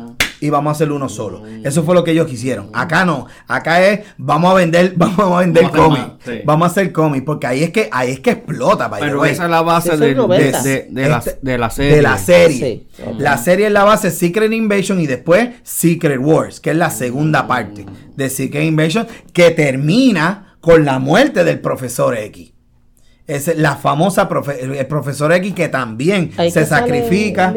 [0.44, 1.42] y vamos a hacer uno solo.
[1.64, 2.68] Eso fue lo que ellos quisieron.
[2.72, 6.06] Acá no, acá es, vamos a vender, vamos a vender Vamos a hacer cómics.
[6.26, 6.42] más, sí.
[6.44, 9.50] Vamos a hacer cómics, porque ahí es que, ahí es que explota, Pero esa es
[9.50, 10.62] la base de, de, 90.
[10.62, 11.96] de- de la, Este- de la serie.
[11.96, 12.86] De la serie.
[12.94, 13.02] Sí.
[13.18, 17.46] La serie es la base Secret Invasion y después Secret Wars, que es la segunda
[17.46, 22.52] parte de Secret Invasion, que termina con la muerte del profesor X.
[23.26, 27.54] Es la famosa profe- el profesor X que también Ahí se que sacrifica.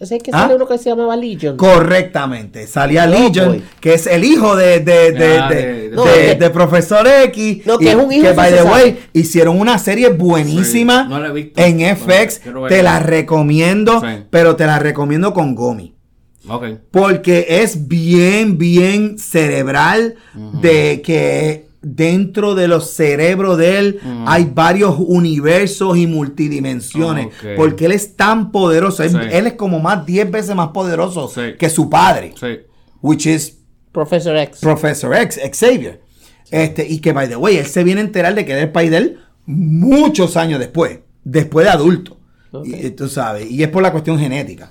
[0.00, 0.40] Ese es que ¿Ah?
[0.42, 1.58] sale uno que se llamaba Legion.
[1.58, 2.66] Correctamente.
[2.66, 3.62] Salía Oh, Legion, boy.
[3.80, 7.06] que es el hijo de, de, de, Ah, de- de- de- No, de- que- Profesor
[7.26, 7.66] X.
[7.66, 8.70] No, que y es un hijo, Que, by the sabe.
[8.70, 11.60] way, hicieron una serie buenísima Sí, no la he visto.
[11.60, 12.40] en Bueno, FX.
[12.68, 14.06] Te la recomiendo, Sí.
[14.30, 15.94] pero te la recomiendo con Gomi.
[16.48, 16.64] Ok.
[16.90, 20.14] Porque es bien, bien cerebral
[20.62, 27.26] de que dentro de los cerebros de él hay varios universos y multidimensiones.
[27.26, 27.32] Ok.
[27.56, 29.02] Porque él es tan poderoso.
[29.02, 29.16] Él, Sí.
[29.32, 31.54] él es como más 10 veces más poderoso Sí.
[31.58, 32.34] que su padre.
[32.38, 32.58] Sí.
[33.00, 33.58] Which is
[33.92, 34.60] Professor X.
[34.60, 36.00] Professor X, Xavier.
[36.50, 38.72] Este, y que, by the way, él se viene a enterar de que era el
[38.72, 41.00] país de él muchos años después.
[41.24, 42.18] Después de adulto.
[42.52, 42.66] Ok.
[42.66, 43.50] Y, tú sabes.
[43.50, 44.70] Y es por la cuestión genética.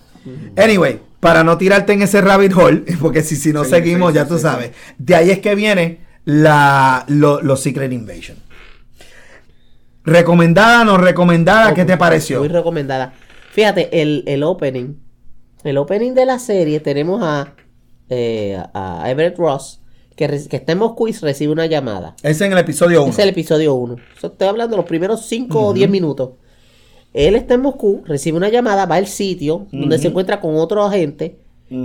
[0.57, 4.15] Anyway, para no tirarte en ese rabbit hole, porque si, si no Sí, seguimos, sí,
[4.15, 4.71] ya sí, tú sí, sabes.
[4.97, 5.99] De ahí es que viene
[6.29, 8.37] la, lo- los Secret Invasion.
[10.03, 11.73] ¿Recomendada, no recomendada?
[11.73, 12.39] ¿Qué te pareció?
[12.39, 13.13] Muy recomendada.
[13.51, 14.95] Fíjate, el, el opening.
[15.63, 17.53] El opening de la serie tenemos a,
[18.09, 19.81] eh, a Everett Ross,
[20.15, 22.15] que, re- que está en Moscú y recibe una llamada.
[22.23, 23.11] Es en el episodio 1.
[23.11, 23.95] Ese es el episodio 1.
[24.23, 26.31] Estoy hablando de los primeros 5 o 10 minutos.
[27.13, 30.83] Él está en Moscú, recibe una llamada, va al sitio donde se encuentra con otro
[30.85, 31.37] agente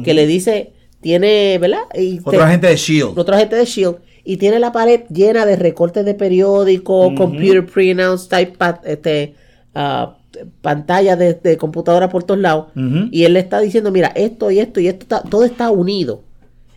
[0.04, 1.80] que le dice, tiene, ¿verdad?
[1.94, 3.20] Y Otro te- agente de S.H.I.E.L.D.
[3.20, 8.28] otro agente de Shield y tiene la pared llena de recortes de periódico, computer printouts,
[8.28, 9.34] type este,
[9.74, 10.16] ah,
[10.62, 12.66] pantalla de, de computadora por todos lados.
[13.12, 16.22] Y él le está diciendo, mira, esto y esto y esto, está- todo está unido.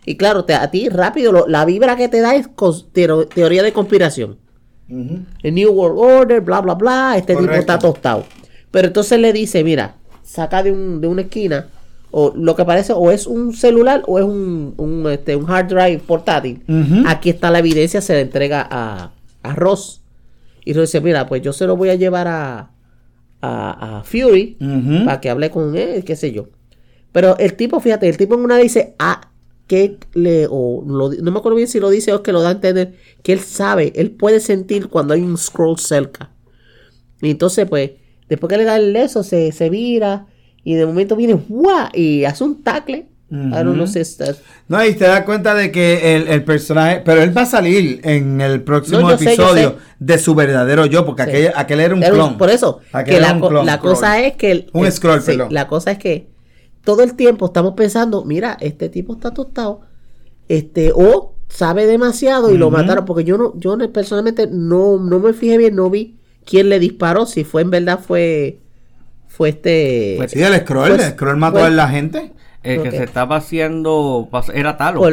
[0.04, 2.48] Y claro, te- a ti rápido, lo- la vibra que te da es
[3.34, 4.36] teoría de conspiración.
[5.42, 8.24] El New World Order, bla, bla, bla, este tipo está tostado.
[8.70, 11.66] Pero entonces le dice, mira, saca de, un, de una esquina,
[12.10, 15.66] o lo que parece, o es un celular o es un, un, este, un hard
[15.68, 16.62] drive portátil.
[17.06, 19.12] Aquí está la evidencia, se le entrega a,
[19.42, 20.00] a Ross.
[20.64, 22.70] Y Ross dice, mira, pues yo se lo voy a llevar a,
[23.40, 24.56] a, a Fury
[25.04, 26.48] para que hable con él, qué sé yo.
[27.12, 29.30] Pero el tipo, fíjate, el tipo en una dice, ah,
[29.66, 32.40] que le, o lo- no me acuerdo bien si lo dice o es que lo
[32.42, 36.30] da a entender, que él sabe, él puede sentir cuando hay un scroll cerca.
[37.20, 37.90] Y entonces, pues,
[38.28, 40.26] después que le da el leso, se, se vira
[40.70, 41.88] y de momento viene, ¡guau!
[41.94, 43.06] Y hace un tackle.
[43.30, 44.18] I don't know si es-
[44.68, 48.00] No, y te das cuenta de que el, el personaje, pero él va a salir
[48.02, 49.76] en el próximo No, sé, episodio sé.
[49.98, 51.28] de su verdadero yo, porque Sí.
[51.30, 52.38] aquel, aquel era un Era un- clon.
[52.38, 54.50] por eso, Aquel que la, clon, cosa es que...
[54.50, 55.48] el- Un el- scroll, sí, perdón.
[55.52, 56.28] La cosa es que
[56.84, 59.82] todo el tiempo estamos pensando, mira, este tipo está tostado,
[60.48, 65.32] este, o sabe demasiado y lo mataron, porque yo no, yo personalmente no, no me
[65.34, 66.16] fijé bien, no vi
[66.46, 68.60] quién le disparó, si fue en verdad fue,
[69.38, 70.14] fue este...
[70.18, 72.32] Fue- Sí, el scroll, Pues- el scroll mató pues- a la gente.
[72.64, 74.98] El que se estaba haciendo era Talo.
[75.00, 75.12] por-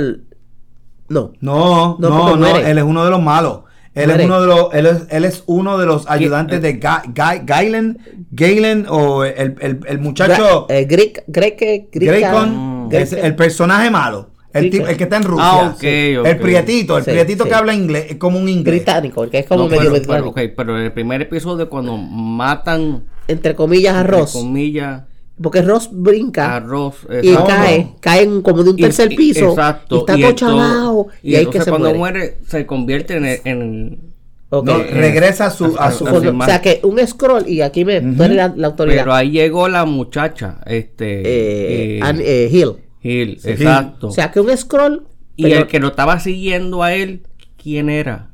[1.08, 3.60] no, No, No, no, porque no, él es uno de los malos.
[3.94, 4.24] Él Muere.
[4.24, 7.44] es uno de los, él es, él es uno de los ayudantes de Ga- Ga-
[7.46, 7.98] Galen,
[8.32, 13.36] Galen o el, el, el muchacho Gra- eh, Greg, Greg, Greg, Graycon, Greg- es el
[13.38, 14.32] personaje malo.
[14.52, 15.46] El, tipo- el que está en Rusia.
[15.48, 16.18] Ah, ok, sí.
[16.18, 16.26] ok.
[16.26, 17.50] El prietito, el Sí, prietito sí.
[17.50, 18.76] que habla inglés, es como un inglés.
[18.76, 20.34] británico, el que es como No, medio pero, británico.
[20.34, 25.04] pero, ok, pero el primer episodio cuando matan entre comillas a entre Ross, comillas
[25.42, 29.50] porque Ross brinca a Ross y cae, cae en como de un tercer y- piso
[29.50, 31.98] exacto, y está y todo y, y ahí que se cuando muere.
[32.00, 32.38] muere.
[32.48, 34.16] se convierte en, en
[34.50, 34.66] Ok.
[34.68, 36.48] No, regresa a su, a su más.
[36.48, 39.68] o sea que un scroll y aquí me eres la, la autoridad pero ahí llegó
[39.68, 45.44] la muchacha este eh, eh, eh, Hill Hill, exacto o sea que un scroll y
[45.44, 47.24] pero- el que lo estaba siguiendo a él
[47.62, 48.30] quién era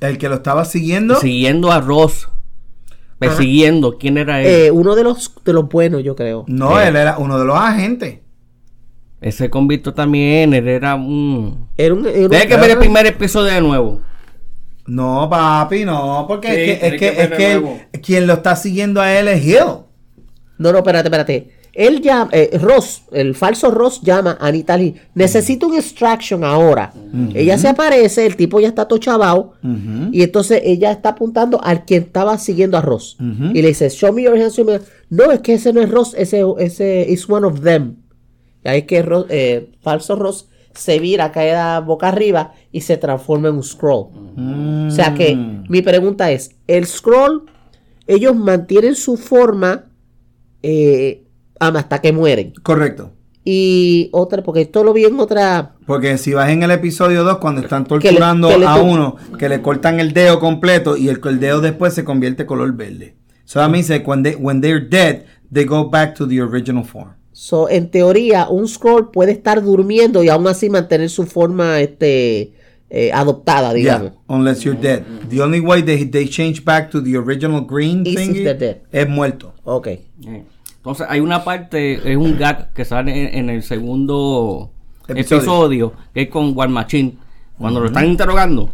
[0.00, 1.16] El que lo estaba siguiendo.
[1.20, 2.28] siguiendo a Ross
[3.18, 3.30] Ajá.
[3.30, 6.88] persiguiendo quién era él eh, uno de los de los buenos yo creo No, Eh.
[6.88, 8.18] él era uno de los agentes.
[9.20, 13.06] ese convicto también él era un era un, era un- Tienes que ver el primer
[13.06, 14.02] episodio de nuevo
[14.86, 17.62] No, papi, no, porque Sí, es que, es que, que es ver que de él-
[17.62, 17.80] nuevo.
[18.02, 19.56] quien lo está siguiendo a él es Hill.
[20.58, 24.94] no no espérate espérate él ya eh, Ross el falso Ross llama a Anita Lee
[25.14, 26.92] necesito un extraction ahora
[27.34, 28.86] ella se aparece el tipo ya está
[29.62, 30.08] Ujú.
[30.12, 33.16] Y entonces ella está apuntando al quien estaba siguiendo a Ross.
[33.20, 34.82] Y le dice, show me your hands, show me your-".
[35.10, 37.96] No, es que ese no es Ross, ese, ese is one of them.
[38.64, 41.50] Y ahí es que Ross- eh, falso Ross se vira, cae
[41.80, 44.08] boca arriba y se transforma en un scroll.
[44.88, 45.64] O sea que Mm.
[45.68, 47.44] mi pregunta es, el scroll,
[48.06, 49.86] ellos mantienen su forma
[50.62, 51.25] eh,
[51.60, 52.52] hasta que mueren.
[52.62, 53.12] Correcto.
[53.44, 55.76] Y otra, porque esto lo vi en otra...
[55.86, 58.74] Porque si vas en el episodio 2, cuando están Que le- torturando que le a
[58.76, 62.72] uno, que le cortan el dedo completo y el, el dedo después se convierte color
[62.72, 63.14] verde.
[63.44, 66.82] So that means that when, they, when they're dead, they go back to the original
[66.84, 67.10] form.
[67.30, 72.54] So, en teoría, un scroll puede estar durmiendo y aún así mantener su forma este,
[72.90, 74.10] eh, adoptada, digamos.
[74.12, 75.02] Yeah, unless you're dead.
[75.28, 78.76] The only way they, they change back to the original green Is they're dead.
[78.90, 79.52] es muerto.
[79.62, 79.88] Ok.
[80.86, 84.70] Entonces hay una parte, es un gag que sale en, en el segundo
[85.08, 85.38] Episodio.
[85.38, 87.14] episodio, que es con War Machine.
[87.58, 88.70] Cuando lo están interrogando,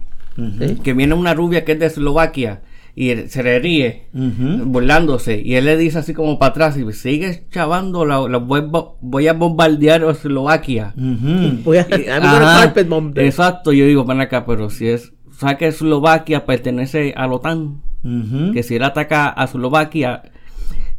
[0.85, 2.61] que viene una rubia que es de Eslovaquia
[2.95, 4.67] y se le ríe, Ujú.
[4.67, 9.27] burlándose, y él le dice así como para atrás, y sigues chavando, la, la voy,
[9.27, 10.93] a bombardear Eslovaquia.
[10.95, 11.63] Ujú.
[11.65, 12.75] Voy a, ajá.
[13.17, 17.81] Exacto, yo digo, ven acá, pero si es, ¿sabes que Eslovaquia pertenece a la OTAN?
[18.53, 20.25] Que si él ataca a Eslovaquia,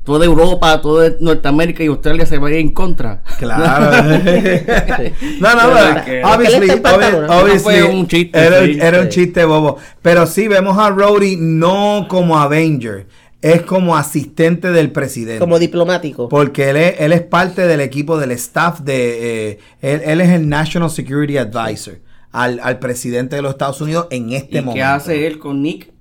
[0.03, 3.23] toda Europa, toda Norteamérica y Australia se va a ir en contra.
[3.39, 4.19] Claro.
[5.39, 6.69] no, no, que- obviously,
[7.30, 8.77] obviously, fue un chiste, era, sí.
[8.81, 9.77] era un chiste bobo.
[10.01, 13.07] Pero sí vemos a Rhodey no como Avenger,
[13.41, 15.39] es como asistente del presidente.
[15.39, 16.30] Como diplomático.
[16.30, 19.49] porque él es, él es parte del equipo del staff de...
[19.51, 21.99] eh, él, él es el National Security Advisor
[22.31, 24.73] al, al presidente de los Estados Unidos en este ¿Y momento.
[24.75, 25.91] qué hace él con Nick?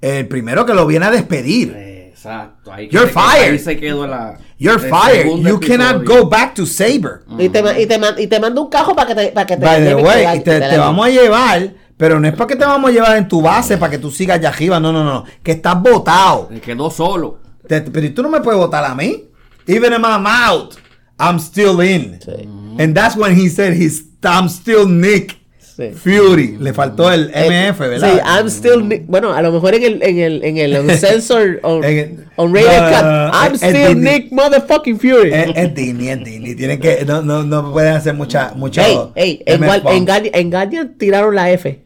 [0.00, 1.74] El primero que lo viene a despedir.
[2.20, 2.70] Exacto.
[2.70, 3.52] Ahí You're fired.
[3.52, 4.36] Ahí se quedó la.
[4.58, 5.26] You're fired.
[5.38, 7.22] You cannot go back to Saber.
[7.38, 9.46] Y te, ma- y, te man- y te mando un cajo para que te, para
[9.46, 12.56] que te By the way, y te, vamos a llevar, pero no es para que
[12.56, 15.02] te vamos a llevar en tu base para que tú sigas allá arriba, no, no,
[15.02, 16.50] no, que estás votado.
[16.62, 17.38] Quedó solo.
[17.66, 19.24] Te- pero tú no me puedes votar a mí.
[19.66, 20.74] Even if I'm out,
[21.18, 22.20] I'm still in.
[22.20, 22.46] Sí.
[22.78, 25.39] And that's when he said he's I'm still Nick
[25.80, 25.92] Sí.
[25.94, 26.56] Fury.
[26.58, 28.12] Le faltó el MF, ¿verdad?
[28.12, 29.06] Sí, I'm still Nick.
[29.06, 32.54] Bueno, a lo mejor en el, en el, en el uncensor, on, En el- on
[32.54, 34.00] rated No, cut, no, no, I'm still.
[34.00, 35.32] Nick motherfucking Fury.
[35.32, 36.54] Es, es Disney, es Disney.
[36.54, 38.86] Tienen que, no, no, no pueden hacer mucha, mucha.
[38.86, 40.04] Ey, ey, en, en.
[40.06, 41.84] Guardian, en Guardian tiraron la F.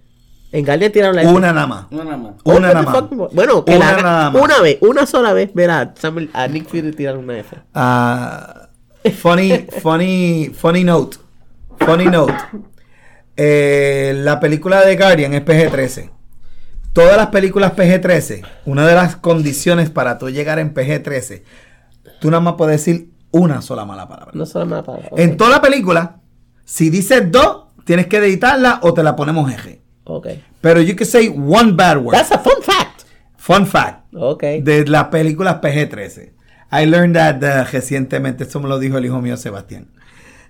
[0.53, 1.31] En Guardian tiraron la F.
[1.33, 1.87] Una nada más.
[1.91, 2.33] No, nada más.
[2.45, 3.33] Una nada más.
[3.33, 4.43] Bueno, que Una la- nada más.
[4.43, 7.57] una vez, una sola vez, verá, Samuel- a Nick Fury tiraron una F.
[7.75, 8.69] Ah,
[9.21, 11.16] funny, funny, funny note.
[11.81, 12.33] Funny note.
[13.36, 16.11] Eh, la película de Guardian es PG-13.
[16.93, 21.43] Todas las películas PG-13, una de las condiciones para tú llegar en PG-13,
[22.20, 24.31] tú nada más puedes decir una sola mala palabra.
[24.32, 25.09] No más para.
[25.11, 25.19] ok.
[25.19, 26.20] En toda la película,
[26.65, 29.81] si dices dos, tienes que editarla o te la ponemos G.
[30.05, 30.28] Ok.
[30.61, 32.12] Pero you can say one bad word.
[32.16, 33.02] That's a fun fact.
[33.36, 34.15] Fun fact.
[34.15, 34.43] Ok.
[34.62, 36.32] de las películas PG-13.
[36.70, 39.89] I learned that uh, recientemente, eso me lo dijo el hijo mío Sebastián.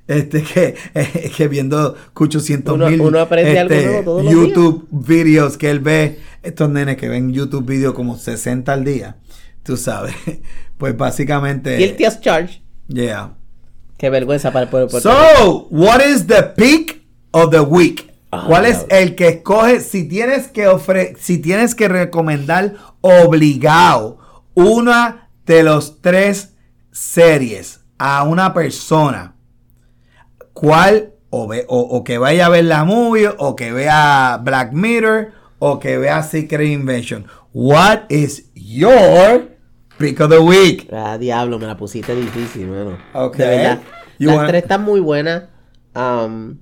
[0.07, 4.87] Este que, eh, que viendo 800 Uno- mil uno aprende algo nuevo todos los YouTube
[4.91, 9.17] videos que él ve, estos nenes que ven YouTube videos como 60 al día,
[9.63, 10.15] tú sabes.
[10.77, 12.61] Pues básicamente, Guilty as charged.
[12.89, 13.33] yeah.
[13.97, 15.01] Qué vergüenza para el pueblo.
[15.01, 18.13] So, what is the peak of the week?
[18.33, 24.19] Ah, ¿Cuál es el que escoge si tienes que ofre si tienes que recomendar obligado
[24.55, 26.55] una de los tres
[26.91, 29.34] series a una persona?
[30.55, 34.73] ¿Cuál o, ve- o- o que vaya a ver la movie o que vea Black
[34.73, 37.27] Mirror o que vea Secret Invasion?
[37.53, 39.49] What is your
[39.99, 40.89] pick of the week?
[40.93, 42.97] Ah, diablo, me la pusiste difícil, mano.
[43.13, 43.37] Ok.
[43.37, 43.79] De verdad.
[44.19, 45.43] You Las wanna- tres están muy buenas.
[45.95, 46.59] Um,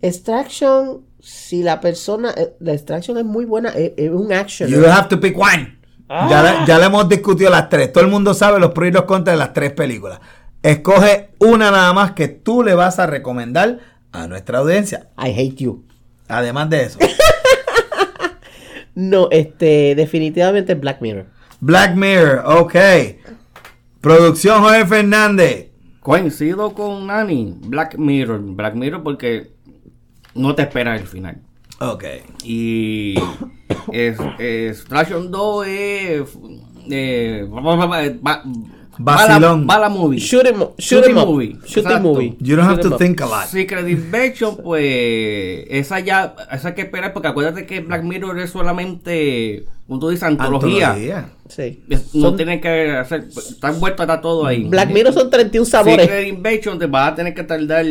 [0.00, 2.32] Extraction, si la persona.
[2.36, 4.68] eh, La Extraction es muy buena, es, es un action.
[4.68, 5.78] You have to pick one.
[6.08, 7.90] Ya, le, ya le hemos discutido las tres.
[7.92, 10.20] Todo el mundo sabe los pros y los contras de las tres películas.
[10.62, 13.80] Escoge una nada más que tú le vas a recomendar
[14.12, 15.08] a nuestra audiencia.
[15.18, 15.84] I hate you.
[16.28, 16.98] Además de eso,
[18.94, 21.26] No, este, definitivamente Black Mirror.
[21.60, 22.76] Black Mirror, ok.
[24.00, 25.70] Producción Jorge Fernández.
[26.00, 27.56] Coincido con Nani.
[27.60, 28.40] Black Mirror.
[28.40, 29.52] Black Mirror porque
[30.34, 31.40] no te esperas el final.
[31.80, 32.04] Ok.
[32.44, 33.14] Y
[33.92, 36.22] es, Extraction 2 es.
[36.90, 37.48] Eh,
[38.98, 39.66] Vacilón.
[39.66, 40.18] Va la, va la movie.
[40.18, 41.26] Shoot him, shoot up.
[41.26, 41.56] movie.
[41.64, 42.00] Shooting Exacto.
[42.02, 42.36] movie.
[42.40, 42.98] You don't have Shoot to up.
[42.98, 43.46] think a lot.
[43.46, 45.64] Secret Invasion, pues.
[45.70, 46.34] Esa ya.
[46.50, 49.66] Esa hay que esperar porque acuérdate que Black Mirror es solamente.
[49.92, 50.86] Como tú dices, antología.
[50.92, 51.28] Antología.
[51.50, 51.84] Sí.
[52.14, 53.28] No Son- tienen que hacer.
[53.28, 54.64] Está envuelto está todo ahí.
[54.64, 56.06] Black Mirror son 31 sabores.
[56.06, 57.84] Secret Invasion te vas a tener que tardar.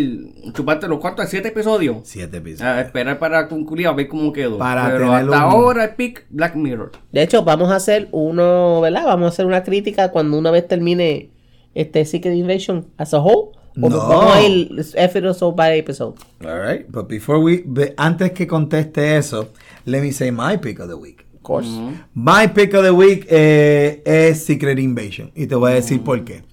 [0.52, 1.98] Chuparte los cuantos, siete episodios.
[2.02, 2.78] Siete A episodios.
[2.80, 4.58] esperar para concluir a ver cómo quedó.
[4.58, 6.92] Para Pero hasta un- ahora el pick Black Mirror.
[7.12, 9.06] De hecho, vamos a hacer uno, ¿verdad?
[9.06, 11.30] Vamos a hacer una crítica cuando una vez termine
[11.76, 13.52] este Secret Invasion as a whole.
[13.80, 13.98] O No.
[14.08, 16.16] vamos a ir episode by episode.
[16.44, 16.88] All right.
[16.90, 17.64] But before we,
[17.96, 19.50] antes que conteste eso,
[19.86, 21.28] let me say my pick of the week.
[21.42, 21.70] Course.
[22.14, 25.32] My pick of the week eh, es Secret Invasion.
[25.36, 26.44] Y te voy a decir por qué.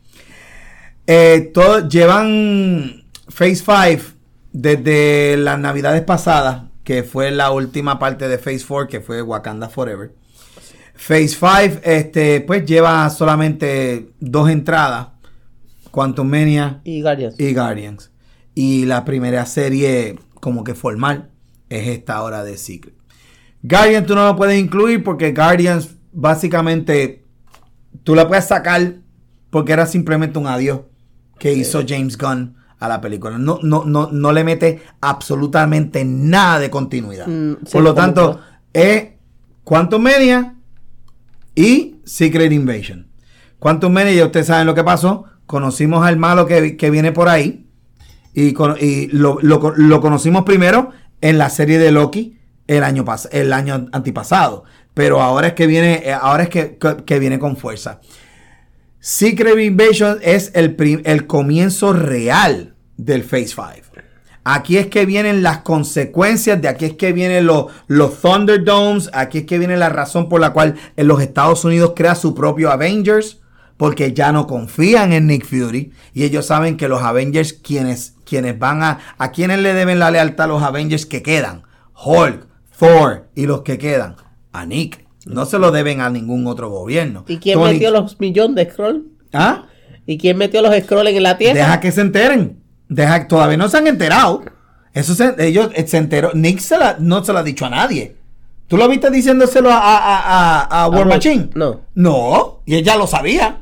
[1.06, 4.02] Eh, todo- llevan Phase 5
[4.52, 9.69] desde las navidades pasadas, que fue la última parte de Phase 4, que fue Wakanda
[9.69, 10.12] Forever.
[10.94, 15.09] Phase 5, este, pues lleva solamente dos entradas,
[15.90, 17.39] Quantum Mania Y Guardians.
[17.39, 18.10] y Guardians.
[18.55, 21.31] Y la primera serie como que formal
[21.69, 22.94] es esta hora de Secret.
[23.62, 27.24] Guardians tú no lo puedes incluir porque Guardians básicamente
[28.05, 28.94] tú la puedes sacar
[29.51, 30.80] porque era simplemente un adiós
[31.39, 33.39] que hizo James Gunn a la película.
[33.39, 37.26] No, no, no, no le mete absolutamente nada de continuidad.
[37.26, 38.40] Mm, sí, Por lo tanto,
[38.72, 39.09] es
[39.64, 40.55] Quantum Media
[41.55, 43.09] y Secret Invasion.
[43.59, 45.24] Quantum Media, ya ustedes saben lo que pasó.
[45.47, 47.66] Conocimos al malo que, que viene por ahí.
[48.35, 50.90] Y, cono- y lo, lo- lo conocimos primero
[51.20, 52.38] en la serie de Loki
[52.69, 54.62] el año, pas- el año antipasado.
[54.95, 58.01] Pero ahora es que viene, eh, ahora es que, que- viene con fuerza.
[59.01, 63.66] Secret Invasion es el, el comienzo real del Phase 5.
[64.45, 69.39] Aquí es que vienen las consecuencias, de aquí es que vienen los, los Thunderdomes, aquí
[69.39, 72.70] es que viene la razón por la cual en los Estados Unidos crea su propio
[72.70, 73.40] Avengers,
[73.77, 78.59] porque ya no confían en Nick Fury y ellos saben que los Avengers, quienes, quienes
[78.59, 81.62] van a, a quienes le deben la lealtad a los Avengers que quedan,
[81.95, 82.48] Hulk,
[82.78, 84.16] Thor y los que quedan,
[84.52, 85.06] a Nick.
[85.26, 87.24] No se lo deben a ningún otro gobierno.
[87.28, 89.09] ¿Y quién Tony- metió los millones de scroll?
[89.32, 89.64] ¿Ah?
[90.06, 91.55] ¿Y quién metió los scrolls en la tierra?
[91.55, 92.60] Deja que se enteren.
[92.88, 94.42] Deja, todavía no se han enterado.
[94.94, 96.30] Eso se, ellos eh, se enteró.
[96.34, 98.16] Nick se la- no se lo ha dicho a nadie.
[98.68, 101.50] ¿Tú lo viste diciéndoselo a, a, a, a- War- Machine?
[101.55, 101.80] no.
[101.94, 103.59] No, y ella lo sabía.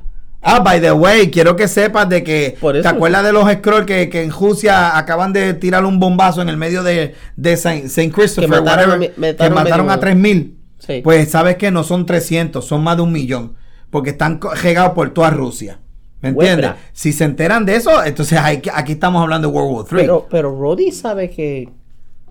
[0.49, 2.57] Ah, by the way, quiero que sepas de que.
[2.61, 6.41] Por ¿Te acuerdas de los scrolls que, que en Rusia acaban de tirar un bombazo
[6.43, 8.49] en el medio de, de Saint, Saint Christopher?
[8.51, 10.59] Que mataron a whatever, mi- mataron que mataron a 3000.
[10.79, 11.01] Sí.
[11.03, 13.55] Pues sabes que no son 300, son más de un millón.
[13.91, 15.81] Porque están regados por toda Rusia.
[16.21, 16.71] ¿Me entiendes?
[16.93, 19.99] Si se enteran de eso, entonces hay aquí estamos hablando de World War III.
[20.07, 21.69] Pero, pero Roddy sabe que.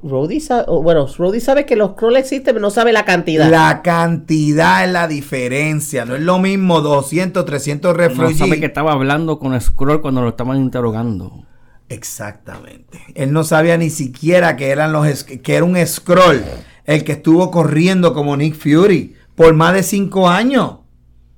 [0.07, 3.49] Roddy sabe, bueno, Roddy sabe que los scrolls existen, pero no sabe la cantidad.
[3.49, 6.05] La cantidad es la diferencia.
[6.05, 8.37] No es lo mismo 200, 300 No refugiados.
[8.37, 11.45] sabe que estaba hablando con Scroll cuando lo estaban interrogando.
[11.89, 12.99] Exactamente.
[13.15, 16.43] Él no sabía ni siquiera que eran los que era un scroll
[16.85, 20.77] el que estuvo corriendo como Nick Fury por más de cinco años.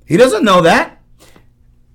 [0.08, 1.00] He doesn't know that.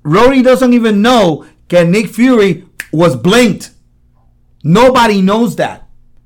[0.04, 3.72] Rory doesn't even know que Nick Fury was blinked.
[4.62, 5.81] Nobody knows that.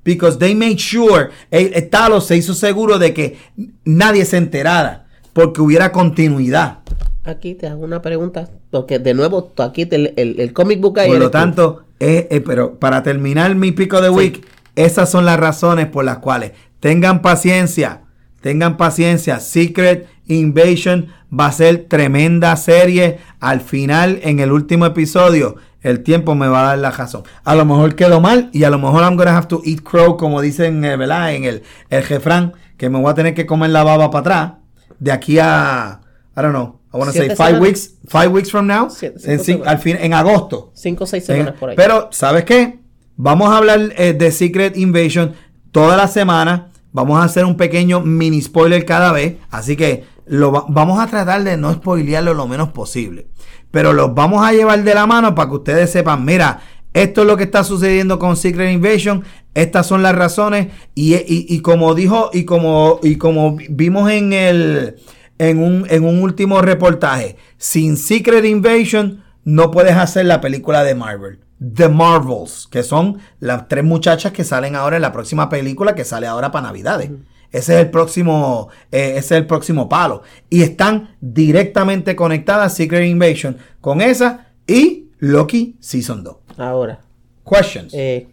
[0.07, 3.37] Because they made sure, el, el Talos se hizo seguro de que
[3.85, 5.03] nadie se enterara.
[5.35, 6.79] Porque hubiera continuidad.
[7.25, 11.01] Aquí te hago una pregunta, porque de nuevo, aquí te- el, el, el comic book
[11.01, 14.47] ahí Por lo tanto, eh, eh, pero para terminar mi pico de week,
[14.77, 18.03] esas son las razones por las cuales tengan paciencia,
[18.41, 19.41] tengan paciencia.
[19.41, 21.09] Secret Invasion
[21.39, 23.19] va a ser tremenda serie.
[23.41, 25.57] Al final, en el último episodio,
[25.89, 27.23] el tiempo me va a dar la razón.
[27.45, 30.17] A lo mejor quedó mal y a lo mejor I'm gonna have to eat crow,
[30.17, 31.33] como dicen, eh, ¿verdad?
[31.35, 34.53] En el, el jefrán, que me voy a tener que comer la baba para atrás.
[34.99, 36.01] De aquí a,
[36.37, 37.61] I don't know, I want to say five semanas.
[37.61, 40.71] weeks, five weeks from now, Siete- en, cinco al fin, en agosto.
[40.75, 41.77] Cinco o seis semanas por ahí.
[41.77, 42.79] Pero, ¿sabes qué?
[43.17, 45.35] Vamos a hablar eh, de Secret Invasion
[45.73, 46.69] toda la semana.
[46.93, 49.37] Vamos a hacer un pequeño mini spoiler cada vez.
[49.51, 53.29] Así que lo va- vamos a tratar de no spoilearlo lo menos posible.
[53.77, 56.61] Pero los vamos a llevar de la mano para que ustedes sepan, mira,
[56.95, 59.23] esto es lo que está sucediendo con Secret Invasion.
[59.53, 60.69] Estas son las razones.
[60.95, 64.97] Y, y- como dijo, y como, y como vimos en el.
[65.37, 67.37] En un, en un último reportaje.
[67.59, 71.41] Sin Secret Invasion no puedes hacer la película de Marvel.
[71.75, 76.05] The Marvels, que son las tres muchachas que salen ahora en la próxima película que
[76.07, 77.11] sale ahora para Navidades.
[77.53, 80.23] Ese es el próximo, eh, ese es el próximo palo.
[80.51, 86.37] Y están directamente conectadas Secret Invasion con esa y Loki Season 2.
[86.59, 87.01] Ahora,
[87.49, 87.93] Questions.
[87.95, 88.29] eh,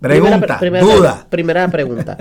[0.00, 1.26] Pregunta, primera, duda.
[1.28, 2.16] Primera pregunta.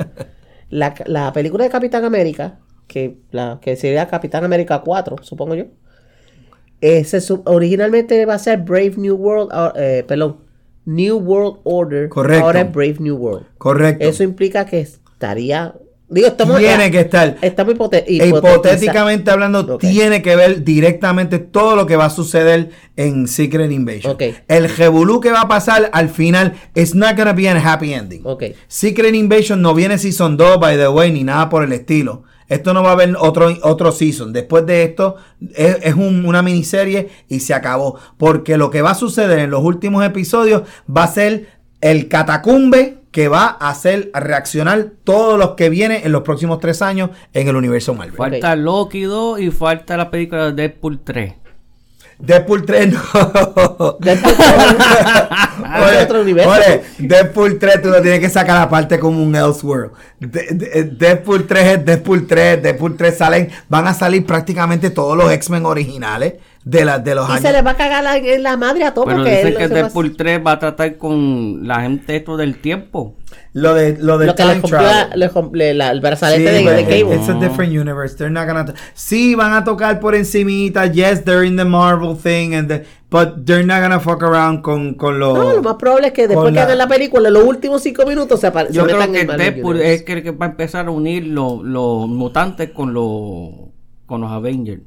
[0.70, 5.66] la, la película de Capitán América, que, la, que sería Capitán América 4, supongo yo,
[6.82, 10.38] eh, se originalmente va a ser Brave New World, ah, eh, perdón,
[10.86, 12.10] New World Order.
[12.10, 12.46] Correcto.
[12.46, 13.46] Ahora es Brave New World.
[13.58, 14.08] Correcto.
[14.08, 15.74] Eso implica que estaría.
[16.10, 16.58] Digo, estamos.
[16.58, 17.36] Tiene que estar.
[17.42, 22.70] Estamos hipote- E hipotéticamente hablando, tiene que ver directamente todo lo que va a suceder
[22.96, 24.14] en Secret Invasion.
[24.48, 28.22] El revolú que va a pasar al final it's not gonna be a happy ending.
[28.68, 32.24] Secret Invasion no viene Season 2, by the way, ni nada por el estilo.
[32.48, 34.32] Esto no va a haber otro, otro season.
[34.32, 35.18] Después de esto,
[35.54, 38.00] es, es un- una miniserie y se acabó.
[38.18, 41.48] Porque lo que va a suceder en los últimos episodios va a ser
[41.82, 46.84] el catacumbe que va a hacer reaccionar todos los que vienen en los próximos tres
[46.84, 48.16] años en el universo Marvel.
[48.16, 51.34] Falta Loki 2 y falta la película de Deadpool 3.
[52.20, 53.00] Deadpool 3 no.
[54.00, 54.34] Deadpool
[55.88, 56.52] Oye, otro universo.
[56.52, 59.94] oye, Deadpool 3 tú lo tienes que sacar aparte como un Elseworld.
[60.20, 62.62] De- de- Deadpool 3 es Deadpool 3.
[62.62, 66.36] Deadpool 3 salen, van a salir prácticamente todos los X-Men originales
[66.70, 67.42] de, la, de los Y años.
[67.44, 69.68] se le va a cagar la, la madre a todo Pero porque dicen él- que
[69.70, 73.16] se Deadpool 3 va a tratar con la gente esto del tiempo.
[73.54, 76.62] Lo de lo del lo que le time la- le rompió la- el brazalete de,
[76.64, 77.16] but de it- Cable.
[77.16, 78.16] It's a different universe.
[78.16, 78.66] They're not gonna.
[78.94, 80.86] Sí, van a tocar por encimita.
[80.88, 84.94] Yes, they're in the Marvel thing, and the, but they're not gonna fuck around con,
[84.96, 85.38] con los.
[85.38, 87.82] No, lo más probable es que después con que la- hagan la película, los últimos
[87.82, 90.32] cinco minutos se, apare- se Yo creo metan que en Marvel Deadpool es el que
[90.32, 93.52] va a empezar a unir lo- los mutantes con los
[94.06, 94.82] con los Avengers.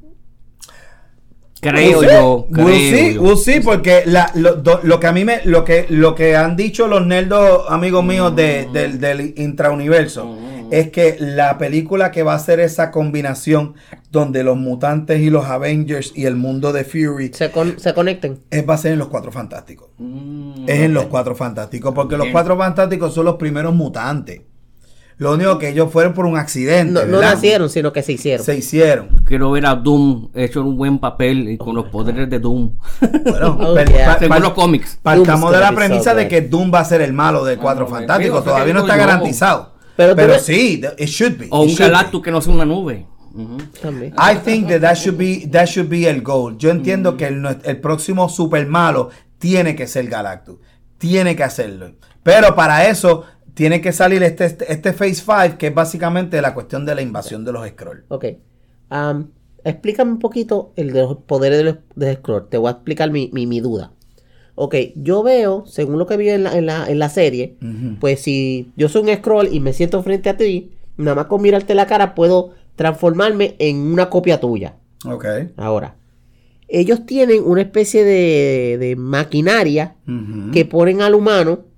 [1.61, 2.15] Creo We'll see.
[2.15, 3.21] yo, creo We'll see, yo.
[3.21, 6.35] we'll see, porque la- lo, do- lo que a mí me, lo que, lo que
[6.35, 10.35] han dicho los nerdos amigos míos de- del, del intrauniverso
[10.71, 13.75] es que la película que va a hacer esa combinación
[14.09, 18.39] donde los mutantes y los Avengers y el mundo de Fury se, con- se conecten.
[18.49, 19.89] es, va a ser en los Cuatro Fantásticos.
[19.97, 22.27] Mm, Es en los Cuatro Fantásticos, porque los.
[22.31, 24.41] Cuatro Fantásticos son los primeros mutantes.
[25.21, 26.91] Lo único que ellos fueron por un accidente.
[26.91, 28.43] No, no nacieron, sino que se hicieron.
[28.43, 29.09] Se hicieron.
[29.23, 32.71] Quiero ver a Doom hecho un buen papel y con los poderes de Doom.
[33.23, 34.05] Bueno, Oh, yeah.
[34.13, 34.97] pa- Según pa- los cómics.
[35.03, 37.83] Partamos de la premisa so de que Doom va a ser el malo de Cuatro
[37.83, 38.43] no, Fantásticos.
[38.43, 38.99] Todavía no está yo.
[38.99, 39.73] garantizado.
[39.95, 41.47] Pero sí, it should be.
[41.51, 41.75] O It un.
[41.77, 43.05] Galactus que no sea una nube.
[43.79, 44.15] También.
[44.17, 46.57] I think that that should be, that should be el goal.
[46.57, 50.57] Yo entiendo que el, el próximo super malo tiene que ser Galactus.
[50.97, 51.91] Tiene que hacerlo.
[52.23, 53.23] Pero para eso
[53.53, 57.01] tiene que salir este, este, este Phase 5, que es básicamente la cuestión de la
[57.01, 58.03] invasión de los Scrolls.
[58.09, 58.25] Ok.
[58.89, 59.31] Am,
[59.63, 62.49] explícame un poquito el de los poderes de los de Scroll.
[62.49, 63.91] Te voy a explicar mi, mi, mi duda.
[64.55, 67.55] Ok, yo veo, según lo que vi en la, en la, en la serie,
[67.99, 71.41] pues si yo soy un Scroll y me siento frente a ti, nada más con
[71.41, 74.75] mirarte la cara puedo transformarme en una copia tuya.
[75.05, 75.25] Ok.
[75.55, 75.95] Ahora,
[76.67, 79.95] ellos tienen una especie de, de maquinaria
[80.53, 81.70] que ponen al humano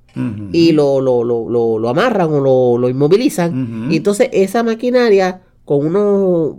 [0.52, 3.88] Y lo, lo, lo, lo, amarran o lo, lo inmovilizan.
[3.92, 6.56] Y entonces esa maquinaria con una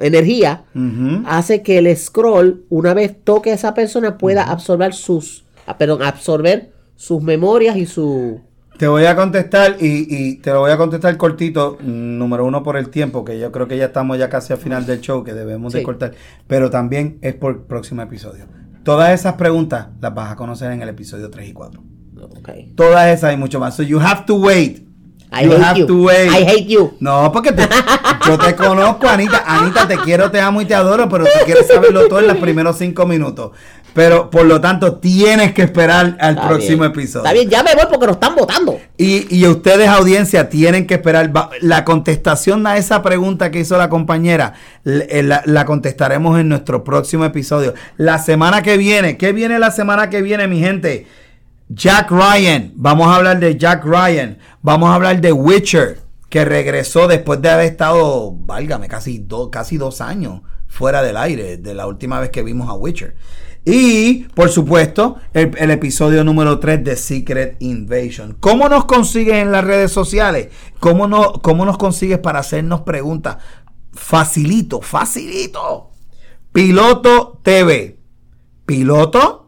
[0.00, 1.22] energía Ujú.
[1.26, 6.02] hace que el scroll, una vez toque a esa persona, pueda absorber sus, ah, perdón,
[6.02, 8.40] absorber sus memorias y su...
[8.78, 12.78] Te voy a contestar y, y te lo voy a contestar cortito, número uno por
[12.78, 15.34] el tiempo, que yo creo que ya estamos ya casi al final del show, que
[15.34, 15.84] debemos de Sí.
[15.84, 16.12] cortar,
[16.46, 18.46] pero también es por el próximo episodio.
[18.82, 21.82] Todas esas preguntas las vas a conocer en el episodio 3 y 4.
[22.76, 23.74] Todas esas y mucho más.
[23.76, 24.86] So you have to wait.
[25.32, 25.86] I you hate have you.
[25.86, 26.28] to wait.
[26.30, 26.94] I hate you.
[26.98, 27.68] No, porque te-
[28.26, 29.44] yo te conozco, Anita.
[29.46, 32.36] Anita, te quiero, te amo y te adoro, pero tú quieres saberlo todo en los
[32.38, 33.52] primeros cinco minutos.
[33.94, 36.92] Pero por lo tanto, tienes que esperar al Está próximo bien.
[36.92, 37.24] episodio.
[37.24, 38.78] Está bien, ya me voy porque nos están votando.
[38.96, 41.30] Y, y ustedes, audiencia, tienen que esperar.
[41.60, 46.82] La contestación a esa pregunta que hizo la compañera, eh, la, la contestaremos en nuestro
[46.84, 47.74] próximo episodio.
[47.96, 51.06] La semana que viene, ¿qué viene la semana que viene, mi gente?
[51.72, 52.72] Jack Ryan.
[52.74, 54.38] Vamos a hablar de Jack Ryan.
[54.60, 60.00] Vamos a hablar de Witcher, que regresó después de haber estado, válgame, casi, casi dos
[60.00, 63.14] años fuera del aire, de la última vez que vimos a Witcher.
[63.64, 68.36] Y, por supuesto, el, el episodio número 3 de Secret Invasion.
[68.40, 70.48] ¿Cómo nos consigues en las redes sociales?
[70.80, 73.36] ¿Cómo, no, ¿Cómo nos consigues para hacernos preguntas?
[73.92, 75.90] Facilito, facilito.
[76.52, 78.00] Piloto TV.
[78.66, 79.39] Piloto,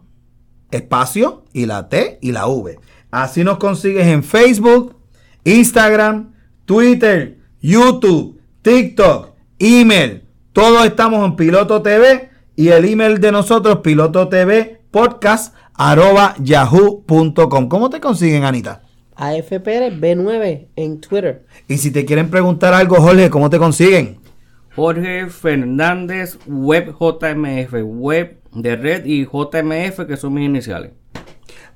[0.73, 2.79] espacio y la T y la V.
[3.11, 4.97] Así nos consigues en Facebook,
[5.45, 6.35] Instagram,
[6.65, 10.25] Twitter, YouTube, TikTok, email.
[10.53, 17.69] Todos estamos en Piloto TV y el email de nosotros, piloto TV podcast arroba yahoo.com.
[17.69, 18.83] ¿Cómo te consiguen, Anita?
[19.17, 21.47] AFP B9 en Twitter.
[21.69, 24.19] Y si te quieren preguntar algo, Jorge, ¿cómo te consiguen?
[24.75, 30.93] Jorge Fernández, Web JMF, Web de Red y JMF, que son mis iniciales.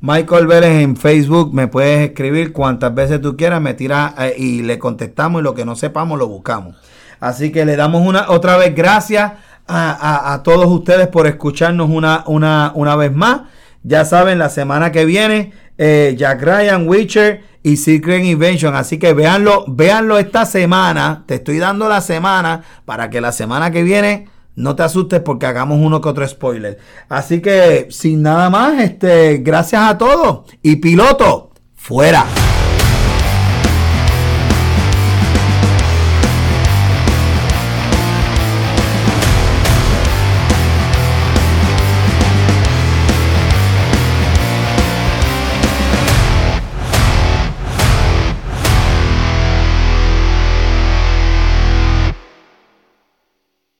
[0.00, 4.62] Michael Vélez en Facebook, me puedes escribir cuantas veces tú quieras, me tiras eh, y
[4.62, 6.76] le contestamos y lo que no sepamos lo buscamos.
[7.18, 9.32] Así que le damos una otra vez gracias
[9.66, 13.42] a, a- a todos ustedes por escucharnos una, una, una vez más.
[13.82, 18.74] Ya saben, la semana que viene, eh, Jack Ryan, Witcher y Secret Invention.
[18.76, 21.24] Así que véanlo, véanlo esta semana.
[21.26, 25.46] Te estoy dando la semana para que la semana que viene no te asustes porque
[25.46, 26.78] hagamos uno que otro spoiler.
[27.08, 30.50] Así que, sin nada más, este, gracias a todos.
[30.62, 32.26] Y piloto, fuera.